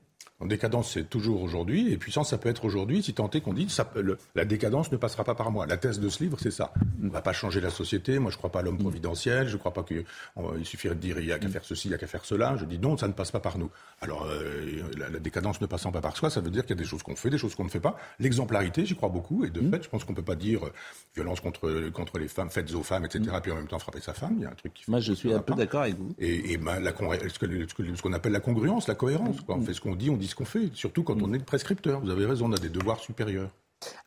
[0.45, 3.69] Décadence, c'est toujours aujourd'hui, et puissance, ça peut être aujourd'hui, si tant est qu'on dit
[3.69, 3.91] ça,
[4.35, 5.65] la décadence ne passera pas par moi.
[5.65, 6.73] La thèse de ce livre, c'est ça.
[7.01, 8.19] On ne va pas changer la société.
[8.19, 9.47] Moi, je ne crois pas à l'homme providentiel.
[9.47, 10.05] Je ne crois pas qu'il
[10.63, 12.55] suffirait de dire il n'y a qu'à faire ceci, il n'y a qu'à faire cela.
[12.57, 13.69] Je dis non, ça ne passe pas par nous.
[14.01, 16.81] Alors, euh, la, décadence ne passant pas par soi, ça veut dire qu'il y a
[16.81, 17.95] des choses qu'on fait, des choses qu'on ne fait pas.
[18.19, 19.71] L'exemplarité, j'y crois beaucoup, et de mm.
[19.71, 20.73] fait, je pense qu'on ne peut pas dire euh,
[21.15, 23.41] violence contre, contre les femmes, faites aux femmes, etc., mm.
[23.41, 24.35] puis en même temps frapper sa femme.
[24.37, 26.13] Il y a un truc qui Moi, je suis un peu d'accord avec vous.
[26.19, 29.37] Et, ce qu'on appelle la congruence, la cohérence.
[29.47, 29.65] On mm.
[29.65, 30.71] fait ce qu'on dit, on dit ce qu'on fait.
[30.73, 32.01] Surtout quand on est prescripteur.
[32.01, 33.49] Vous avez raison, on a des devoirs supérieurs.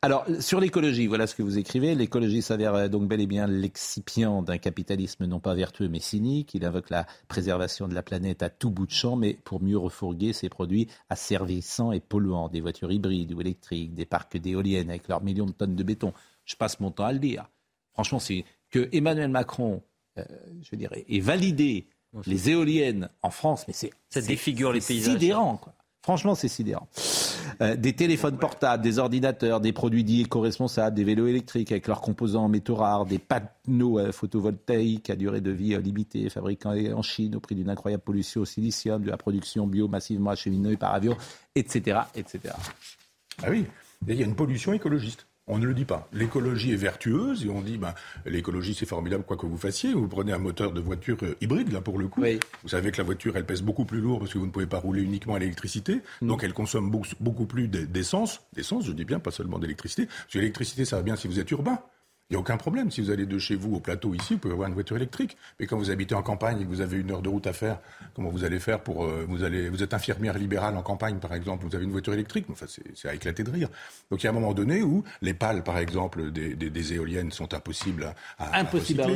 [0.03, 1.95] Alors, sur l'écologie, voilà ce que vous écrivez.
[1.95, 6.55] L'écologie s'avère donc bel et bien l'excipient d'un capitalisme non pas vertueux mais cynique.
[6.55, 9.79] Il invoque la préservation de la planète à tout bout de champ, mais pour mieux
[9.79, 12.49] refourguer ses produits asservissants et polluants.
[12.49, 16.13] Des voitures hybrides ou électriques, des parcs d'éoliennes avec leurs millions de tonnes de béton.
[16.45, 17.51] Je passe mon temps à le dire.
[17.93, 19.83] Franchement, c'est que Emmanuel Macron,
[20.19, 20.25] euh,
[20.63, 21.87] je dirais, ait validé
[22.25, 25.15] les éoliennes en France, mais c'est ça défigure les paysages.
[25.15, 25.75] Sidérant, quoi.
[26.07, 26.87] Franchement, c'est sidérant.
[27.61, 32.01] Euh, des téléphones portables, des ordinateurs, des produits dits éco-responsables, des vélos électriques avec leurs
[32.01, 36.93] composants en métaux rares, des panneaux euh, photovoltaïques à durée de vie euh, limitée, fabriqués
[36.93, 40.77] en Chine au prix d'une incroyable pollution au silicium, de la production bio massivement acheminée
[40.77, 41.17] par avion,
[41.57, 42.55] etc., etc.
[43.43, 43.67] Ah oui,
[44.07, 45.27] il y a une pollution écologiste.
[45.49, 46.09] On ne le dit pas.
[46.13, 47.95] L'écologie est vertueuse et on dit ben,
[48.25, 49.93] l'écologie c'est formidable quoi que vous fassiez.
[49.93, 52.21] Vous prenez un moteur de voiture euh, hybride là pour le coup.
[52.65, 54.67] Vous savez que la voiture elle pèse beaucoup plus lourd parce que vous ne pouvez
[54.67, 56.01] pas rouler uniquement à l'électricité.
[56.21, 56.27] Mm.
[56.27, 58.43] Donc elle consomme beaucoup, plus d'essence.
[58.55, 60.07] D'essence, je dis bien, pas seulement d'électricité.
[60.07, 61.79] Parce que l'électricité ça va bien si vous êtes urbain.
[62.29, 62.91] Il n'y a aucun problème.
[62.91, 65.37] Si vous allez de chez vous au plateau ici, vous pouvez avoir une voiture électrique.
[65.61, 67.53] Mais quand vous habitez en campagne et que vous avez une heure de route à
[67.53, 67.79] faire,
[68.15, 71.35] comment vous allez faire pour euh, vous allez vous êtes infirmière libérale en campagne par
[71.35, 72.47] exemple, vous avez une voiture électrique.
[72.51, 73.69] Enfin, c'est à éclater de rire.
[74.11, 77.31] Donc il y a un moment donné où les pales par exemple des, des, éoliennes
[77.31, 79.07] sont impossibles à, Impossible à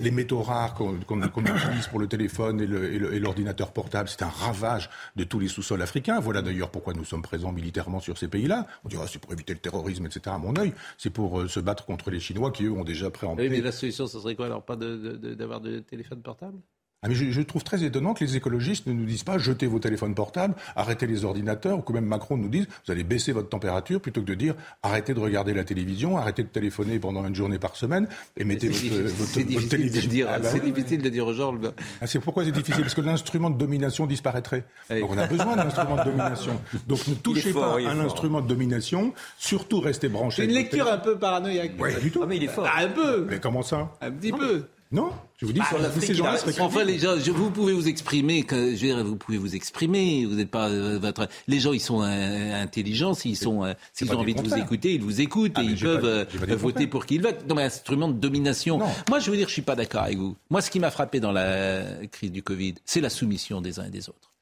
[0.00, 5.24] Les métaux rares qu'on utilise pour le téléphone et l'ordinateur portable, c'est un ravage de
[5.24, 6.20] tous les sous-sols africains.
[6.20, 8.66] Voilà d'ailleurs pourquoi nous sommes présents militairement sur ces pays-là.
[8.84, 10.20] On dira c'est pour éviter le terrorisme, etc.
[10.26, 13.42] À mon œil, c'est pour euh, se battre contre les Chinois ont déjà préempté.
[13.42, 16.58] Oui, mais la solution, ce serait quoi alors Pas d'avoir de, de, téléphone portable
[17.02, 19.78] ah, mais je, trouve très étonnant que les écologistes ne nous disent pas jetez vos
[19.78, 23.48] téléphones portables, arrêtez les ordinateurs, ou que même Macron nous dise vous allez baisser votre
[23.48, 27.36] température plutôt que de dire arrêtez de regarder la télévision, arrêtez de téléphoner pendant une
[27.36, 30.26] journée par semaine et mettez votre, votre, télévision.
[30.28, 31.54] Ah, bah c'est difficile de dire aux gens.
[32.00, 34.64] Ah, c'est pourquoi c'est difficile Parce que l'instrument de domination disparaîtrait.
[34.90, 36.60] Donc on a besoin d'un instrument de domination.
[36.88, 40.42] Donc ne touchez pas à l'instrument de domination, surtout restez branchés.
[40.42, 41.72] C'est une lecture un peu paranoïaque.
[41.78, 42.22] Oui, du tout.
[42.24, 42.68] Ah, mais il est fort.
[42.76, 43.26] un peu.
[43.30, 43.92] Mais comment ça?
[44.00, 44.64] Un petit peu.
[44.90, 46.24] Non, je vous dis, ah, ces gens
[46.60, 48.42] Enfin, les gens, vous pouvez vous exprimer.
[48.44, 50.24] Que, je veux dire, vous pouvez vous exprimer.
[50.24, 51.28] Vous n'êtes pas euh, votre.
[51.46, 53.12] Les gens, ils sont euh, intelligents.
[53.12, 55.78] S'ils sont, euh, s'ils ont envie de vous écouter, ils vous écoutent ah, et ils
[55.78, 57.36] peuvent voter pour qui ils veulent.
[57.46, 58.78] Non, mais instrument de domination.
[59.08, 60.36] Moi, je veux dire, je suis pas d'accord avec vous.
[60.48, 63.84] Moi, ce qui m'a frappé dans la crise du Covid, c'est la soumission des uns
[63.84, 64.32] et des autres.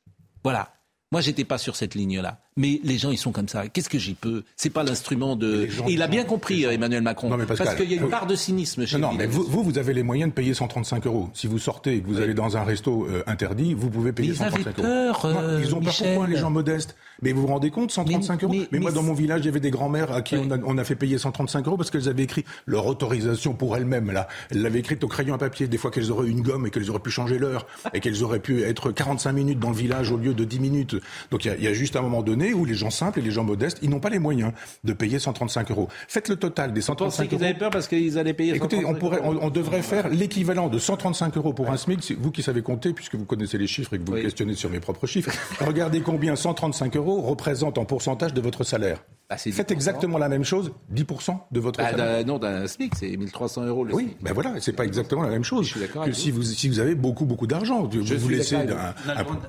[0.45, 0.76] Voilà.
[1.13, 2.41] Moi, j'étais pas sur cette ligne-là.
[2.57, 3.69] Mais les gens, ils sont comme ça.
[3.69, 4.43] Qu'est-ce que j'y peux?
[4.57, 5.69] C'est pas l'instrument de.
[5.87, 7.29] Et il a bien compris, Emmanuel Macron.
[7.47, 9.93] parce, qu'il y a une part de cynisme chez Non, non mais vous, vous, avez
[9.93, 11.29] les moyens de payer 135 euros.
[11.35, 14.31] Si vous sortez et que vous allez dans un resto euh, interdit, vous pouvez payer
[14.31, 15.39] mais 135 peur, euros.
[15.39, 18.55] Euh, ils ont peur pourquoi les gens modestes Mais vous vous rendez compte, 135 euros?
[18.73, 20.79] mais, moi, dans mon village, il y avait des grands-mères à qui on, a, on,
[20.79, 24.11] a, fait payer 135 euros parce qu'elles avaient écrit leur autorisation pour elles-mêmes.
[24.11, 25.69] Là, elles l'avaient écrite au crayon à papier.
[25.69, 28.41] Des fois qu'elles auraient une gomme et qu'elles auraient pu changer l'heure et qu'elles auraient
[28.41, 30.96] pu être 45 minutes dans le village au lieu de 10 minutes.
[31.31, 33.45] Donc il y, y, a juste un moment donné où les gens simples les gens
[33.45, 34.53] modestes, ils n'ont pas les moyens
[34.85, 35.89] de payer 135 euros.
[36.09, 37.29] Faites le total des 135 euros.
[37.29, 40.79] qu'ils avaient peur parce qu'ils allaient payer Écoutez, on, pourrait, on, devrait faire l'équivalent de
[40.79, 42.15] 135 euros pour un SMIC.
[42.19, 44.71] Vous qui savez compter, puisque vous connaissez les chiffres et que vous me questionnez sur
[44.71, 49.03] mes propres chiffres, regardez combien 135 euros représente en pourcentage de votre salaire.
[49.29, 52.25] Bah, Faites exactement la même chose, 10% de votre bah, salaire.
[52.25, 55.43] Non, d'un SMIC, c'est 1300 euros le Oui, ben voilà, c'est pas exactement la même
[55.43, 57.83] chose que si vous, si vous avez beaucoup, beaucoup d'argent.
[57.83, 58.95] Vous vous laissez un,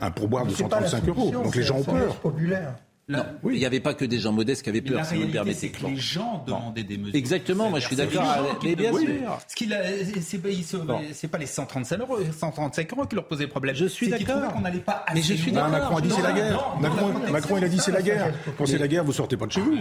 [0.01, 1.31] un, pourboire de 135 euros.
[1.31, 2.15] Donc les gens ont peur.
[2.15, 2.75] populaire.
[3.09, 5.31] Non, il n'y avait pas que des gens modestes qui avaient peur, si vous me
[5.31, 5.57] permettez.
[5.57, 7.15] C'est que les gens demandaient des mesures.
[7.15, 8.59] Exactement, moi je suis d'accord.
[8.63, 9.39] Mais bien sûr.
[9.47, 9.73] Ce qu'il
[10.21, 13.75] c'est pas les 135 euros, 135 euros qui leur posaient problème.
[13.75, 14.51] Je suis d'accord.
[14.53, 15.05] qu'on n'allait pas.
[15.13, 15.69] Mais je suis d'accord.
[15.71, 16.77] Macron a dit c'est la guerre.
[17.31, 18.33] Macron, il a dit c'est la guerre.
[18.57, 19.77] Quand c'est la guerre, vous sortez pas de chez vous.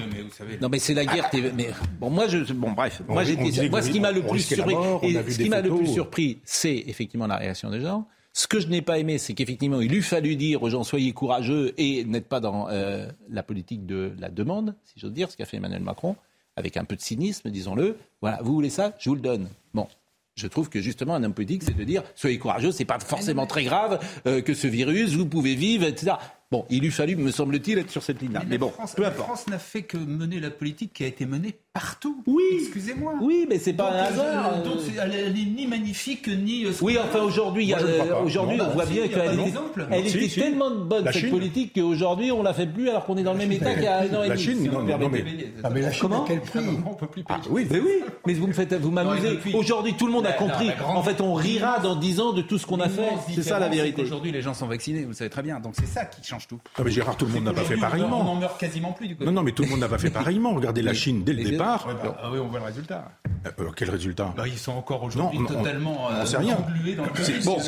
[0.60, 1.28] Non, mais c'est la guerre.
[1.32, 3.24] Mais bon, moi je, bon bref, moi
[3.70, 4.74] moi ce qui m'a le plus surpris,
[5.30, 8.06] ce qui m'a le plus surpris, c'est effectivement la réaction des gens.
[8.36, 11.14] Ce que je n'ai pas aimé, c'est qu'effectivement, il eût fallu dire aux gens soyez
[11.14, 15.38] courageux et n'êtes pas dans euh, la politique de la demande, si j'ose dire, ce
[15.38, 16.16] qu'a fait Emmanuel Macron,
[16.54, 17.96] avec un peu de cynisme, disons-le.
[18.20, 19.48] Voilà, vous voulez ça, je vous le donne.
[19.72, 19.88] Bon,
[20.34, 23.46] je trouve que justement un homme politique, c'est de dire soyez courageux, c'est pas forcément
[23.46, 26.16] très grave euh, que ce virus, vous pouvez vivre, etc.
[26.52, 28.43] Bon, il eût fallu, me semble-t-il, être sur cette ligne-là.
[28.47, 29.18] Mais, bon, peu importe.
[29.18, 32.23] La France n'a fait que mener la politique qui a été menée partout.
[32.24, 32.44] Oui.
[32.60, 33.14] Excusez-moi.
[33.20, 34.55] Oui, mais c'est pas un hasard.
[34.55, 36.64] Euh, donc, elle n'est ni magnifique, ni.
[36.64, 37.74] Euh, oui, enfin, aujourd'hui,
[38.24, 39.59] aujourd'hui on voit bien qu'elle était,
[39.90, 43.32] elle était tellement bonne, cette politique, qu'aujourd'hui, on la fait plus alors qu'on est dans
[43.32, 44.28] le même état qu'il y a un an et demi.
[44.28, 45.24] La Chine, non, non, mais.
[45.64, 47.40] Ah, mais la Chine, à quel prix On peut plus payer.
[47.43, 48.05] Ah, oui, mais oui.
[48.24, 49.40] Mais vous me faites, vous m'amusez.
[49.52, 50.70] Aujourd'hui, tout le monde a compris.
[50.85, 53.10] En fait, on rira dans 10 ans de tout ce qu'on a fait.
[53.35, 54.01] C'est ça la vérité.
[54.01, 55.59] Aujourd'hui, les gens sont vaccinés, vous le savez très bien.
[55.59, 56.60] Donc, c'est ça qui change tout
[57.16, 58.20] tout le monde n'a pas fait pareillement.
[58.20, 59.24] On n'en meurt quasiment plus du coup.
[59.24, 60.52] Non, non, mais tout le monde n'a pas fait pareillement.
[60.54, 61.86] Regardez la Chine dès le départ.
[61.86, 63.10] Bah, ah oui, on voit le résultat.
[63.46, 64.34] Euh, quel résultat?
[64.36, 66.58] Bah, Ils sont encore aujourd'hui totalement on, sait rien.
[67.44, 67.58] Bon,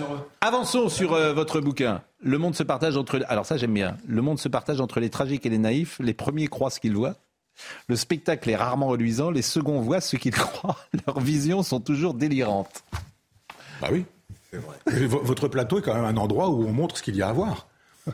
[0.40, 2.02] avançons sur euh, votre bouquin.
[2.20, 3.24] Le monde se partage entre.
[3.28, 3.96] Alors ça, j'aime bien.
[4.06, 5.98] Le monde se partage entre les tragiques et les naïfs.
[6.00, 7.14] Les premiers croient ce qu'ils voient.
[7.88, 9.30] Le spectacle est rarement reluisant.
[9.30, 10.76] Les seconds voient ce qu'ils croient.
[11.06, 12.84] Leurs visions sont toujours délirantes.
[13.80, 14.04] Bah oui.
[14.86, 17.32] Votre plateau est quand même un endroit où on montre ce qu'il y a à
[17.32, 17.66] voir.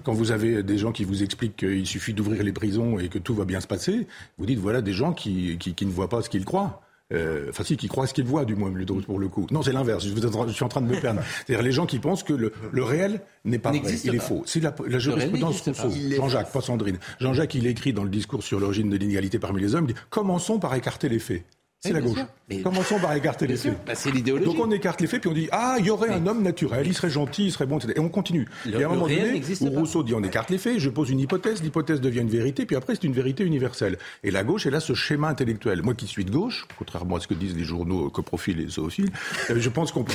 [0.02, 3.18] Quand vous avez des gens qui vous expliquent qu'il suffit d'ouvrir les prisons et que
[3.18, 4.06] tout va bien se passer,
[4.38, 6.80] vous dites voilà des gens qui, qui, ne voient pas ce qu'ils croient.
[7.12, 8.72] Euh, enfin si, qui croient ce qu'ils voient du moins
[9.06, 9.46] pour le coup.
[9.50, 10.04] Non, c'est l'inverse.
[10.04, 11.20] Je, suis en train de me perdre.
[11.46, 14.42] C'est-à-dire les gens qui pensent que le, le réel n'est pas vrai, il est faux.
[14.46, 15.90] C'est la, la jurisprudence Rousseau.
[16.16, 16.98] Jean-Jacques, pas Sandrine.
[17.20, 20.00] Jean-Jacques, il écrit dans le discours sur l'origine de l'inégalité parmi les hommes, il dit
[20.08, 21.44] commençons par écarter les faits.
[21.85, 22.19] C'est la gauche.
[22.62, 23.77] Commençons par écarter les faits.
[23.86, 24.47] Bah, c'est l'idéologie.
[24.47, 26.86] Donc on écarte les faits, puis on dit ah il y aurait un homme naturel,
[26.86, 27.93] il serait gentil, il serait bon, etc.
[27.97, 28.48] Et on continue.
[28.65, 31.11] il y a un moment donné où Rousseau dit on écarte les faits, je pose
[31.11, 33.98] une hypothèse, l'hypothèse devient une vérité, puis après c'est une vérité universelle.
[34.23, 35.82] Et la gauche est là ce schéma intellectuel.
[35.82, 39.11] Moi qui suis de gauche, contrairement à ce que disent les journaux coprofiles et zoophiles,
[39.51, 40.15] euh, je pense qu'on peut...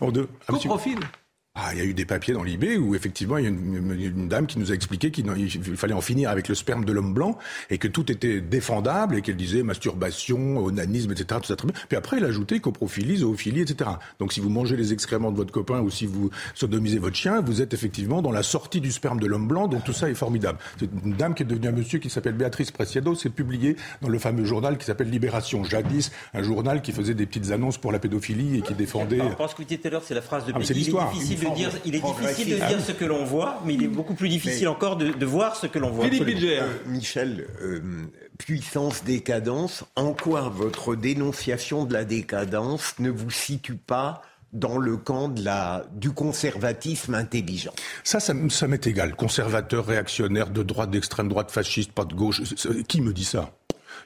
[0.00, 0.52] On de, ah,
[1.58, 4.28] Ah, il y a eu des papiers dans l'IB où effectivement il y a une,
[4.28, 5.24] dame qui nous a expliqué qu'il
[5.76, 7.38] fallait en finir avec le sperme de l'homme blanc
[7.70, 11.40] et que tout était défendable et qu'elle disait masturbation, onanisme, etc.
[11.40, 11.80] Tout ça très bien.
[11.88, 13.88] Puis après, elle a ajouté coprophilie, zoophilie, etc.
[14.18, 17.40] Donc si vous mangez les excréments de votre copain ou si vous sodomisez votre chien,
[17.40, 19.66] vous êtes effectivement dans la sortie du sperme de l'homme blanc.
[19.66, 20.58] Donc tout ça est formidable.
[20.78, 23.14] C'est une dame qui est devenue un monsieur qui s'appelle Béatrice Preciado.
[23.14, 25.64] C'est publié dans le fameux journal qui s'appelle Libération.
[25.64, 29.18] Jadis, un journal qui faisait des petites annonces pour la pédophilie et qui défendait.
[29.18, 31.10] Je pense que vous tout à l'heure, c'est la phrase de ah, C'est l'histoire
[31.84, 34.68] il est difficile de dire ce que l'on voit, mais il est beaucoup plus difficile
[34.68, 36.08] encore de, voir ce que l'on voit.
[36.08, 37.80] Philippe euh, Michel, euh,
[38.38, 44.96] puissance, décadence, en quoi votre dénonciation de la décadence ne vous situe pas dans le
[44.96, 47.72] camp de la, du conservatisme intelligent?
[48.04, 49.14] Ça, ça, ça m'est égal.
[49.16, 52.42] Conservateur, réactionnaire, de droite, d'extrême droite, fasciste, pas de gauche.
[52.88, 53.52] Qui me dit ça?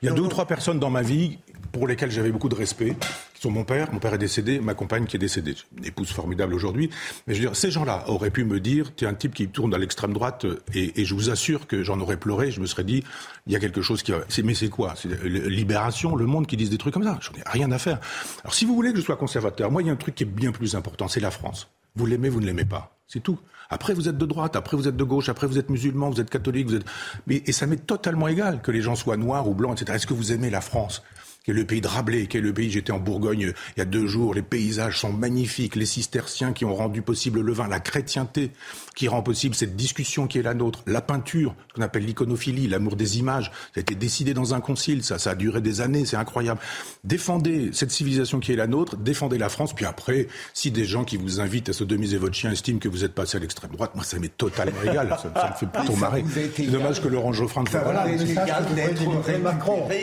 [0.02, 1.38] Il y a deux ou trois personnes dans ma vie
[1.72, 2.96] pour lesquels j'avais beaucoup de respect,
[3.40, 6.54] sont mon père, mon père est décédé, ma compagne qui est décédée, une épouse formidable
[6.54, 6.90] aujourd'hui.
[7.26, 9.48] Mais je veux dire, ces gens-là auraient pu me dire, tu es un type qui
[9.48, 12.66] tourne à l'extrême droite, et, et, je vous assure que j'en aurais pleuré, je me
[12.66, 13.02] serais dit,
[13.46, 14.12] il y a quelque chose qui...
[14.44, 14.94] Mais c'est quoi?
[14.96, 17.18] C'est Libération, Le Monde qui disent des trucs comme ça.
[17.20, 17.98] J'en ai rien à faire.
[18.42, 20.24] Alors si vous voulez que je sois conservateur, moi il y a un truc qui
[20.24, 21.70] est bien plus important, c'est la France.
[21.96, 22.96] Vous l'aimez, vous ne l'aimez pas.
[23.06, 23.38] C'est tout.
[23.70, 26.20] Après, vous êtes de droite, après, vous êtes de gauche, après, vous êtes musulman, vous
[26.20, 26.86] êtes catholique, vous êtes.
[27.26, 29.96] Mais, et ça m'est totalement égal que les gens soient noirs ou blancs, etc.
[29.96, 31.02] Est-ce que vous aimez la France?
[31.44, 33.78] Qui est le pays de Rabelais, qui est le pays, j'étais en Bourgogne euh, il
[33.78, 37.52] y a deux jours, les paysages sont magnifiques, les cisterciens qui ont rendu possible le
[37.52, 38.50] vin, la chrétienté
[38.94, 42.68] qui rend possible cette discussion qui est la nôtre, la peinture, ce qu'on appelle l'iconophilie,
[42.68, 45.80] l'amour des images, ça a été décidé dans un concile, ça, ça a duré des
[45.80, 46.60] années, c'est incroyable.
[47.04, 51.04] Défendez cette civilisation qui est la nôtre, défendez la France, puis après, si des gens
[51.04, 53.92] qui vous invitent à sodomiser votre chien estiment que vous êtes passé à l'extrême droite,
[53.94, 56.24] moi ça m'est totalement égal, ça, me fait plutôt marrer.
[56.54, 57.92] C'est dommage que Laurent Geoffrin ne fasse pas.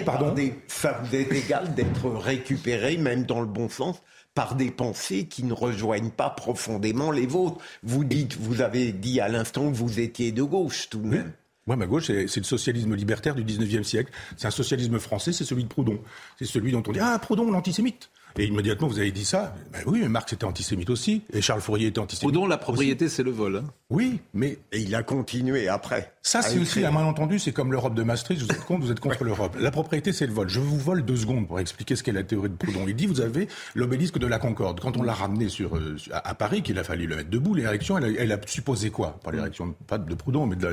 [0.05, 0.33] Pardon
[0.67, 4.01] ça vous est égal d'être récupéré, même dans le bon sens,
[4.33, 7.57] par des pensées qui ne rejoignent pas profondément les vôtres.
[7.83, 11.31] Vous dites, vous avez dit à l'instant que vous étiez de gauche tout de même.
[11.65, 14.11] Moi, ma gauche, c'est le socialisme libertaire du 19e siècle.
[14.37, 15.99] C'est un socialisme français, c'est celui de Proudhon.
[16.37, 18.09] C'est celui dont on dit Ah, Proudhon, l'antisémite.
[18.37, 19.55] Et immédiatement, vous avez dit ça.
[19.73, 21.23] Ben oui, mais Marx était antisémite aussi.
[21.33, 22.31] Et Charles Fourier était antisémite.
[22.31, 23.57] Proudhon, la propriété, c'est le vol.
[23.57, 23.63] Hein.
[23.89, 24.57] Oui, mais.
[24.73, 26.11] Et il a continué après.
[26.21, 27.39] Ça, c'est aussi un malentendu.
[27.39, 28.41] C'est comme l'Europe de Maastricht.
[28.41, 29.55] Vous êtes contre, vous êtes contre l'Europe.
[29.57, 30.49] La propriété, c'est le vol.
[30.49, 32.83] Je vous vole deux secondes pour expliquer ce qu'est la théorie de Proudhon.
[32.85, 34.81] Il dit vous avez l'obélisque de la Concorde.
[34.81, 37.97] Quand on l'a ramené sur, euh, à, Paris, qu'il a fallu le mettre debout, l'érection,
[37.97, 39.21] elle, a supposé quoi?
[39.23, 40.67] Pas l'érection, pas de Proudhon, mais de,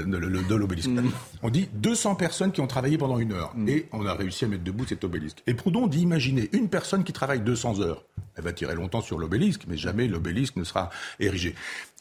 [0.57, 0.89] l'obélisque.
[0.89, 1.13] Mm.
[1.45, 3.53] On dit 200 personnes qui ont travaillé pendant une heure.
[3.55, 3.69] Mm.
[3.69, 5.41] Et on a réussi à mettre debout cet obélisque.
[5.47, 8.03] Et Proudhon dit imaginez une personne qui travaille 200 heures
[8.37, 11.55] elle va tirer longtemps sur l'obélisque, mais jamais l'obélisque ne sera érigé.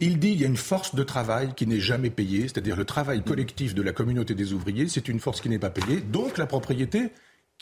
[0.06, 2.84] Il dit qu'il y a une force de travail qui n'est jamais payée, c'est-à-dire le
[2.84, 6.38] travail collectif de la communauté des ouvriers, c'est une force qui n'est pas payée, donc
[6.38, 7.14] la propriété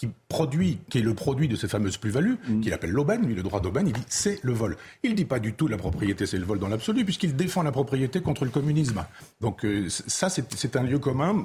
[0.02, 2.62] qui produit, qui est le produit de ces fameuses plus-values, mm.
[2.62, 4.76] qu'il appelle l'aubaine, lui, le droit d'aubaine, il dit c'est le vol.
[5.04, 7.62] Il ne dit pas du tout la propriété, c'est le vol dans l'absolu, puisqu'il défend
[7.62, 9.06] la propriété contre le communisme.
[9.42, 11.36] Donc euh, ça, c'est un lieu commun,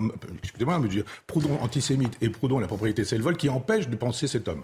[0.43, 3.97] excusez-moi, mais dire Proudhon antisémite et Proudhon la propriété, c'est le vol, qui empêche de
[3.97, 4.63] penser cet homme.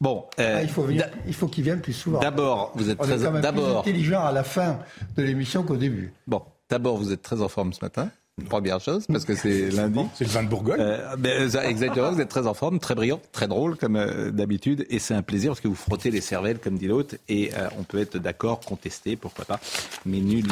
[0.00, 2.20] Bon, euh, ah, il faut il faut qu'il vienne plus souvent.
[2.20, 4.78] D'abord, vous êtes On très est quand même plus intelligent à la fin
[5.18, 6.14] de l'émission qu'au début.
[6.26, 6.40] Bon,
[6.70, 8.08] d'abord, vous êtes très en forme ce matin.
[8.48, 10.00] Première chose, parce que c'est lundi.
[10.14, 10.80] C'est le vin de Bourgogne.
[10.80, 14.86] Euh, ben, exactement, vous êtes très en forme, très brillant, très drôle comme euh, d'habitude.
[14.90, 17.14] Et c'est un plaisir parce que vous frottez les cervelles, comme dit l'autre.
[17.28, 19.60] Et euh, on peut être d'accord, contester, pourquoi pas.
[20.04, 20.46] Mais nul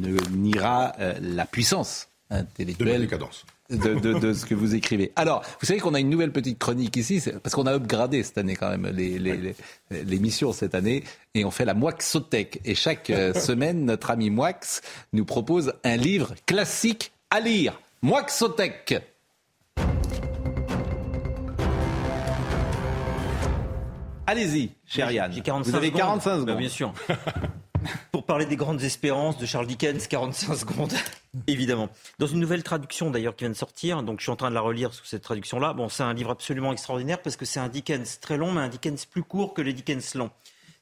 [0.00, 2.88] ne niera la puissance intellectuelle.
[2.88, 5.12] De la décadence de, de, ce que vous écrivez.
[5.16, 8.38] Alors, vous savez qu'on a une nouvelle petite chronique ici, parce qu'on a upgradé cette
[8.38, 8.86] année quand même
[9.90, 12.60] l'émission les, cette année, et on fait la Moixothèque.
[12.64, 14.52] Et chaque euh, semaine, notre ami Moix
[15.12, 17.80] nous propose un livre classique à lire.
[18.02, 18.96] Moixothèque.
[24.26, 25.32] Allez-y, cher Yann.
[25.64, 26.56] Vous avez 45 secondes.
[26.56, 26.92] bien sûr.
[28.12, 30.92] Pour parler des grandes espérances de Charles Dickens, 45 secondes,
[31.46, 31.88] évidemment.
[32.18, 34.54] Dans une nouvelle traduction d'ailleurs qui vient de sortir, donc je suis en train de
[34.54, 35.72] la relire sous cette traduction-là.
[35.72, 38.68] Bon, c'est un livre absolument extraordinaire parce que c'est un Dickens très long, mais un
[38.68, 40.30] Dickens plus court que les Dickens longs.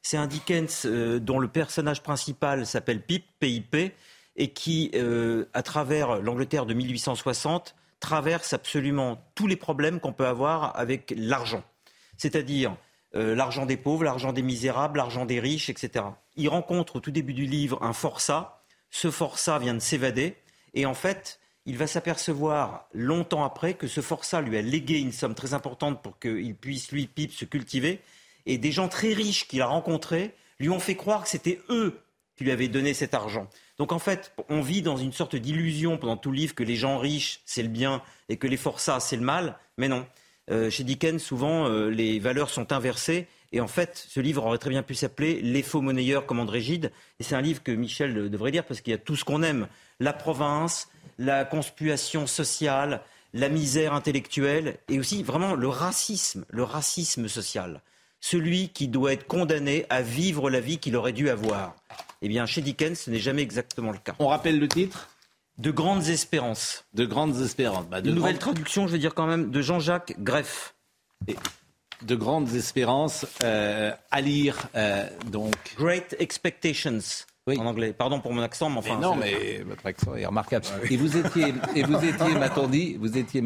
[0.01, 3.93] C'est un Dickens euh, dont le personnage principal s'appelle Pip, PIP,
[4.35, 10.27] et qui, euh, à travers l'Angleterre de 1860, traverse absolument tous les problèmes qu'on peut
[10.27, 11.63] avoir avec l'argent.
[12.17, 12.75] C'est-à-dire
[13.15, 16.05] euh, l'argent des pauvres, l'argent des misérables, l'argent des riches, etc.
[16.35, 18.63] Il rencontre au tout début du livre un forçat.
[18.91, 20.35] Ce forçat vient de s'évader
[20.73, 25.11] et en fait, il va s'apercevoir longtemps après que ce forçat lui a légué une
[25.11, 28.01] somme très importante pour qu'il puisse, lui, Pipe, se cultiver.
[28.45, 31.99] Et des gens très riches qu'il a rencontrés lui ont fait croire que c'était eux
[32.35, 33.47] qui lui avaient donné cet argent.
[33.77, 36.75] Donc en fait, on vit dans une sorte d'illusion pendant tout le livre que les
[36.75, 39.57] gens riches, c'est le bien et que les forçats, c'est le mal.
[39.77, 40.05] Mais non.
[40.51, 44.57] Euh, chez Dickens, souvent, euh, les valeurs sont inversées Et en fait, ce livre aurait
[44.57, 46.91] très bien pu s'appeler Les faux monnayeurs, commande rigide.
[47.19, 49.43] Et c'est un livre que Michel devrait lire parce qu'il y a tout ce qu'on
[49.43, 49.67] aime.
[49.99, 53.01] La province, la conspuation sociale,
[53.33, 57.81] la misère intellectuelle et aussi vraiment le racisme, le racisme social.
[58.21, 61.75] Celui qui doit être condamné à vivre la vie qu'il aurait dû avoir.
[62.21, 64.15] Eh bien, chez Dickens, ce n'est jamais exactement le cas.
[64.19, 65.09] On rappelle le titre?
[65.59, 66.85] De grandes espérances.
[66.93, 67.85] De grandes espérances.
[67.85, 70.73] Bah, de Une nouvelle traduction, je veux dire quand même, de Jean-Jacques Greff.
[72.01, 75.53] de grandes espérances euh, à lire, euh, donc.
[75.77, 77.25] Great Expectations
[77.57, 77.93] en anglais.
[77.93, 78.99] Pardon pour mon accent, mais enfin.
[78.99, 80.65] non, mais votre accent est remarquable.
[80.89, 83.43] Et vous étiez, et vous étiez, m'a-t-on dit, vous étiez,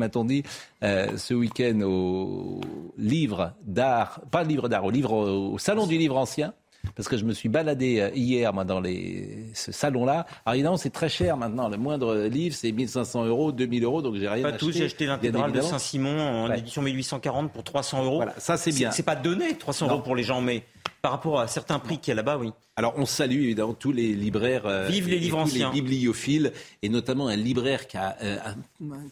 [0.84, 2.62] euh, ce week-end au
[2.98, 6.54] livre d'art, pas le livre d'art, au livre, au salon du livre ancien
[6.96, 10.26] parce que je me suis baladé euh, hier moi, dans les, ce salon-là.
[10.46, 11.70] Alors évidemment, c'est très cher maintenant.
[11.70, 14.66] Le moindre livre, c'est 1500 euros, 2000 euros, donc j'ai rien pas acheté.
[14.66, 18.16] Pas tout, j'ai acheté l'intégrale de Saint-Simon en édition 1840 pour 300 euros.
[18.18, 18.92] Voilà, ça c'est bien.
[18.92, 20.64] C'est pas donné 300 euros pour les gens, mais
[21.02, 22.52] par rapport à certains prix qu'il y a là-bas, oui.
[22.76, 26.90] Alors on salue évidemment tous les libraires, euh, Vive les livres anciens, les bibliophiles, et
[26.90, 28.38] notamment un libraire qui a, euh,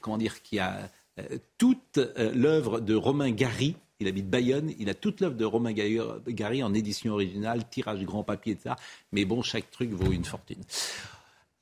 [0.01, 0.89] comment dire, qui a
[1.57, 1.99] toute
[2.33, 6.73] l'œuvre de Romain Gary il habite Bayonne, il a toute l'œuvre de Romain Gary en
[6.73, 8.75] édition originale, tirage grand papier, etc.
[9.11, 10.61] Mais bon, chaque truc vaut une fortune.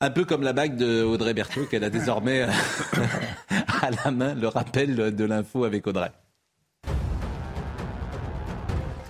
[0.01, 2.43] Un peu comme la bague de Audrey Berthaud, qu'elle a désormais
[3.81, 6.11] à la main, le rappel de l'info avec Audrey.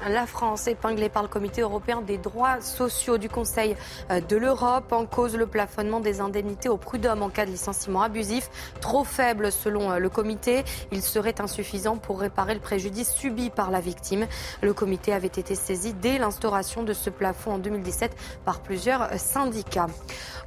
[0.09, 3.75] La France épinglée par le Comité européen des droits sociaux du Conseil
[4.09, 8.01] euh, de l'Europe en cause le plafonnement des indemnités au prud'homme en cas de licenciement
[8.01, 8.49] abusif.
[8.81, 13.69] Trop faible selon euh, le comité, il serait insuffisant pour réparer le préjudice subi par
[13.69, 14.25] la victime.
[14.63, 18.15] Le comité avait été saisi dès l'instauration de ce plafond en 2017
[18.45, 19.89] par plusieurs euh, syndicats.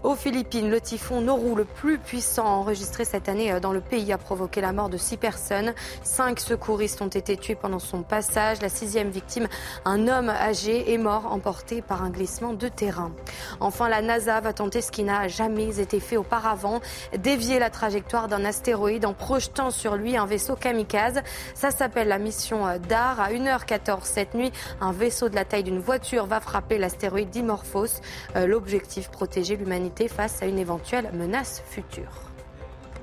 [0.02, 4.18] Aux Philippines, le typhon Noru, le plus puissant enregistré cette année dans le pays, a
[4.18, 5.72] provoqué la mort de six personnes.
[6.02, 8.60] Cinq secouristes ont été tués pendant son passage.
[8.60, 9.46] La sixième victime
[9.84, 13.12] un homme âgé est mort emporté par un glissement de terrain.
[13.60, 16.80] Enfin, la NASA va tenter ce qui n'a jamais été fait auparavant,
[17.18, 21.22] dévier la trajectoire d'un astéroïde en projetant sur lui un vaisseau kamikaze.
[21.54, 23.20] Ça s'appelle la mission DAR.
[23.20, 28.00] À 1h14 cette nuit, un vaisseau de la taille d'une voiture va frapper l'astéroïde Dimorphos.
[28.36, 32.31] Euh, l'objectif, protéger l'humanité face à une éventuelle menace future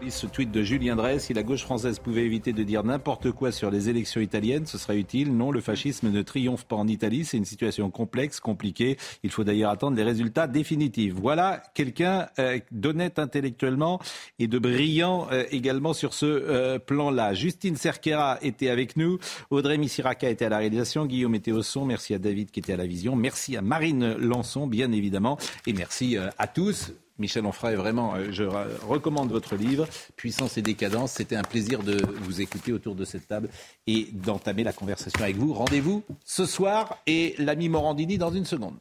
[0.07, 1.19] ce tweet de Julien Drey.
[1.19, 4.77] Si la gauche française pouvait éviter de dire n'importe quoi sur les élections italiennes, ce
[4.77, 5.35] serait utile.
[5.35, 7.25] Non, le fascisme ne triomphe pas en Italie.
[7.25, 8.97] C'est une situation complexe, compliquée.
[9.23, 11.13] Il faut d'ailleurs attendre les résultats définitifs.
[11.13, 13.99] Voilà quelqu'un euh, d'honnête intellectuellement
[14.39, 17.33] et de brillant euh, également sur ce euh, plan-là.
[17.33, 19.19] Justine Cerquera était avec nous.
[19.49, 21.05] Audrey Missiraka était à la réalisation.
[21.05, 21.85] Guillaume était au son.
[21.85, 23.15] Merci à David qui était à la vision.
[23.15, 25.37] Merci à Marine Lançon, bien évidemment.
[25.67, 26.93] Et merci à tous.
[27.19, 31.11] Michel Onfray, vraiment, euh, je recommande votre livre, Puissance et décadence.
[31.11, 33.49] C'était un plaisir de vous écouter autour de cette table
[33.87, 35.53] et d'entamer la conversation avec vous.
[35.53, 38.75] Rendez-vous ce soir et l'ami Morandini dans une seconde.